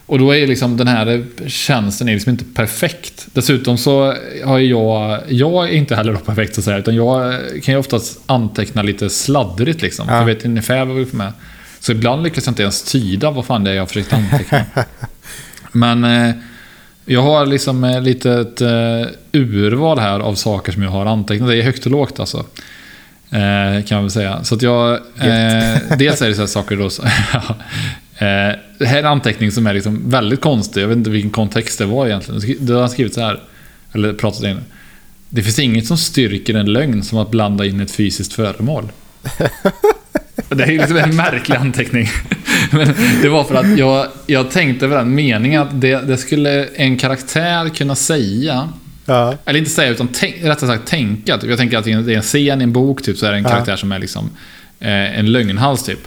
Och 0.06 0.20
då 0.20 0.36
är 0.36 0.48
liksom 0.48 0.78
den 0.78 0.88
här 0.88 1.26
tjänsten 1.48 2.10
är 2.10 2.14
liksom 2.14 2.30
inte 2.30 2.46
perfekt. 2.54 3.28
Dessutom 3.34 3.78
så 3.78 4.16
har 4.46 4.60
jag, 4.60 5.20
jag 5.28 5.70
är 5.70 5.74
inte 5.74 5.96
heller 5.96 6.14
då 6.14 6.20
perfekt 6.20 6.56
så 6.56 6.62
att 6.62 6.66
säga, 6.66 6.78
utan 6.78 6.96
jag 6.96 7.40
kan 7.64 7.74
ju 7.74 7.80
oftast 7.80 8.20
anteckna 8.26 8.82
lite 8.82 9.10
sladdrigt 9.10 9.82
liksom. 9.82 10.06
Ja. 10.10 10.18
Jag 10.18 10.26
vet 10.26 10.46
ungefär 10.46 10.86
vad 10.86 10.98
vi 10.98 11.06
får 11.06 11.18
med. 11.18 11.34
Så 11.80 11.92
ibland 11.92 12.24
lyckas 12.24 12.46
jag 12.46 12.52
inte 12.52 12.62
ens 12.62 12.84
tyda 12.84 13.32
vad 13.32 13.46
fan 13.46 13.64
det 13.64 13.72
är 13.72 13.76
jag 13.76 13.88
försökt 13.88 14.14
anteckna. 14.14 14.66
Men 15.72 16.04
eh, 16.04 16.36
jag 17.12 17.22
har 17.22 17.46
liksom 17.46 17.84
ett 17.84 18.04
litet 18.04 18.62
eh, 18.62 19.08
urval 19.32 20.00
här 20.00 20.20
av 20.20 20.36
saker 20.36 20.72
som 20.72 20.84
jag 20.84 20.90
har 20.90 21.06
antecknat. 21.06 21.50
Det 21.50 21.58
är 21.58 21.62
högt 21.62 21.86
och 21.86 21.92
lågt 21.92 22.20
alltså. 22.20 22.38
Eh, 23.30 23.84
kan 23.86 23.96
man 23.96 24.04
väl 24.04 24.12
säga. 24.12 24.44
Så 24.44 24.56
att 24.56 24.62
jag... 24.62 24.94
Eh, 24.94 25.98
dels 25.98 26.22
är 26.22 26.28
det 26.28 26.36
så 26.36 26.42
här 26.42 26.48
saker 26.48 26.76
då... 26.76 26.90
Så, 26.90 27.04
eh, 28.18 28.56
det 28.78 28.86
här 28.86 28.96
är 28.96 29.00
en 29.00 29.06
anteckning 29.06 29.52
som 29.52 29.68
är 29.68 29.74
liksom 29.74 30.10
väldigt 30.10 30.42
konstig. 30.42 30.82
Jag 30.82 30.88
vet 30.88 30.98
inte 30.98 31.10
vilken 31.10 31.32
kontext 31.32 31.78
det 31.78 31.86
var 31.86 32.08
egentligen. 32.08 32.66
Det 32.66 32.74
har 32.74 32.88
skrivit 32.88 33.14
så 33.14 33.22
här. 33.22 33.40
Eller 33.94 34.14
pratat 34.14 34.44
in. 34.44 34.60
Det 35.30 35.44
finns 35.44 35.60
inget 35.60 35.88
som 35.88 35.98
styrker 35.98 36.54
en 36.54 36.74
lögn 36.74 37.04
som 37.04 37.18
att 37.18 37.32
blanda 37.32 37.66
in 37.66 37.80
ett 37.80 37.92
fysiskt 37.92 38.34
föremål. 38.34 38.92
Det 40.50 40.64
är 40.64 40.68
liksom 40.68 40.98
en 40.98 41.16
märklig 41.16 41.56
anteckning. 41.56 42.08
Men 42.72 42.94
det 43.22 43.30
var 43.30 43.44
för 43.44 43.56
att 43.56 43.78
jag, 43.78 44.08
jag 44.28 44.52
tänkte 44.52 44.88
på 44.88 44.94
den 44.96 45.16
meningen 45.16 45.62
att 45.62 45.82
det, 45.82 46.02
det 46.08 46.18
skulle 46.18 46.66
en 46.66 46.98
karaktär 46.98 47.70
kunna 47.70 47.96
säga. 47.96 48.70
Ja. 49.06 49.34
Eller 49.46 49.60
inte 49.60 49.72
säga, 49.72 49.92
utan 49.92 50.08
tänk, 50.14 50.36
rättare 50.44 50.70
sagt 50.70 50.88
tänka. 50.88 51.38
Typ. 51.38 51.50
Jag 51.50 51.60
tänker 51.60 51.78
att 51.78 51.84
det 51.86 51.92
är 51.92 52.10
en- 52.10 52.22
scen 52.22 52.62
i 52.62 52.64
en 52.64 52.74
bok, 52.74 53.02
typ, 53.02 53.18
så 53.18 53.26
är 53.26 53.32
det 53.32 53.38
en 53.38 53.44
Ja. 53.44 53.50
karaktär 53.50 53.76
som 53.76 53.92
är 53.92 54.00
liksom 54.00 54.30
eh, 54.80 55.20
en 55.20 55.32
lögnhals, 55.32 55.84
typ. 55.84 56.00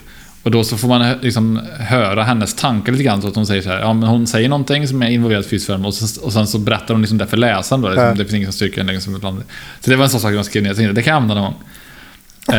Och 0.43 0.51
då 0.51 0.63
så 0.63 0.77
får 0.77 0.87
man 0.87 1.15
liksom 1.21 1.59
höra 1.79 2.23
hennes 2.23 2.55
tankar 2.55 2.91
lite 2.91 3.03
grann. 3.03 3.21
Så 3.21 3.27
att 3.27 3.35
hon 3.35 3.45
säger 3.47 3.61
så 3.61 3.69
här, 3.69 3.79
ja 3.79 3.93
men 3.93 4.09
hon 4.09 4.27
säger 4.27 4.49
någonting 4.49 4.87
som 4.87 5.01
är 5.03 5.09
involverat 5.09 5.45
i 5.45 5.49
fysisk 5.49 5.67
form 5.67 5.85
och, 5.85 5.93
sen- 5.93 6.23
och 6.23 6.33
sen 6.33 6.47
så 6.47 6.59
berättar 6.59 6.93
hon 6.93 7.01
liksom 7.01 7.17
det 7.17 7.27
för 7.27 7.37
läsaren 7.37 7.81
då. 7.81 7.87
Liksom, 7.89 8.05
Ja. 8.05 8.11
Det 8.13 8.17
finns 8.23 8.33
ingen 8.33 8.47
som 8.47 8.53
styrker 8.53 8.77
henne 8.77 8.91
liksom. 8.93 9.43
Så 9.81 9.89
det 9.89 9.95
var 9.95 10.03
en 10.03 10.09
sån 10.09 10.19
sak 10.19 10.33
jag 10.33 10.45
skrev 10.45 10.63
ner. 10.63 10.69
Jag 10.69 10.77
tänkte, 10.77 10.93
det 10.93 11.01
kan 11.03 11.13
jag 11.13 11.21
använda 11.21 11.41
någon 11.43 11.53
gång. 11.53 11.63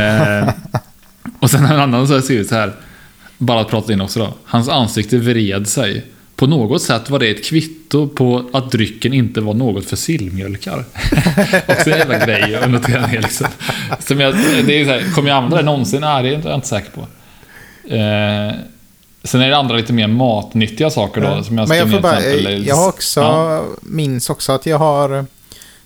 Eh, 0.00 0.48
och 1.45 1.51
sen 1.51 1.64
en 1.64 1.80
annan 1.80 2.09
så 2.09 2.14
har 2.14 2.20
skrivit 2.20 2.49
så 2.49 2.55
här. 2.55 2.72
Bara 3.38 3.61
att 3.61 3.68
prata 3.68 3.92
in 3.92 4.01
också 4.01 4.18
då. 4.20 4.32
Hans 4.45 4.68
ansikte 4.68 5.16
vred 5.18 5.68
sig. 5.68 6.05
På 6.36 6.47
något 6.47 6.82
sätt 6.82 7.11
var 7.11 7.18
det 7.18 7.30
ett 7.30 7.45
kvitto 7.45 8.09
på 8.09 8.45
att 8.53 8.70
drycken 8.70 9.12
inte 9.12 9.40
var 9.40 9.55
något 9.55 9.84
för 9.84 9.97
sillmjölkar. 9.97 10.84
Också 11.66 11.90
en 11.90 11.99
jävla 11.99 12.26
grej 12.26 12.55
att 12.57 12.70
notera 12.70 13.07
ner 13.07 13.22
liksom. 13.22 13.47
Som 13.99 14.20
jag, 14.20 14.34
det 14.66 14.80
är 14.80 14.84
så 14.84 14.90
här, 14.90 15.14
kommer 15.14 15.28
jag 15.28 15.36
använda 15.36 15.57
det 15.57 15.62
någonsin? 15.62 16.01
Nej, 16.01 16.22
det 16.22 16.28
är 16.28 16.49
jag 16.49 16.55
inte 16.55 16.68
säker 16.68 16.90
på. 16.90 17.01
Eh, 17.95 18.55
sen 19.24 19.40
är 19.40 19.49
det 19.51 19.57
andra 19.57 19.76
lite 19.76 19.92
mer 19.92 20.07
matnyttiga 20.07 20.90
saker 20.90 21.20
då. 21.20 21.42
Som 21.42 21.59
jag 21.59 21.68
Men 21.68 21.78
jag 21.78 21.90
får 21.90 22.01
bara, 22.01 22.16
exempel. 22.18 22.66
jag 22.66 22.76
har 22.76 22.88
också, 22.88 23.20
Ja. 23.20 23.64
minns 23.82 24.30
också 24.30 24.53
att 24.53 24.66
jag 24.66 24.78
har 24.78 25.26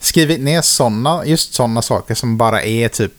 skrivit 0.00 0.40
ner 0.40 0.62
sådana, 0.62 1.26
just 1.26 1.54
sådana 1.54 1.82
saker 1.82 2.14
som 2.14 2.36
bara 2.36 2.62
är 2.62 2.88
typ 2.88 3.12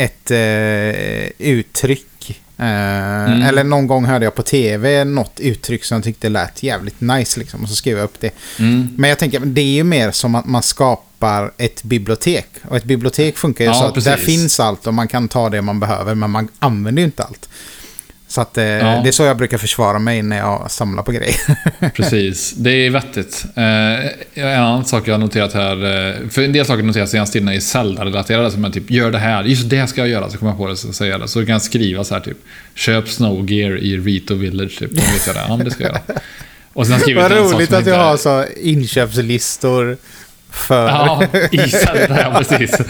ett 0.00 0.30
eh, 0.30 1.48
uttryck. 1.48 2.42
Eh, 2.58 3.48
Eller 3.48 3.64
någon 3.64 3.86
gång 3.86 4.04
hörde 4.04 4.24
jag 4.24 4.34
på 4.34 4.42
tv 4.42 5.04
något 5.04 5.40
uttryck 5.40 5.84
som 5.84 5.94
jag 5.96 6.04
tyckte 6.04 6.28
lät 6.28 6.62
jävligt 6.62 7.00
nice 7.00 7.40
liksom. 7.40 7.62
Och 7.62 7.68
så 7.68 7.74
skrev 7.74 7.96
jag 7.96 8.04
upp 8.04 8.20
det. 8.20 8.30
Mm. 8.58 8.88
Men 8.96 9.10
jag 9.10 9.18
tänker, 9.18 9.40
det 9.40 9.60
är 9.60 9.74
ju 9.74 9.84
mer 9.84 10.10
som 10.10 10.34
att 10.34 10.46
man 10.46 10.62
skapar 10.62 11.52
ett 11.58 11.82
bibliotek. 11.82 12.46
Och 12.68 12.76
ett 12.76 12.84
bibliotek 12.84 13.36
funkar 13.38 13.64
ju 13.64 13.70
Ja, 13.70 13.74
så 13.74 13.84
att 13.84 13.94
där 13.94 14.00
precis. 14.16 14.26
finns 14.26 14.60
allt 14.60 14.86
och 14.86 14.94
man 14.94 15.08
kan 15.08 15.28
ta 15.28 15.48
det 15.50 15.62
man 15.62 15.80
behöver, 15.80 16.14
men 16.14 16.30
man 16.30 16.48
använder 16.58 17.00
ju 17.02 17.06
inte 17.06 17.22
allt. 17.22 17.48
Så 18.30 18.40
att, 18.40 18.58
eh, 18.58 18.64
det 18.64 19.08
är 19.08 19.12
så 19.12 19.22
jag 19.22 19.36
brukar 19.36 19.58
försvara 19.58 19.98
mig 19.98 20.22
när 20.22 20.36
jag 20.36 20.70
samlar 20.70 21.02
på 21.02 21.12
grejer. 21.12 21.36
Precis, 21.94 22.52
det 22.52 22.70
är 22.70 22.90
vettigt. 22.90 23.44
Eh, 23.54 24.44
en 24.44 24.62
annan 24.62 24.84
sak 24.84 25.08
jag 25.08 25.14
har 25.14 25.18
noterat 25.18 25.52
här, 25.52 25.72
eh, 25.72 26.28
för 26.28 26.42
en 26.42 26.52
del 26.52 26.66
saker 26.66 26.82
noteras 26.82 27.10
senaste 27.10 27.32
tiden 27.32 27.48
är 27.48 27.60
Zelda-relaterade, 27.60 28.50
som 28.50 28.64
jag 28.64 28.72
typ 28.72 28.90
gör 28.90 29.10
det 29.10 29.18
här, 29.18 29.44
just 29.44 29.70
det 29.70 29.86
ska 29.86 30.00
jag 30.00 30.08
göra, 30.08 30.30
så 30.30 30.38
kommer 30.38 30.52
jag 30.52 30.58
på 30.58 30.66
det, 30.66 30.76
så 30.76 30.92
säger 30.92 31.12
jag 31.12 31.20
det. 31.20 31.28
Så 31.28 31.40
kan 31.40 31.52
jag 31.52 31.62
skriva 31.62 32.04
så 32.04 32.14
här 32.14 32.20
typ, 32.20 32.38
köp 32.74 33.08
Snow 33.08 33.50
Gear 33.50 33.78
i 33.78 33.96
Rito 33.96 34.34
Village, 34.34 34.78
typ. 34.78 34.90
Då 34.90 35.00
vet 35.00 35.26
jag 35.26 35.36
det, 35.36 35.44
ja 35.48 35.56
det 35.56 35.70
ska 35.70 35.82
jag 35.82 35.92
göra. 35.92 36.20
Och 36.72 36.86
sen 36.86 37.00
Vad 37.16 37.32
roligt 37.32 37.72
att 37.72 37.84
du 37.84 37.92
har 37.92 38.16
så 38.16 38.44
inköpslistor 38.62 39.96
för... 40.50 40.88
Ja, 40.88 41.22
i 41.50 41.58
Zelda, 41.58 42.20
ja 42.32 42.38
precis. 42.38 42.80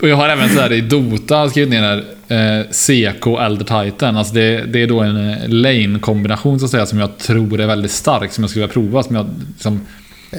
Och 0.00 0.08
jag 0.08 0.16
har 0.16 0.28
även 0.28 0.48
så 0.48 0.60
här 0.60 0.72
i 0.72 0.80
Dota 0.80 1.50
skrivit 1.50 1.70
ner 1.70 1.82
här, 1.82 2.04
eh, 2.28 2.64
CK 2.70 3.26
Elder 3.26 3.84
Titan. 3.84 4.16
Alltså 4.16 4.34
det, 4.34 4.64
det 4.64 4.82
är 4.82 4.86
då 4.86 5.00
en 5.00 5.30
eh, 5.30 5.48
lane-kombination 5.48 6.58
så 6.58 6.64
att 6.64 6.70
säga 6.70 6.86
som 6.86 6.98
jag 6.98 7.18
tror 7.18 7.60
är 7.60 7.66
väldigt 7.66 7.90
stark, 7.92 8.32
som 8.32 8.44
jag 8.44 8.50
skulle 8.50 8.62
vilja 8.66 8.72
prova, 8.74 9.02
som 9.02 9.16
jag 9.16 9.26
liksom 9.52 9.86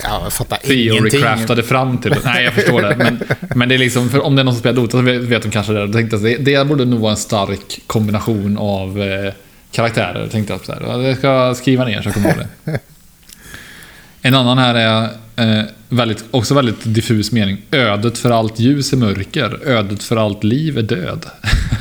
Ja, 0.03 0.19
jag 0.23 0.33
fattar 0.33 0.71
ingenting. 0.71 1.21
theory-craftade 1.21 1.61
fram 1.61 1.97
till. 1.97 2.15
Nej, 2.25 2.43
jag 2.43 2.53
förstår 2.53 2.81
det. 2.81 2.95
Men, 2.97 3.19
men 3.55 3.69
det 3.69 3.75
är 3.75 3.79
liksom, 3.79 4.09
för 4.09 4.25
om 4.25 4.35
det 4.35 4.41
är 4.41 4.43
någon 4.43 4.53
som 4.53 4.59
spelar 4.59 4.75
Dota 4.75 4.91
så 4.91 5.01
vet, 5.01 5.21
vet 5.21 5.41
de 5.43 5.51
kanske 5.51 5.73
det. 5.73 5.87
Då 5.87 5.93
tänkte 5.93 6.15
jag, 6.15 6.31
att 6.33 6.45
det, 6.45 6.57
det 6.57 6.65
borde 6.67 6.85
nog 6.85 6.99
vara 6.99 7.11
en 7.11 7.17
stark 7.17 7.79
kombination 7.87 8.57
av 8.57 9.01
eh, 9.01 9.33
karaktärer. 9.71 10.27
Tänkte 10.27 10.53
jag 10.53 10.65
så 10.65 10.71
här. 10.71 10.81
Ja, 10.87 11.01
Jag 11.01 11.17
ska 11.17 11.55
skriva 11.55 11.85
ner 11.85 12.01
så 12.01 12.07
jag 12.07 12.13
kommer 12.13 12.29
ihåg 12.29 12.37
det. 12.63 12.79
En 14.21 14.35
annan 14.35 14.57
här 14.57 14.75
är 14.75 15.03
eh, 15.35 15.65
väldigt, 15.89 16.23
också 16.31 16.53
väldigt 16.53 16.77
diffus 16.83 17.31
mening. 17.31 17.61
Ödet 17.71 18.17
för 18.17 18.31
allt 18.31 18.59
ljus 18.59 18.93
är 18.93 18.97
mörker. 18.97 19.59
Ödet 19.67 20.03
för 20.03 20.15
allt 20.17 20.43
liv 20.43 20.77
är 20.77 20.81
död. 20.81 21.25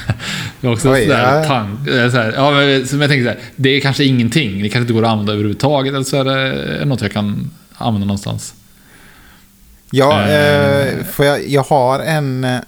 det 0.61 0.67
är 0.67 0.73
också 0.73 0.91
Oj, 0.93 1.03
sådär, 1.07 1.39
ja. 1.43 1.45
tank, 1.45 1.79
sådär, 1.87 2.33
ja, 2.37 2.51
men, 2.51 2.87
som 2.87 3.01
jag 3.01 3.11
tänker 3.11 3.25
så 3.25 3.31
här, 3.31 3.39
Det 3.57 3.69
är 3.71 3.81
kanske 3.81 4.05
ingenting. 4.05 4.63
Det 4.63 4.69
kanske 4.69 4.81
inte 4.81 4.93
går 4.93 5.03
att 5.05 5.09
använda 5.11 5.33
överhuvudtaget. 5.33 5.95
Eller 5.95 6.05
så 6.05 6.17
är 6.17 6.25
det 6.25 6.85
något 6.85 7.01
jag 7.01 7.13
kan 7.13 7.51
använda 7.75 8.07
någonstans. 8.07 8.55
Ja, 9.91 10.23
Eh. 10.23 10.89
eh, 10.89 11.05
får 11.13 11.27
jag, 11.27 11.49
jag 11.49 11.63
har 11.63 12.01
en, 12.01 12.45
eh, 12.45 12.59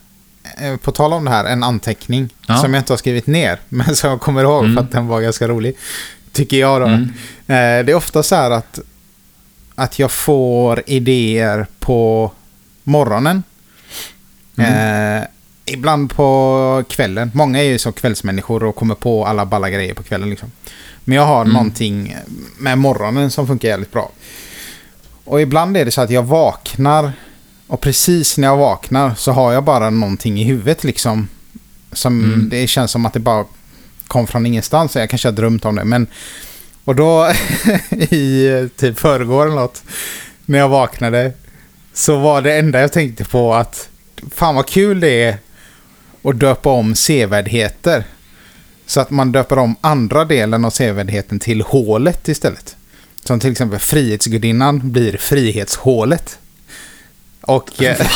på 0.82 0.92
tal 0.92 1.12
om 1.12 1.24
det 1.24 1.30
här, 1.30 1.44
en 1.44 1.62
anteckning 1.62 2.28
Ja. 2.46 2.56
som 2.56 2.74
jag 2.74 2.80
inte 2.80 2.92
har 2.92 2.98
skrivit 2.98 3.26
ner, 3.26 3.58
men 3.68 3.96
som 3.96 4.10
jag 4.10 4.20
kommer 4.20 4.42
ihåg 4.42 4.64
Mm. 4.64 4.76
för 4.76 4.82
att 4.82 4.92
den 4.92 5.06
var 5.06 5.20
ganska 5.20 5.48
rolig. 5.48 5.76
Tycker 6.32 6.56
jag 6.56 6.80
då. 6.80 6.86
Mm. 6.86 7.02
Eh, 7.46 7.84
det 7.86 7.92
är 7.92 7.94
ofta 7.94 8.22
så 8.22 8.34
här 8.34 8.50
att, 8.50 8.78
att 9.78 9.98
jag 9.98 10.10
får 10.10 10.82
idéer 10.86 11.66
på 11.78 12.32
morgonen. 12.84 13.42
Mm. 14.56 15.18
Eh, 15.22 15.24
ibland 15.66 16.10
på 16.14 16.84
kvällen. 16.88 17.30
Många 17.34 17.58
är 17.58 17.62
ju 17.62 17.78
så 17.78 17.92
kvällsmänniskor 17.92 18.64
och 18.64 18.76
kommer 18.76 18.94
på 18.94 19.26
alla 19.26 19.46
balla 19.46 19.70
grejer 19.70 19.94
på 19.94 20.02
kvällen. 20.02 20.30
Liksom. 20.30 20.50
Men 21.04 21.16
jag 21.16 21.26
har 21.26 21.40
Mm. 21.40 21.52
någonting 21.52 22.16
med 22.58 22.78
morgonen 22.78 23.30
som 23.30 23.46
funkar 23.46 23.68
jävligt 23.68 23.92
bra. 23.92 24.10
Och 25.24 25.40
ibland 25.40 25.76
är 25.76 25.84
det 25.84 25.90
så 25.90 26.00
att 26.00 26.10
jag 26.10 26.22
vaknar 26.22 27.12
och 27.66 27.80
precis 27.80 28.38
när 28.38 28.48
jag 28.48 28.56
vaknar 28.56 29.14
så 29.14 29.32
har 29.32 29.52
jag 29.52 29.64
bara 29.64 29.90
någonting 29.90 30.40
i 30.40 30.44
huvudet 30.44 30.84
liksom. 30.84 31.28
Som 31.92 32.24
Mm. 32.24 32.48
det 32.48 32.66
känns 32.66 32.90
som 32.90 33.06
att 33.06 33.12
det 33.12 33.20
bara 33.20 33.44
kom 34.06 34.26
från 34.26 34.46
ingenstans. 34.46 34.96
Jag 34.96 35.10
kanske 35.10 35.28
har 35.28 35.32
drömt 35.32 35.64
om 35.64 35.76
det. 35.76 35.84
Men, 35.84 36.06
och 36.88 36.96
då 36.96 37.32
i 37.90 38.46
eh, 38.46 38.66
typ 38.68 38.98
förrgår 38.98 39.46
eller 39.46 39.56
något. 39.56 39.82
När 40.44 40.58
jag 40.58 40.68
vaknade. 40.68 41.32
Så 41.92 42.16
var 42.16 42.42
det 42.42 42.58
enda 42.58 42.80
jag 42.80 42.92
tänkte 42.92 43.24
på 43.24 43.54
att 43.54 43.88
fan 44.34 44.54
vad 44.54 44.66
kul 44.66 45.00
det 45.00 45.22
är 45.22 45.38
att 46.22 46.38
döpa 46.38 46.70
om 46.70 46.94
sevärdheter. 46.94 48.04
Så 48.86 49.00
att 49.00 49.10
man 49.10 49.32
döper 49.32 49.58
om 49.58 49.76
andra 49.80 50.24
delen 50.24 50.64
av 50.64 50.70
sevärdheten 50.70 51.38
till 51.38 51.60
hålet 51.60 52.28
istället. 52.28 52.76
Som 53.24 53.40
till 53.40 53.52
exempel 53.52 53.78
Frihetsgudinnan 53.78 54.92
blir 54.92 55.16
Frihetshålet. 55.16 56.38
Och... 57.40 57.82
eh, 57.82 57.96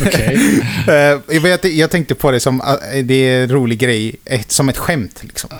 Okej. 0.00 0.62
Eh, 0.88 1.20
jag, 1.48 1.64
jag 1.64 1.90
tänkte 1.90 2.14
på 2.14 2.30
det 2.30 2.40
som 2.40 2.60
eh, 2.60 3.04
det 3.04 3.14
är 3.14 3.42
en 3.42 3.50
rolig 3.50 3.78
grej, 3.78 4.16
som 4.48 4.68
ett 4.68 4.78
skämt 4.78 5.18
liksom. 5.20 5.50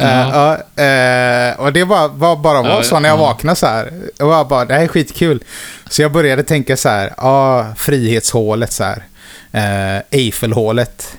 Eh, 0.00 0.06
Ja. 0.08 0.58
ja, 0.76 0.82
eh, 0.84 1.60
och 1.60 1.72
det 1.72 1.84
var, 1.84 2.08
var 2.08 2.36
bara 2.36 2.62
var 2.62 2.82
så 2.82 3.00
när 3.00 3.08
jag 3.08 3.18
ja. 3.18 3.22
vaknade 3.22 3.56
så 3.56 3.66
här. 3.66 3.92
Jag 4.18 4.26
var 4.26 4.44
bara, 4.44 4.64
det 4.64 4.74
här 4.74 4.82
är 4.82 4.88
skitkul. 4.88 5.42
Så 5.90 6.02
jag 6.02 6.12
började 6.12 6.42
tänka 6.42 6.76
så 6.76 6.88
här, 6.88 7.14
ja, 7.16 7.66
frihetshålet 7.76 8.72
så 8.72 8.84
här. 8.84 9.04
Eh, 9.52 10.02
Eiffelhålet. 10.10 11.16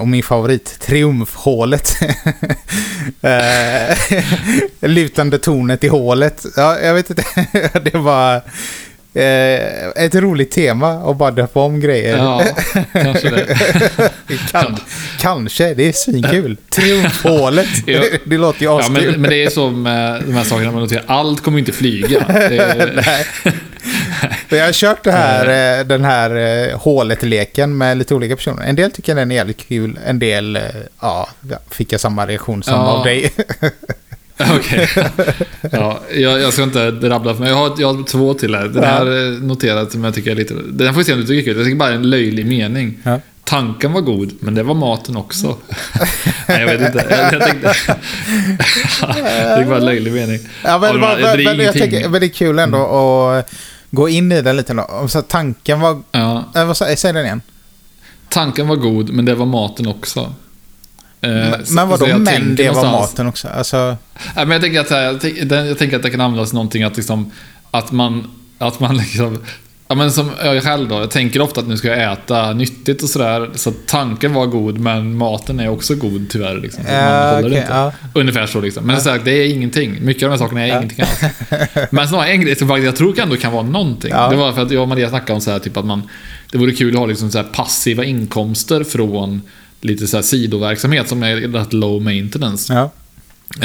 Och 0.00 0.08
min 0.08 0.22
favorit, 0.22 0.80
triumfhålet. 0.80 1.96
lutande 4.80 5.38
tornet 5.38 5.84
i 5.84 5.88
hålet. 5.88 6.44
Ja, 6.56 6.78
jag 6.78 6.94
vet 6.94 7.10
inte. 7.10 7.24
det 7.84 7.98
var 7.98 8.42
eh, 9.14 10.04
ett 10.04 10.14
roligt 10.14 10.50
tema 10.50 11.10
att 11.10 11.16
bara 11.16 11.30
döpa 11.30 11.60
om 11.60 11.80
grejer. 11.80 12.16
Ja, 12.16 12.42
kanske 12.92 13.30
det. 13.30 13.58
Kan, 14.50 14.76
kanske, 15.20 15.74
det 15.74 15.88
är 15.88 15.92
svinkul. 15.92 16.56
Triumfhålet. 16.70 17.68
Ja. 17.86 18.02
det 18.24 18.38
låter 18.38 18.60
ju 18.60 18.66
Ja, 18.66 18.80
askul. 18.80 19.10
men, 19.10 19.20
men 19.20 19.30
det 19.30 19.44
är 19.44 19.50
som 19.50 19.82
med 19.82 20.22
de 20.26 20.32
här 20.34 20.44
sakerna 20.44 20.72
man 20.72 20.80
noterar. 20.82 21.04
Allt 21.06 21.40
kommer 21.40 21.58
inte 21.58 21.72
flyga. 21.72 22.20
Är, 22.20 23.02
Nej. 23.06 23.26
Jag 24.48 24.64
har 24.64 24.72
kört 24.72 25.04
det 25.04 25.12
här, 25.12 25.78
eh, 25.80 25.86
den 25.86 26.04
här 26.04 26.36
eh, 26.70 26.78
hålet-leken 26.78 27.76
med 27.78 27.96
lite 27.98 28.14
olika 28.14 28.36
personer. 28.36 28.62
En 28.64 28.76
del 28.76 28.90
tycker 28.90 29.14
den 29.14 29.30
är 29.30 29.34
jävligt 29.36 29.68
kul, 29.68 29.98
en 30.06 30.18
del 30.18 30.58
ja, 31.00 31.28
fick 31.70 31.92
jag 31.92 32.00
samma 32.00 32.26
reaktion 32.26 32.62
som 32.62 32.74
Ja. 32.74 32.80
av 32.80 33.04
dig. 33.04 33.32
Okej. 34.56 34.88
Ja, 35.72 36.00
jag, 36.14 36.40
jag 36.40 36.52
ska 36.52 36.62
inte 36.62 36.90
rabbla 36.90 37.34
för 37.34 37.40
mig. 37.40 37.50
Jag 37.50 37.56
har, 37.56 37.72
jag 37.78 37.94
har 37.94 38.02
två 38.04 38.34
till 38.34 38.54
här. 38.54 38.64
Den 38.64 38.82
Ja. 38.82 38.88
här 38.88 39.06
eh, 39.32 39.38
noterat 39.42 39.92
som 39.92 40.04
jag 40.04 40.14
tycker 40.14 40.30
är 40.30 40.34
lite... 40.34 40.54
Den 40.70 40.94
får 40.94 40.98
vi 40.98 41.04
se 41.04 41.12
om 41.12 41.20
du 41.20 41.26
tycker 41.26 41.40
är 41.40 41.44
kul. 41.44 41.56
Jag 41.56 41.64
tycker 41.66 41.78
bara 41.78 41.88
är 41.88 41.94
en 41.94 42.10
löjlig 42.10 42.46
mening. 42.46 42.98
Ja. 43.02 43.20
Tanken 43.44 43.92
var 43.92 44.00
god, 44.00 44.32
men 44.40 44.54
det 44.54 44.62
var 44.62 44.74
maten 44.74 45.16
också. 45.16 45.56
Nej, 46.48 46.60
jag 46.60 46.66
vet 46.66 46.80
inte. 46.94 47.06
Jag, 47.10 47.32
jag 47.32 47.42
tänkte... 47.42 47.74
det 49.00 49.56
var 49.56 49.64
bara 49.64 49.76
en 49.78 49.84
löjlig 49.84 50.12
mening. 50.12 50.38
Ja, 50.64 50.78
men, 50.78 51.00
Ja, 51.00 51.16
men, 51.22 51.38
det 51.38 51.44
men, 51.44 51.58
jag 51.66 51.72
tänker, 51.72 52.08
men 52.08 52.20
det 52.20 52.26
är 52.26 52.28
kul 52.28 52.58
ändå 52.58 52.78
att 52.86 53.50
gå 53.90 54.08
in 54.08 54.32
i 54.32 54.42
den 54.42 54.56
lite. 54.56 54.74
Då. 54.74 55.08
Så 55.08 55.22
tanken 55.22 55.80
var... 55.80 56.02
Ja, 56.12 56.44
Äh, 56.56 56.64
vad 56.64 56.76
säg 56.76 56.96
den 57.12 57.16
igen. 57.24 57.40
tanken 58.28 58.68
var 58.68 58.76
god, 58.76 59.10
men 59.10 59.24
det 59.24 59.34
var 59.34 59.46
maten 59.46 59.86
också. 59.86 60.34
Eh, 61.22 61.30
Men, 61.30 61.66
så- 61.66 61.74
men 61.74 61.88
vadå, 61.88 62.06
så 62.06 62.18
det 62.56 62.70
var 62.70 62.84
maten 62.84 63.26
också? 63.26 63.48
Alltså, 63.48 63.96
Nej, 64.36 64.46
men 64.46 64.50
jag 64.50 64.60
tänker 64.62 64.80
att, 64.80 64.90
jag, 65.50 65.66
jag 65.66 65.78
tänker 65.78 65.96
att 65.96 66.02
det 66.02 66.10
kan 66.10 66.20
användas 66.20 66.52
någonting 66.52 66.82
att 66.82 66.96
liksom... 66.96 67.30
Att 67.70 67.92
man... 67.92 68.30
Att 68.58 68.80
man 68.80 68.96
liksom... 68.98 69.38
Ja 69.88 69.96
men 69.96 70.12
som 70.12 70.30
jag 70.44 70.62
själv 70.62 70.88
då, 70.88 70.94
jag 70.94 71.10
tänker 71.10 71.40
ofta 71.40 71.60
att 71.60 71.68
nu 71.68 71.76
ska 71.76 71.88
jag 71.88 72.12
äta 72.12 72.52
nyttigt 72.52 73.02
och 73.02 73.08
sådär. 73.08 73.50
Så 73.54 73.72
tanken 73.86 74.32
var 74.34 74.46
god 74.46 74.78
men 74.78 75.16
maten 75.16 75.60
är 75.60 75.68
också 75.68 75.94
god 75.94 76.26
tyvärr. 76.30 76.58
Liksom, 76.60 76.84
så 76.84 76.90
håller 76.90 77.38
okej, 77.38 77.58
inte. 77.58 77.72
ja. 77.72 77.92
Ungefär 78.14 78.46
så 78.46 78.60
liksom. 78.60 78.84
Men 78.86 79.00
så 79.00 79.10
här, 79.10 79.20
det 79.24 79.30
är 79.30 79.48
ingenting. 79.48 79.98
Mycket 80.00 80.22
av 80.22 80.28
de 80.30 80.32
här 80.38 80.44
sakerna 80.44 80.66
är 80.66 80.76
ingenting 80.78 81.00
alls. 81.04 81.34
Men 81.90 82.08
så 82.08 82.16
var 82.16 82.24
en 82.24 82.40
grej 82.40 82.56
som 82.56 82.68
faktiskt 82.68 82.86
jag 82.86 82.96
tror 82.96 83.20
ändå 83.20 83.36
kan 83.36 83.52
vara 83.52 83.62
någonting. 83.62 84.10
Det 84.30 84.36
var 84.36 84.52
för 84.52 84.62
att 84.62 84.70
jag 84.70 84.82
och 84.82 84.88
Maria 84.88 85.08
snackade 85.08 85.32
om 85.32 85.40
så 85.40 85.50
här, 85.50 85.58
typ 85.58 85.76
att 85.76 85.84
man... 85.86 86.02
Det 86.52 86.58
vore 86.58 86.72
kul 86.72 86.94
att 86.94 86.98
ha 86.98 87.06
liksom 87.06 87.30
så 87.30 87.38
här 87.38 87.44
passiva 87.52 88.04
inkomster 88.04 88.84
från 88.84 89.42
lite 89.82 90.06
så 90.06 90.16
här 90.16 90.22
sidoverksamhet 90.22 91.08
som 91.08 91.22
är 91.22 91.36
rätt 91.36 91.72
low 91.72 92.02
maintenance. 92.02 92.72
Ja. 92.74 92.90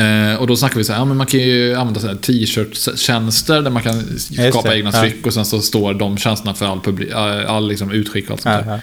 Eh, 0.04 0.36
och 0.36 0.48
då 0.48 0.56
snackar 0.56 0.76
vi 0.78 0.84
så 0.84 0.94
här, 0.94 1.00
ja, 1.00 1.06
men 1.06 1.18
man 1.18 1.26
kan 1.28 1.40
ju 1.40 1.76
använda 1.76 2.00
så 2.00 2.08
här 2.08 2.16
t-shirt-tjänster 2.16 3.62
där 3.62 3.70
man 3.72 3.84
kan 3.84 4.04
skapa 4.52 4.76
egna 4.76 4.92
ja. 4.94 5.02
tryck 5.02 5.26
och 5.26 5.34
sen 5.34 5.46
så 5.46 5.62
står 5.62 5.94
de 5.94 6.18
tjänsterna 6.18 6.54
för 6.54 6.66
all, 6.66 6.80
publi- 6.80 7.46
all, 7.46 7.68
liksom 7.68 7.92
utskick 7.92 8.26
och 8.26 8.32
allt 8.32 8.42
sånt 8.42 8.56
Ja, 8.66 8.72
där. 8.72 8.82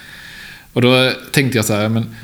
Och 0.73 0.83
då 0.83 1.13
tänkte 1.33 1.59
jag 1.59 1.65
så 1.65 1.73
här, 1.75 1.89
men 1.89 2.15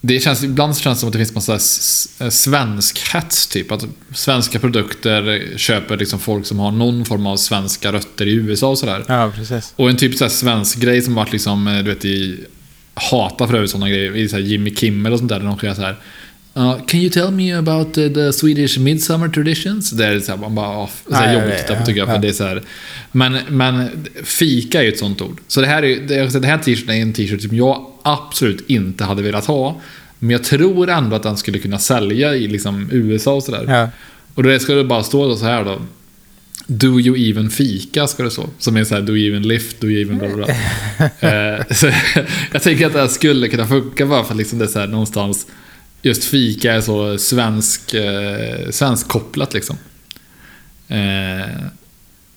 det 0.00 0.20
känns, 0.20 0.44
ibland 0.44 0.76
känns 0.76 0.98
det 0.98 1.00
som 1.00 1.08
att 1.08 1.12
det 1.12 1.18
finns 1.18 1.34
massa 1.34 1.54
s- 1.56 2.08
svensk 2.30 3.14
hets 3.14 3.46
typ. 3.46 3.72
Att 3.72 3.84
svenska 4.14 4.58
produkter 4.58 5.42
köper 5.56 5.96
liksom 5.96 6.18
folk 6.18 6.46
som 6.46 6.58
har 6.58 6.70
någon 6.70 7.04
form 7.04 7.26
av 7.26 7.36
svenska 7.36 7.92
rötter 7.92 8.26
i 8.26 8.32
USA 8.34 8.68
och 8.68 8.78
sådär. 8.78 9.04
ja, 9.08 9.32
precis. 9.36 9.72
Och 9.76 9.90
en 9.90 9.96
typ 9.96 10.14
så 10.16 10.28
svensk 10.28 10.78
grej 10.78 11.02
som 11.02 11.14
varit 11.14 11.32
liksom, 11.32 11.66
eh, 11.68 11.76
du 11.78 11.82
vet 11.94 12.04
i... 12.04 12.44
Hatar 12.94 13.46
för 13.46 13.54
övrigt 13.54 13.70
sådana 13.70 13.88
grejer. 13.88 14.16
I 14.16 14.28
så 14.28 14.36
här 14.36 14.42
Jimmy 14.42 14.74
Kimmel 14.74 15.12
och 15.12 15.18
sånt 15.18 15.28
där. 15.28 15.40
Där 15.40 15.46
de 15.46 15.58
säger 15.58 15.74
så 15.74 15.82
här. 15.82 15.96
Uh, 16.56 16.84
can 16.86 17.00
you 17.00 17.10
tell 17.10 17.30
me 17.30 17.52
about 17.52 17.94
the 17.94 18.32
Swedish 18.32 18.78
midsummer 18.78 19.28
traditions? 19.28 19.90
Det 19.90 20.06
är 20.06 20.20
så 20.20 20.32
här, 20.32 20.38
man 20.38 20.54
bara, 20.54 20.84
oh, 20.84 20.90
så 21.08 21.14
här 21.14 21.34
ja, 21.34 21.40
jobbigt 21.40 21.54
att 21.54 21.66
titta 21.66 21.84
tycker 21.84 22.00
jag. 22.00 22.08
För 22.08 22.18
det 22.18 22.28
är 22.28 22.32
så 22.32 22.44
här, 22.44 22.62
men, 23.12 23.38
men 23.48 24.06
fika 24.24 24.78
är 24.78 24.82
ju 24.82 24.88
ett 24.88 24.98
sånt 24.98 25.22
ord. 25.22 25.40
Så 25.48 25.60
det 25.60 25.66
här, 25.66 25.84
är, 25.84 26.00
det, 26.00 26.40
det 26.40 26.46
här 26.46 26.58
t-shirten 26.58 26.94
är 26.94 27.02
en 27.02 27.12
t-shirt 27.12 27.42
som 27.42 27.56
jag 27.56 27.86
absolut 28.02 28.70
inte 28.70 29.04
hade 29.04 29.22
velat 29.22 29.46
ha. 29.46 29.80
Men 30.18 30.30
jag 30.30 30.44
tror 30.44 30.90
ändå 30.90 31.16
att 31.16 31.22
den 31.22 31.36
skulle 31.36 31.58
kunna 31.58 31.78
sälja 31.78 32.34
i 32.34 32.48
liksom 32.48 32.88
USA 32.92 33.34
och 33.34 33.42
sådär. 33.42 33.64
Ja. 33.68 33.88
Och 34.34 34.42
då 34.42 34.58
ska 34.58 34.74
det 34.74 34.84
bara 34.84 35.02
stå 35.02 35.36
så 35.36 35.44
här 35.44 35.64
då. 35.64 35.80
Do 36.66 37.00
you 37.00 37.30
even 37.30 37.50
fika 37.50 38.06
ska 38.06 38.22
det 38.22 38.30
stå. 38.30 38.48
Som 38.58 38.76
är 38.76 38.84
så 38.84 38.94
här, 38.94 39.02
do 39.02 39.16
you 39.16 39.30
even 39.34 39.48
lift, 39.48 39.80
do 39.80 39.86
you 39.86 40.02
even 40.02 40.18
bla 40.18 40.28
bla 40.28 40.46
bla. 40.46 40.54
Eh, 41.20 41.60
jag 42.52 42.62
tänker 42.62 42.86
att 42.86 42.92
det 42.92 43.00
här 43.00 43.08
skulle 43.08 43.48
kunna 43.48 43.66
funka 43.66 44.06
bara 44.06 44.24
för 44.24 44.34
liksom 44.34 44.58
det 44.58 44.64
är 44.64 44.68
så 44.68 44.78
här 44.78 44.86
någonstans. 44.86 45.46
Just 46.02 46.24
fika 46.24 46.72
är 46.72 46.80
så 46.80 47.18
svensk, 47.18 47.94
eh, 47.94 48.70
svensk 48.70 49.08
kopplat 49.08 49.54
liksom. 49.54 49.78
Eh, 50.88 51.48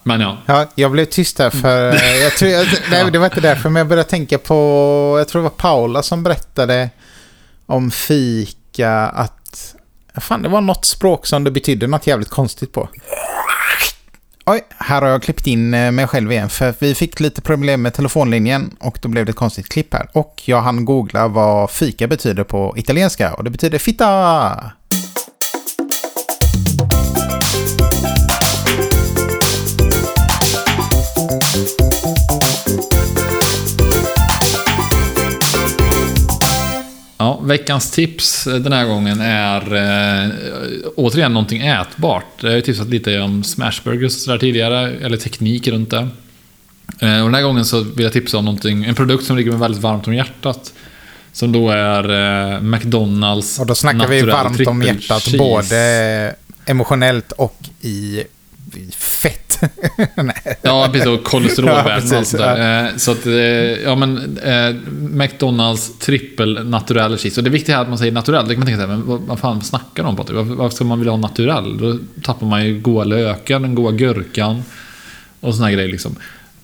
men 0.03 0.21
ja. 0.21 0.37
Ja, 0.45 0.71
jag 0.75 0.91
blev 0.91 1.05
tyst 1.05 1.39
här 1.39 1.49
för 1.49 1.95
eh, 1.95 2.15
jag 2.15 2.31
tror, 2.31 2.51
jag, 2.51 2.67
nej, 2.91 3.11
det 3.11 3.19
var 3.19 3.25
inte 3.25 3.41
därför, 3.41 3.69
men 3.69 3.79
jag 3.79 3.87
började 3.87 4.09
tänka 4.09 4.37
på, 4.37 4.55
jag 5.19 5.27
tror 5.27 5.41
det 5.41 5.43
var 5.43 5.49
Paula 5.49 6.03
som 6.03 6.23
berättade 6.23 6.89
om 7.65 7.91
fika 7.91 8.91
att, 8.91 9.75
fan 10.15 10.41
det 10.41 10.49
var 10.49 10.61
något 10.61 10.85
språk 10.85 11.25
som 11.25 11.43
det 11.43 11.51
betydde 11.51 11.87
något 11.87 12.07
jävligt 12.07 12.29
konstigt 12.29 12.71
på. 12.71 12.89
Oj, 14.49 14.61
här 14.77 15.01
har 15.01 15.09
jag 15.09 15.23
klippt 15.23 15.47
in 15.47 15.73
eh, 15.73 15.91
mig 15.91 16.07
själv 16.07 16.31
igen 16.31 16.49
för 16.49 16.73
vi 16.79 16.95
fick 16.95 17.19
lite 17.19 17.41
problem 17.41 17.81
med 17.81 17.93
telefonlinjen 17.93 18.75
och 18.79 18.99
då 19.01 19.09
blev 19.09 19.25
det 19.25 19.29
ett 19.29 19.35
konstigt 19.35 19.69
klipp 19.69 19.93
här. 19.93 20.09
Och 20.13 20.41
jag 20.45 20.61
hann 20.61 20.85
googla 20.85 21.27
vad 21.27 21.71
fika 21.71 22.07
betyder 22.07 22.43
på 22.43 22.73
italienska 22.77 23.33
och 23.33 23.43
det 23.43 23.49
betyder 23.49 23.77
fitta. 23.77 24.71
Veckans 37.47 37.91
tips 37.91 38.43
den 38.43 38.73
här 38.73 38.85
gången 38.85 39.21
är 39.21 39.75
eh, 39.75 40.31
återigen 40.95 41.33
någonting 41.33 41.61
ätbart. 41.61 42.25
Jag 42.39 42.49
har 42.49 42.55
ju 42.55 42.61
tipsat 42.61 42.87
lite 42.87 43.19
om 43.19 43.43
smashburgers 43.43 44.15
och 44.15 44.21
sådär 44.21 44.37
tidigare, 44.37 44.91
eller 44.91 45.17
teknik 45.17 45.67
runt 45.67 45.89
det. 45.89 46.07
Eh, 46.99 47.19
och 47.19 47.25
den 47.25 47.33
här 47.33 47.41
gången 47.41 47.65
så 47.65 47.83
vill 47.83 48.03
jag 48.03 48.13
tipsa 48.13 48.37
om 48.37 48.45
någonting, 48.45 48.83
en 48.83 48.95
produkt 48.95 49.25
som 49.25 49.37
ligger 49.37 49.51
mig 49.51 49.59
väldigt 49.59 49.81
varmt 49.81 50.07
om 50.07 50.13
hjärtat. 50.13 50.73
Som 51.31 51.51
då 51.51 51.69
är 51.69 52.09
eh, 52.53 52.61
McDonalds 52.61 53.59
Och 53.59 53.65
då 53.65 53.75
snackar 53.75 54.07
vi 54.07 54.21
varmt 54.21 54.67
om 54.67 54.83
hjärtat 54.83 55.23
Cheese. 55.23 55.37
både 55.37 56.35
emotionellt 56.65 57.31
och 57.31 57.59
i 57.81 58.23
fett. 58.95 59.43
Ja, 60.61 60.89
precis. 60.91 61.07
Och 61.07 61.23
kolesterolvärden 61.23 62.07
Ja, 62.11 62.19
och 62.19 62.27
sånt 62.27 62.41
där. 62.43 62.85
Eh, 62.87 62.95
Så 62.97 63.11
att, 63.11 63.25
eh, 63.25 63.33
ja 63.33 63.95
men, 63.95 64.37
eh, 64.37 64.75
McDonalds 64.99 65.99
trippel 65.99 66.69
naturell 66.69 67.17
cheese. 67.17 67.39
Och 67.39 67.43
det 67.43 67.49
viktiga 67.49 67.77
är 67.77 67.81
att 67.81 67.89
man 67.89 67.97
säger 67.97 68.11
naturell. 68.11 68.47
Det 68.47 68.53
kan 68.53 68.59
man 68.59 68.67
tänka 68.67 68.79
sig, 68.81 68.87
men 68.87 69.05
vad, 69.07 69.21
vad 69.21 69.39
fan 69.39 69.61
snackar 69.61 70.03
de 70.03 70.05
om 70.09 70.15
Patrik? 70.15 70.35
Varför, 70.37 70.53
varför 70.53 70.75
ska 70.75 70.85
man 70.85 70.99
vilja 70.99 71.11
ha 71.11 71.17
naturell? 71.17 71.77
Då 71.77 71.97
tappar 72.23 72.47
man 72.47 72.65
ju 72.65 72.79
goda 72.79 73.03
löken, 73.03 73.61
den 73.61 73.75
goda 73.75 73.97
gurkan 73.97 74.63
och 75.39 75.55
såna 75.55 75.71
grejer 75.71 75.89
liksom. 75.89 76.15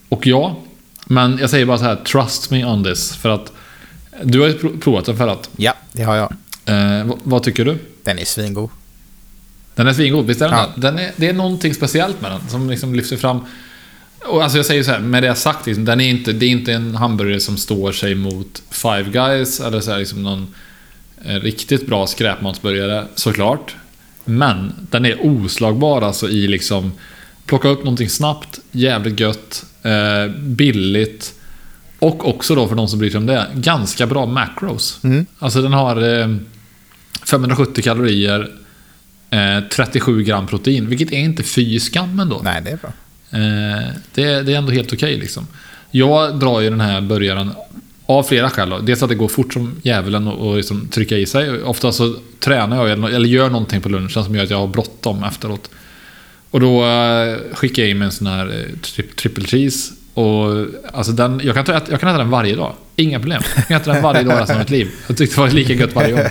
Och 0.09 0.27
ja, 0.27 0.59
men 1.05 1.37
jag 1.37 1.49
säger 1.49 1.65
bara 1.65 1.77
så 1.77 1.83
här, 1.83 1.95
trust 1.95 2.51
me 2.51 2.65
on 2.65 2.83
this. 2.83 3.15
För 3.15 3.29
att 3.29 3.51
du 4.23 4.39
har 4.39 4.47
ju 4.47 4.53
pro- 4.53 4.77
provat 4.79 5.05
den 5.05 5.17
förut. 5.17 5.49
Ja, 5.57 5.73
det 5.91 6.03
har 6.03 6.15
jag. 6.15 6.33
Eh, 6.65 7.05
vad, 7.05 7.17
vad 7.23 7.43
tycker 7.43 7.65
du? 7.65 7.77
Den 8.03 8.19
är 8.19 8.25
svingod. 8.25 8.69
Den 9.75 9.87
är 9.87 9.93
svingod, 9.93 10.25
visst 10.25 10.41
är 10.41 10.49
den 10.49 10.57
Ja. 10.57 10.69
det? 10.75 10.81
den 10.81 10.99
är, 10.99 11.11
Det 11.15 11.29
är 11.29 11.33
någonting 11.33 11.73
speciellt 11.73 12.21
med 12.21 12.31
den 12.31 12.49
som 12.49 12.69
liksom 12.69 12.95
lyfter 12.95 13.17
fram... 13.17 13.39
Och 14.25 14.43
alltså 14.43 14.57
jag 14.57 14.65
säger 14.65 14.83
så 14.83 14.91
här, 14.91 14.99
med 14.99 15.23
det 15.23 15.35
sagt, 15.35 15.65
liksom, 15.65 15.85
den 15.85 16.01
är 16.01 16.09
inte, 16.09 16.31
det 16.33 16.45
är 16.45 16.49
inte 16.49 16.73
en 16.73 16.95
hamburgare 16.95 17.39
som 17.39 17.57
står 17.57 17.91
sig 17.91 18.15
mot 18.15 18.61
Five 18.69 19.03
Guys 19.03 19.59
eller 19.59 19.79
så 19.79 19.91
här, 19.91 19.99
liksom 19.99 20.23
någon 20.23 20.47
eh, 21.25 21.35
riktigt 21.35 21.87
bra 21.87 22.07
skräpmatsburgare, 22.07 23.05
såklart. 23.15 23.75
Men 24.25 24.73
den 24.89 25.05
är 25.05 25.25
oslagbar 25.25 26.01
alltså 26.01 26.29
i 26.29 26.47
liksom 26.47 26.91
plocka 27.45 27.67
upp 27.67 27.79
någonting 27.79 28.09
snabbt, 28.09 28.59
jävligt 28.71 29.19
gött, 29.19 29.65
eh, 29.83 30.31
billigt 30.41 31.33
och 31.99 32.29
också 32.29 32.55
då 32.55 32.67
för 32.67 32.75
de 32.75 32.87
som 32.87 32.99
bryr 32.99 33.09
sig 33.09 33.17
om 33.17 33.25
det, 33.25 33.47
ganska 33.55 34.07
bra 34.07 34.25
macros. 34.25 34.99
Mm. 35.03 35.25
Alltså 35.39 35.61
den 35.61 35.73
har 35.73 36.19
eh, 36.19 36.35
570 37.25 37.83
kalorier, 37.83 38.51
eh, 39.33 39.63
37 39.69 40.23
gram 40.23 40.47
protein, 40.47 40.89
vilket 40.89 41.11
är 41.11 41.17
inte 41.17 41.43
fy 41.43 41.79
skam 41.79 42.19
ändå. 42.19 42.41
Nej, 42.43 42.61
det 42.61 42.69
är 42.69 42.77
bra. 42.77 42.93
Eh, 43.31 43.89
det, 44.13 44.41
det 44.41 44.53
är 44.53 44.57
ändå 44.57 44.71
helt 44.71 44.93
okej 44.93 45.17
liksom. 45.17 45.47
Jag 45.91 46.39
drar 46.39 46.61
ju 46.61 46.69
den 46.69 46.81
här 46.81 47.01
burgaren 47.01 47.51
av 48.05 48.23
flera 48.23 48.49
skäl. 48.49 48.69
Då. 48.69 48.79
Dels 48.79 49.03
att 49.03 49.09
det 49.09 49.15
går 49.15 49.27
fort 49.27 49.53
som 49.53 49.75
djävulen 49.81 50.27
och, 50.27 50.47
och 50.49 50.57
liksom 50.57 50.87
trycka 50.87 51.17
i 51.17 51.25
sig. 51.25 51.63
Ofta 51.63 51.91
så 51.91 52.15
tränar 52.39 52.77
jag 52.77 52.91
eller, 52.91 53.09
eller 53.09 53.29
gör 53.29 53.49
någonting 53.49 53.81
på 53.81 53.89
lunchen 53.89 54.23
som 54.23 54.35
gör 54.35 54.43
att 54.43 54.49
jag 54.49 54.57
har 54.57 54.67
bråttom 54.67 55.23
efteråt. 55.23 55.69
Och 56.51 56.59
då 56.59 56.85
eh, 56.85 57.37
skickar 57.53 57.83
jag 57.83 57.89
in 57.89 57.97
mig 57.97 58.05
en 58.05 58.11
sån 58.11 58.27
här 58.27 58.47
eh, 58.47 58.79
tri 58.79 59.03
triple 59.03 59.45
cheese. 59.45 59.93
Och, 60.13 60.65
alltså 60.93 61.11
den, 61.11 61.41
jag, 61.43 61.55
kan 61.55 61.81
jag 61.89 61.99
kan 61.99 62.09
äta 62.09 62.17
den 62.17 62.29
varje 62.29 62.55
dag. 62.55 62.73
Inga 62.95 63.19
problem. 63.19 63.41
Jag 63.55 63.67
kan 63.67 63.77
äta 63.77 63.93
den 63.93 64.03
varje 64.03 64.23
dag 64.23 64.39
resten 64.39 64.55
av 64.55 64.59
mitt 64.59 64.69
liv. 64.69 64.91
Jag 65.07 65.17
tyckte 65.17 65.35
det 65.35 65.41
var 65.41 65.49
lika 65.49 65.73
gött 65.73 65.95
varje 65.95 66.11
gång. 66.11 66.23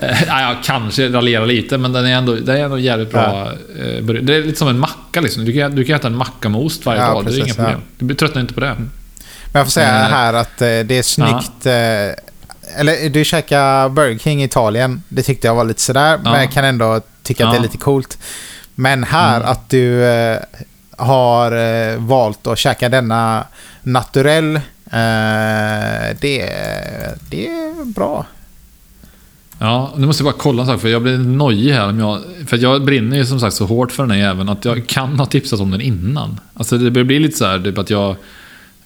Eh, 0.00 0.08
nej, 0.28 0.42
jag 0.44 0.56
kanske 0.64 1.08
raljerar 1.08 1.46
lite, 1.46 1.78
men 1.78 1.92
den 1.92 2.06
är 2.06 2.12
ändå, 2.16 2.34
den 2.34 2.56
är 2.56 2.64
ändå 2.64 2.78
jävligt 2.78 3.10
bra. 3.10 3.52
eh, 3.78 4.02
burgare. 4.04 4.24
Det 4.24 4.34
är 4.34 4.42
lite 4.42 4.58
som 4.58 4.68
en 4.68 4.78
macka 4.78 5.20
liksom. 5.20 5.44
Du 5.44 5.52
kan, 5.52 5.74
du 5.74 5.84
kan 5.84 5.96
äta 5.96 6.06
en 6.08 6.16
macka 6.16 6.48
med 6.48 6.60
ost 6.60 6.86
varje 6.86 7.00
Ja, 7.00 7.06
dag. 7.06 7.24
det 7.24 7.30
är 7.30 7.36
precis, 7.40 7.44
inga 7.44 7.54
problem. 7.54 7.80
Du 7.98 8.14
tröttnar 8.14 8.40
inte 8.42 8.54
på 8.54 8.60
det. 8.60 8.74
Men 8.78 8.90
jag 9.60 9.66
får 9.66 9.70
säga 9.70 9.88
Eh, 9.88 10.10
här 10.10 10.34
att 10.34 10.62
eh, 10.62 10.66
det 10.66 10.90
är 10.98 11.02
snyggt. 11.02 11.66
Eh, 11.66 12.80
eller 12.80 13.08
du 13.10 13.24
käkade 13.24 13.88
Burger 13.90 14.18
King 14.18 14.42
i 14.42 14.44
Italien. 14.44 15.02
Det 15.08 15.22
tyckte 15.22 15.46
jag 15.46 15.54
var 15.54 15.64
lite 15.64 15.80
sådär. 15.80 16.18
Men 16.22 16.32
Ja. 16.32 16.40
jag 16.40 16.52
kan 16.52 16.64
ändå 16.64 17.00
tycka 17.22 17.44
att 17.46 17.52
det 17.52 17.56
är 17.56 17.58
Ja. 17.58 17.62
lite 17.62 17.78
coolt. 17.78 18.18
Men 18.74 19.04
här 19.04 19.36
Mm. 19.36 19.48
att 19.48 19.70
du 19.70 20.04
eh, 20.04 20.38
har 20.96 21.52
eh, 21.52 21.96
valt 21.98 22.46
att 22.46 22.58
käka 22.58 22.88
denna 22.88 23.44
naturell. 23.82 24.56
Eh, 24.56 24.60
det, 26.20 26.50
det 27.30 27.46
är 27.48 27.84
bra. 27.84 28.26
Ja, 29.58 29.94
nu 29.96 30.06
måste 30.06 30.22
jag 30.24 30.32
bara 30.32 30.40
kolla 30.42 30.62
en 30.62 30.68
sak, 30.68 30.80
för 30.80 30.88
jag 30.88 31.02
blir 31.02 31.18
nojig 31.18 31.72
här. 31.72 31.88
Om 31.88 31.98
jag, 32.00 32.20
för 32.46 32.56
jag 32.58 32.84
brinner 32.84 33.16
ju 33.16 33.26
som 33.26 33.40
sagt 33.40 33.56
så 33.56 33.66
hårt 33.66 33.92
för 33.92 34.02
den 34.02 34.10
här 34.10 34.18
jäveln 34.18 34.48
att 34.48 34.64
jag 34.64 34.86
kan 34.86 35.18
ha 35.18 35.26
tipsat 35.26 35.60
om 35.60 35.70
den 35.70 35.80
innan. 35.80 36.40
Alltså 36.54 36.78
det 36.78 37.04
blir 37.04 37.20
lite 37.20 37.38
så 37.38 37.46
här, 37.46 37.58
typ 37.58 37.78
att 37.78 37.90
jag 37.90 38.16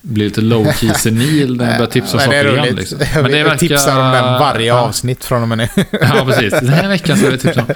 blir 0.02 0.24
lite 0.24 0.40
low 0.40 0.72
key 0.72 0.94
senil 0.94 1.56
när 1.56 1.64
jag 1.68 1.76
börjar 1.78 1.90
tipsa 1.90 2.16
om 2.16 2.22
Men 2.22 2.30
det 2.30 2.36
är 2.36 2.44
saker 2.44 2.62
igen. 2.64 2.76
Liksom. 2.76 2.98
Jag 3.12 3.22
verkar- 3.22 3.56
tipsar 3.56 4.00
om 4.06 4.12
den 4.12 4.24
varje 4.24 4.66
ja. 4.66 4.74
avsnitt 4.80 5.24
från 5.24 5.42
och 5.42 5.48
med 5.48 5.58
nu. 5.58 5.68
Ja, 6.00 6.24
precis. 6.26 6.50
Den 6.50 6.68
här 6.68 6.88
veckan 6.88 7.16
så 7.16 7.26
är 7.26 7.30
det 7.30 7.38
tipsa 7.38 7.60
om. 7.60 7.66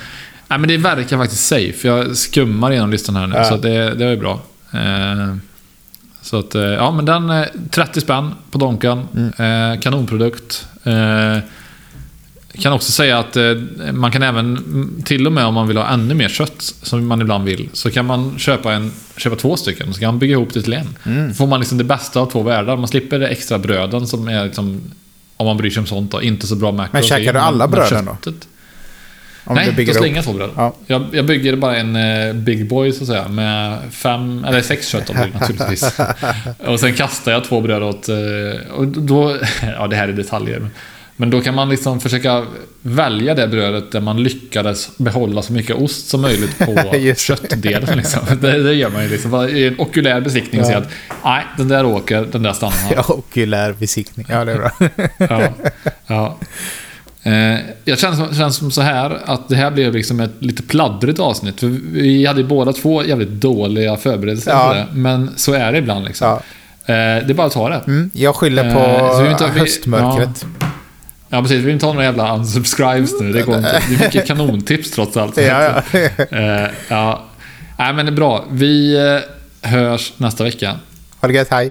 Nej, 0.49 0.59
men 0.59 0.69
det 0.69 0.77
verkar 0.77 1.17
faktiskt 1.19 1.47
safe. 1.47 1.89
Jag 1.89 2.17
skummar 2.17 2.71
igenom 2.71 2.91
listan 2.91 3.17
här 3.17 3.27
nu, 3.27 3.37
Ja. 3.37 3.45
så 3.45 3.57
det, 3.57 3.95
det 3.95 4.05
är 4.05 4.17
bra. 4.17 4.41
Eh, 4.73 5.37
så 6.23 6.39
att, 6.39 6.55
eh, 6.55 6.63
ja 6.63 6.91
men 6.91 7.05
den, 7.05 7.31
eh, 7.31 7.45
30 7.71 8.01
spänn 8.01 8.31
på 8.51 8.59
Donken. 8.59 9.03
Mm. 9.17 9.73
Eh, 9.73 9.81
kanonprodukt. 9.81 10.67
Eh, 10.85 11.39
kan 12.61 12.73
också 12.73 12.93
säga 12.93 13.19
att 13.19 13.37
eh, 13.37 13.45
man 13.93 14.13
kan 14.13 14.23
även, 14.23 14.57
mm, 14.57 15.03
till 15.05 15.27
och 15.27 15.33
med 15.33 15.45
om 15.45 15.55
man 15.55 15.69
vill 15.69 15.77
ha 15.77 15.89
ännu 15.89 16.15
mer 16.15 16.29
kött, 16.29 16.75
som 16.83 17.07
man 17.07 17.21
ibland 17.21 17.45
vill, 17.45 17.69
så 17.73 17.91
kan 17.91 18.07
man 18.07 18.39
köpa, 18.39 18.73
en, 18.73 18.93
köpa 19.17 19.37
två 19.37 19.57
stycken. 19.57 19.95
Så 19.95 20.01
kan 20.01 20.07
man 20.07 20.19
bygga 20.19 20.33
ihop 20.33 20.55
det 20.55 20.63
till 20.63 20.73
en. 20.73 20.97
Mm. 21.07 21.29
Då 21.29 21.35
får 21.35 21.47
man 21.47 21.61
liksom 21.61 21.79
det 21.79 21.85
bästa 21.85 22.21
av 22.21 22.31
två 22.31 22.43
världar. 22.43 22.77
Man 22.77 22.89
slipper 22.89 23.19
det 23.19 23.29
extra 23.29 23.59
bröden 23.59 24.07
som 24.07 24.29
är 24.29 24.45
liksom, 24.45 24.81
om 25.37 25.47
man 25.47 25.57
bryr 25.57 25.71
sig 25.71 25.81
om 25.81 25.87
sånt 25.87 26.11
då, 26.11 26.23
inte 26.23 26.47
så 26.47 26.57
bra 26.57 26.73
macros. 26.73 26.93
Men 26.93 27.03
käkar 27.03 27.33
du 27.33 27.39
alla 27.39 27.69
bröden 27.69 28.05
då? 28.05 28.17
Om 29.49 29.55
Nej, 29.55 29.87
då 29.87 29.93
slänger 29.95 30.17
jag 30.17 30.25
två 30.25 30.33
bröd. 30.33 30.51
Ja. 30.57 30.75
Jag, 30.87 31.07
jag 31.13 31.27
bygger 31.27 31.57
bara 31.57 31.77
en 31.77 31.97
eh, 31.97 32.33
Big 32.35 32.69
Boy 32.69 32.93
så 32.93 33.03
att 33.03 33.09
säga, 33.09 33.29
med 33.29 33.79
fem, 33.91 34.45
eller 34.49 34.63
sex 34.63 34.89
kött 34.89 35.11
om 35.11 35.17
det 35.17 35.39
naturligtvis. 35.41 35.99
och 36.67 36.81
sen 36.81 36.95
kastar 36.95 37.33
jag 37.33 37.45
två 37.45 37.61
bröd 37.61 37.83
åt... 37.83 38.09
eh, 38.09 38.71
Och 38.73 38.87
då, 38.89 39.37
ja, 39.79 39.87
det 39.87 39.97
här 39.97 40.09
är 40.09 40.13
detaljer. 40.13 40.69
Men- 41.17 41.31
då 41.31 41.41
kan 41.41 41.55
man 41.55 41.69
liksom 41.69 42.01
försöka 42.01 42.47
välja 42.83 43.35
det 43.35 43.49
brödet 43.49 43.93
där 43.93 44.01
man 44.01 44.23
lyckades 44.23 44.99
behålla 44.99 45.43
så 45.43 45.53
mycket 45.53 45.77
ost 45.77 46.09
som 46.09 46.21
möjligt 46.21 46.59
på 46.59 46.77
köttdelen. 47.17 47.97
Liksom. 47.97 48.21
Det, 48.41 48.62
det 48.62 48.75
gör 48.75 48.91
man 48.91 49.03
ju 49.03 49.09
liksom. 49.09 49.49
I 49.49 49.67
en 49.67 49.81
okulär 49.81 50.21
besiktning 50.21 50.61
och 50.61 50.67
säger 50.67 50.79
att 50.81 50.89
nej, 51.25 51.43
den 51.57 51.69
där 51.69 51.87
åker, 51.87 52.27
den 52.33 52.43
där 52.43 52.53
stannar. 52.53 52.75
Ja, 52.97 53.05
okulär 53.09 53.73
besiktning. 53.73 54.27
Ja, 54.29 54.45
det 54.45 54.53
är 54.53 54.57
bra. 54.59 54.71
Ja, 55.29 55.53
ja. 56.07 56.37
Eh, 57.23 57.59
jag 57.85 57.99
känner 57.99 58.35
känns 58.35 58.57
som 58.57 58.71
så 58.71 58.81
här 58.81 59.19
att 59.25 59.49
det 59.49 59.57
här 59.57 59.71
blev 59.71 59.93
liksom 59.95 60.21
ett 60.21 60.35
lite 60.39 60.62
pladdrigt 60.62 61.19
avsnitt. 61.21 61.61
För 61.61 61.67
vi 61.93 62.27
hade 62.27 62.41
ju 62.41 62.47
båda 62.47 62.73
två 62.73 63.05
jävligt 63.05 63.29
dåliga 63.31 63.97
förberedelser 63.97 64.51
Ja. 64.51 64.69
för 64.69 64.75
det. 64.75 64.87
Men 64.93 65.31
så 65.37 65.53
är 65.53 65.73
det 65.73 65.79
ibland 65.79 66.05
liksom. 66.05 66.29
Ja. 66.29 66.35
Eh, 66.95 67.27
det 67.27 67.31
är 67.31 67.35
bara 67.35 67.47
att 67.47 67.53
ta 67.53 67.69
det. 67.69 67.81
Mm, 67.87 68.11
jag 68.14 68.35
skyller 68.37 68.75
på 68.75 68.81
Eh, 69.25 69.31
inte- 69.33 69.51
vi- 69.55 69.61
höstmörkret. 69.61 70.47
Ja, 71.29 71.43
precis. 71.43 71.59
Vi 71.59 71.62
vill 71.64 71.74
inte 71.74 71.87
ha 71.87 71.93
några 71.93 72.05
jävla 72.05 72.37
unsubscribes 72.37 73.20
nu. 73.20 73.33
Det 73.33 73.43
går 73.43 73.57
inte. 73.57 73.83
Det 73.89 73.95
är 73.95 73.99
mycket 74.05 74.27
kanontips 74.27 74.91
trots 74.91 75.16
allt. 75.16 75.37
Ja, 75.37 75.83
ja. 75.93 75.99
Eh, 76.39 76.70
ja. 76.89 77.24
Nej, 77.79 77.93
men 77.93 78.07
det 78.07 78.12
är 78.12 78.16
bra. 78.16 78.45
Vi 78.51 78.97
eh, 79.62 79.70
hörs 79.70 80.12
nästa 80.16 80.45
vecka. 80.45 80.77
Ha 81.20 81.29
det 81.29 81.35
gött, 81.35 81.51
hej. 81.51 81.70